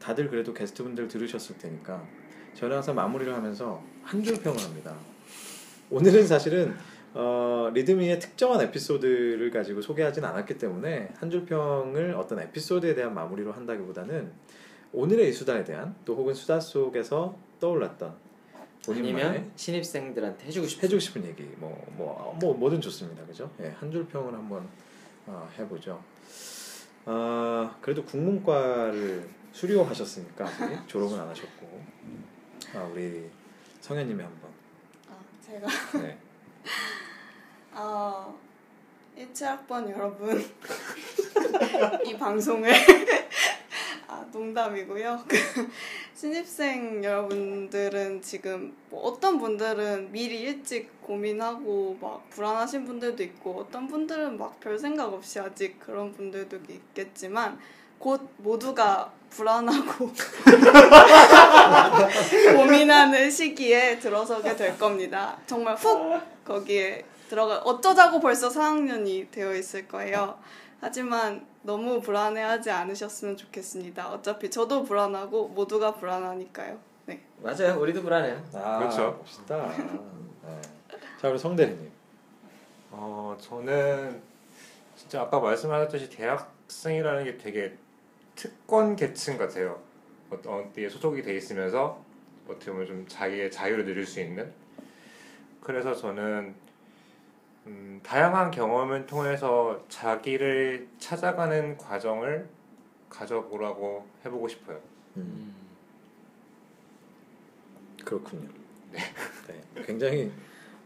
다들 0.00 0.28
그래도 0.30 0.52
게스트분들 0.54 1.08
들으셨을 1.08 1.58
테니까 1.58 2.02
저는 2.54 2.76
항상 2.76 2.94
마무리를 2.94 3.32
하면서 3.34 3.82
한 4.02 4.22
줄 4.22 4.40
평을 4.42 4.58
합니다. 4.60 4.94
오늘은 5.90 6.26
사실은 6.26 6.74
어, 7.14 7.70
리드미의 7.72 8.20
특정한 8.20 8.60
에피소드를 8.62 9.50
가지고 9.50 9.80
소개하진 9.80 10.24
않았기 10.24 10.58
때문에 10.58 11.10
한 11.16 11.30
줄 11.30 11.44
평을 11.46 12.14
어떤 12.14 12.38
에피소드에 12.40 12.94
대한 12.94 13.14
마무리로 13.14 13.52
한다기보다는 13.52 14.30
오늘의 14.92 15.30
이 15.30 15.32
수다에 15.32 15.64
대한 15.64 15.94
또 16.04 16.14
혹은 16.16 16.34
수다 16.34 16.60
속에서 16.60 17.36
떠올랐던 17.60 18.14
아니면 18.88 19.50
신입생들한테 19.56 20.46
해주고 20.46 20.66
싶은 20.66 20.84
해주고 20.84 21.00
싶은 21.00 21.24
얘기 21.26 21.42
뭐뭐 21.56 22.36
뭐 22.40 22.54
뭐든 22.54 22.80
좋습니다. 22.80 23.24
그죠? 23.26 23.50
예, 23.60 23.68
한 23.78 23.90
줄 23.90 24.06
평을 24.06 24.32
한번 24.32 24.66
어, 25.26 25.48
해보죠. 25.58 26.02
어, 27.04 27.74
그래도 27.80 28.04
국문과를 28.04 29.28
수료 29.52 29.82
하셨으니까 29.84 30.46
아직 30.46 30.86
졸업은 30.86 31.18
안 31.18 31.28
하셨고. 31.28 31.82
아, 32.74 32.82
우리 32.92 33.28
성현님이 33.80 34.22
한번. 34.22 34.50
아, 35.08 35.16
제가? 35.44 35.66
네. 36.02 36.18
아 37.72 38.32
17학번 39.16 39.90
여러분. 39.90 40.38
이 42.06 42.16
방송을. 42.16 42.72
아 44.06 44.24
농담이고요. 44.32 45.24
그 45.28 45.36
신입생 46.14 47.04
여러분들은 47.04 48.22
지금 48.22 48.74
뭐 48.90 49.02
어떤 49.02 49.38
분들은 49.38 50.10
미리 50.12 50.40
일찍 50.40 51.00
고민하고 51.02 51.98
막 52.00 52.28
불안하신 52.30 52.84
분들도 52.86 53.22
있고 53.22 53.60
어떤 53.60 53.86
분들은 53.86 54.38
막 54.38 54.58
별 54.60 54.78
생각 54.78 55.12
없이 55.12 55.38
아직 55.38 55.78
그런 55.78 56.12
분들도 56.12 56.58
있겠지만 56.68 57.58
곧 57.98 58.28
모두가 58.38 59.12
불안하고 59.30 60.10
고민하는 62.56 63.30
시기에 63.30 63.98
들어서게 63.98 64.56
될 64.56 64.78
겁니다. 64.78 65.36
정말 65.46 65.74
훅 65.76 66.44
거기에 66.44 67.04
들어가 67.28 67.58
어쩌자고 67.58 68.20
벌써 68.20 68.48
4학년이 68.48 69.30
되어 69.30 69.54
있을 69.54 69.86
거예요. 69.86 70.38
하지만 70.80 71.46
너무 71.62 72.00
불안해하지 72.00 72.70
않으셨으면 72.70 73.36
좋겠습니다. 73.36 74.10
어차피 74.10 74.50
저도 74.50 74.84
불안하고 74.84 75.48
모두가 75.48 75.94
불안하니까요. 75.94 76.78
네. 77.06 77.20
맞아요. 77.42 77.78
우리도 77.80 78.02
불안해요. 78.02 78.42
아, 78.54 78.78
그렇죠. 78.78 79.18
멋있다 79.20 79.68
네. 79.68 80.60
자 81.20 81.28
우리 81.28 81.38
성대리님 81.38 81.90
어 82.92 83.36
저는 83.40 84.22
진짜 84.96 85.22
아까 85.22 85.40
말씀하셨듯이 85.40 86.08
대학생이라는 86.10 87.24
게 87.24 87.36
되게 87.36 87.76
특권 88.38 88.94
계층 88.94 89.36
같아요. 89.36 89.80
어떤 90.30 90.72
데에 90.72 90.88
소속이 90.88 91.22
돼 91.22 91.34
있으면서 91.34 92.00
어떻게 92.46 92.70
보면 92.70 92.86
좀 92.86 93.04
자기의 93.08 93.50
자유를 93.50 93.84
누릴 93.84 94.06
수 94.06 94.20
있는. 94.20 94.52
그래서 95.60 95.92
저는 95.92 96.54
음, 97.66 98.00
다양한 98.04 98.52
경험을 98.52 99.06
통해서 99.06 99.84
자기를 99.88 100.86
찾아가는 101.00 101.76
과정을 101.76 102.48
가져보라고 103.10 104.06
해보고 104.24 104.46
싶어요. 104.46 104.78
음, 105.16 105.52
그렇군요 108.04 108.48
네. 108.92 109.00
굉장히 109.84 110.30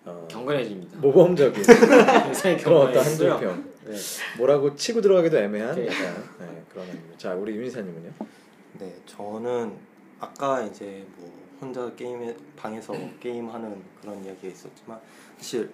어, 0.07 0.27
경건해집니다. 0.31 0.99
모범적인 1.01 1.63
굉장히 2.25 2.57
그런 2.57 2.89
어떤 2.89 3.05
한 3.05 3.19
경건해지고요. 3.19 3.39
줄평 3.39 3.72
네. 3.85 3.97
뭐라고 4.39 4.75
치고 4.75 5.01
들어가기도 5.01 5.39
애매한 5.39 5.73
오케이. 5.73 5.87
약간 5.87 6.29
네, 6.39 6.65
그런 6.69 6.87
의미. 6.89 7.01
자 7.19 7.35
우리 7.35 7.57
윤희사님은요 7.57 8.11
네, 8.79 8.97
저는 9.07 9.77
아까 10.21 10.63
이제 10.63 11.05
뭐 11.17 11.31
혼자 11.61 11.93
게임에 11.95 12.35
방에서 12.57 12.93
게임하는 13.21 13.83
그런 14.01 14.25
이야기가 14.25 14.49
있었지만 14.49 15.01
사실 15.37 15.71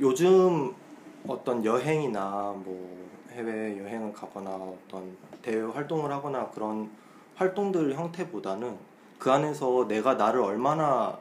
요즘 0.00 0.74
어떤 1.26 1.64
여행이나 1.64 2.52
뭐 2.56 3.08
해외 3.32 3.78
여행을 3.78 4.12
가거나 4.12 4.50
어떤 4.50 5.16
대외 5.42 5.62
활동을 5.62 6.10
하거나 6.12 6.50
그런 6.50 6.90
활동들 7.36 7.94
형태보다는 7.94 8.78
그 9.18 9.30
안에서 9.30 9.86
내가 9.88 10.14
나를 10.14 10.40
얼마나 10.40 11.18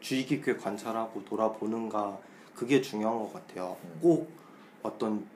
주의 0.00 0.24
깊게 0.24 0.56
관찰하고 0.56 1.24
돌아보는가 1.24 2.18
그게 2.54 2.80
중요한 2.80 3.18
것 3.18 3.32
같아요. 3.32 3.76
음. 3.84 3.98
꼭 4.00 4.30
어떤 4.82 5.26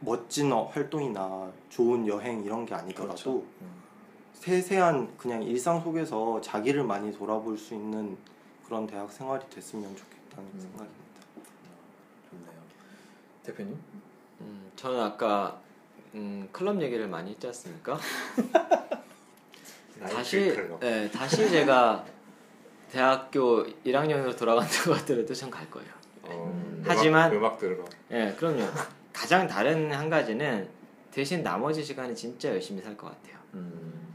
멋진 0.00 0.52
어- 0.52 0.64
활동이나 0.64 1.50
좋은 1.70 2.06
여행 2.06 2.42
이런 2.44 2.66
게 2.66 2.74
아니더라도 2.74 3.14
그렇죠. 3.14 3.46
음. 3.62 3.82
세세한 4.34 5.16
그냥 5.16 5.42
일상 5.42 5.80
속에서 5.80 6.40
자기를 6.40 6.84
많이 6.84 7.12
돌아볼 7.12 7.56
수 7.56 7.74
있는 7.74 8.16
그런 8.66 8.86
대학 8.86 9.10
생활이 9.10 9.42
됐으면 9.50 9.94
좋겠다는 9.96 10.44
음. 10.54 10.60
생각입니다. 10.60 11.04
좋네요 12.30 12.60
대표님 13.44 13.78
음, 14.40 14.70
저는 14.76 15.00
아까 15.00 15.60
음, 16.14 16.48
클럽 16.52 16.80
얘기를 16.82 17.08
많이 17.08 17.30
했지 17.32 17.46
않습니까? 17.46 17.98
다시. 20.00 20.54
네, 20.80 21.10
다시 21.10 21.48
제가 21.48 22.04
대학교 22.92 23.64
1학년으로 23.84 24.36
돌아간다고 24.36 24.92
하더라도 24.94 25.32
전 25.34 25.50
갈 25.50 25.68
거예요. 25.70 25.88
어, 26.24 26.52
음. 26.52 26.82
음악- 26.84 26.90
하지만- 26.96 27.32
음악 27.32 27.58
들으러 27.58 27.84
예, 28.10 28.34
그럼요. 28.38 28.64
가장 29.14 29.46
다른 29.46 29.90
한 29.92 30.10
가지는 30.10 30.68
대신 31.10 31.42
나머지 31.42 31.82
시간에 31.82 32.12
진짜 32.14 32.48
열심히 32.50 32.82
살 32.82 32.94
것 32.96 33.06
같아요. 33.06 33.38
음, 33.54 34.06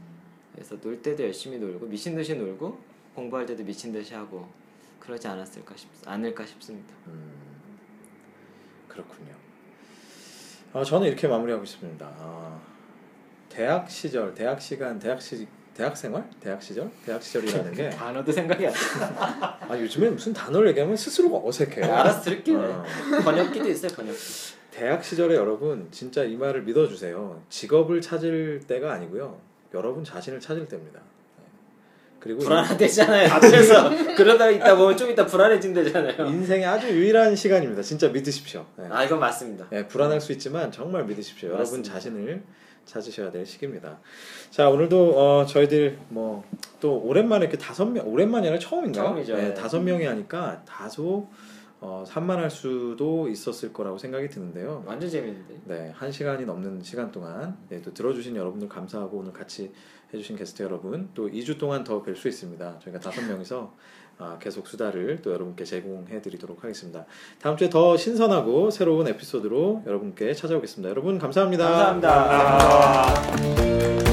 그래서 0.54 0.78
놀 0.80 1.00
때도 1.02 1.24
열심히 1.24 1.58
놀고 1.58 1.86
미친 1.86 2.14
듯이 2.14 2.34
놀고 2.36 2.78
공부할 3.14 3.46
때도 3.46 3.64
미친 3.64 3.92
듯이 3.92 4.14
하고 4.14 4.46
그러지 5.00 5.26
않았을까 5.26 5.74
싶 5.76 5.88
않을까 6.06 6.44
싶습니다. 6.46 6.94
음, 7.06 7.32
그렇군요 8.86 9.34
어, 10.72 10.84
저는 10.84 11.08
이렇게 11.08 11.26
마무리하고 11.26 11.64
싶습니다 11.64 12.12
아, 12.18 12.60
대학 13.48 13.90
시절 13.90 14.34
대학 14.34 14.60
시간 14.60 14.98
대학 14.98 15.20
시 15.22 15.48
대학 15.74 15.96
생활 15.96 16.28
대학 16.38 16.62
시절 16.62 16.90
대학 17.06 17.22
시절이라는 17.22 17.72
게 17.72 17.88
단어도 17.96 18.30
생각이 18.30 18.66
안 18.66 18.72
나. 18.72 19.58
아 19.68 19.78
요즘에 19.78 20.10
무슨 20.10 20.32
단어를 20.34 20.68
얘기하면 20.68 20.94
스스로가 20.96 21.48
어색해요. 21.48 21.86
알아서 21.86 22.20
들을게요. 22.22 22.58
어. 22.60 22.84
번역기도 23.24 23.68
있어요, 23.70 23.90
번역기. 23.92 24.59
대학 24.80 25.04
시절에 25.04 25.34
여러분 25.34 25.88
진짜 25.90 26.24
이 26.24 26.36
말을 26.36 26.62
믿어주세요. 26.62 27.42
직업을 27.50 28.00
찾을 28.00 28.62
때가 28.66 28.90
아니고요. 28.94 29.38
여러분 29.74 30.02
자신을 30.04 30.40
찾을 30.40 30.66
때입니다. 30.68 31.00
네. 31.00 31.44
그리고 32.18 32.40
불안하대잖아요. 32.40 33.28
앞에서 33.30 34.14
그러다 34.16 34.48
있다 34.48 34.76
보면 34.76 34.96
좀 34.96 35.10
이따 35.10 35.26
불안해진대잖아요. 35.26 36.26
인생의 36.26 36.64
아주 36.64 36.88
유일한 36.88 37.36
시간입니다. 37.36 37.82
진짜 37.82 38.08
믿으십시오. 38.08 38.64
네. 38.78 38.86
아 38.88 39.04
이건 39.04 39.20
맞습니다. 39.20 39.66
네, 39.68 39.86
불안할 39.86 40.18
수 40.18 40.32
있지만 40.32 40.72
정말 40.72 41.04
믿으십시오. 41.04 41.50
여러분 41.50 41.60
맞습니다. 41.62 41.92
자신을 41.92 42.42
찾으셔야 42.86 43.30
될 43.30 43.44
시기입니다. 43.44 43.98
자 44.50 44.70
오늘도 44.70 45.14
어, 45.20 45.44
저희들 45.44 45.98
뭐 46.08 46.42
또 46.80 46.98
오랜만에 47.04 47.44
이렇게 47.44 47.58
다섯 47.58 47.84
명 47.84 48.08
오랜만이 48.08 48.46
아니라 48.48 48.58
처음인가요? 48.58 49.04
처음이죠. 49.04 49.36
네, 49.36 49.52
다섯 49.52 49.80
명이 49.80 50.06
하니까 50.06 50.62
다소 50.66 51.28
어, 51.82 52.04
산만할 52.06 52.50
수도 52.50 53.28
있었을 53.28 53.72
거라고 53.72 53.96
생각이 53.96 54.28
드는데요. 54.28 54.82
완전 54.86 55.08
재밌는데. 55.08 55.60
네, 55.64 55.92
한 55.94 56.12
시간이 56.12 56.44
넘는 56.44 56.82
시간 56.82 57.10
동안 57.10 57.56
네, 57.68 57.80
또 57.80 57.94
들어주신 57.94 58.36
여러분들 58.36 58.68
감사하고 58.68 59.18
오늘 59.18 59.32
같이 59.32 59.72
해주신 60.12 60.36
게스트 60.36 60.62
여러분 60.62 61.08
또 61.14 61.28
2주 61.28 61.58
동안 61.58 61.82
더 61.84 62.02
뵐 62.02 62.14
수 62.16 62.28
있습니다. 62.28 62.80
저희가 62.80 63.00
다섯 63.00 63.22
명이서 63.22 63.74
아, 64.18 64.36
계속 64.38 64.66
수다를 64.66 65.22
또 65.22 65.32
여러분께 65.32 65.64
제공해드리도록 65.64 66.62
하겠습니다. 66.62 67.06
다음 67.40 67.56
주에 67.56 67.70
더 67.70 67.96
신선하고 67.96 68.70
새로운 68.70 69.08
에피소드로 69.08 69.84
여러분께 69.86 70.34
찾아오겠습니다. 70.34 70.90
여러분 70.90 71.18
감사합니다. 71.18 71.66
감사합니다. 71.66 72.24
감사합니다. 72.28 74.09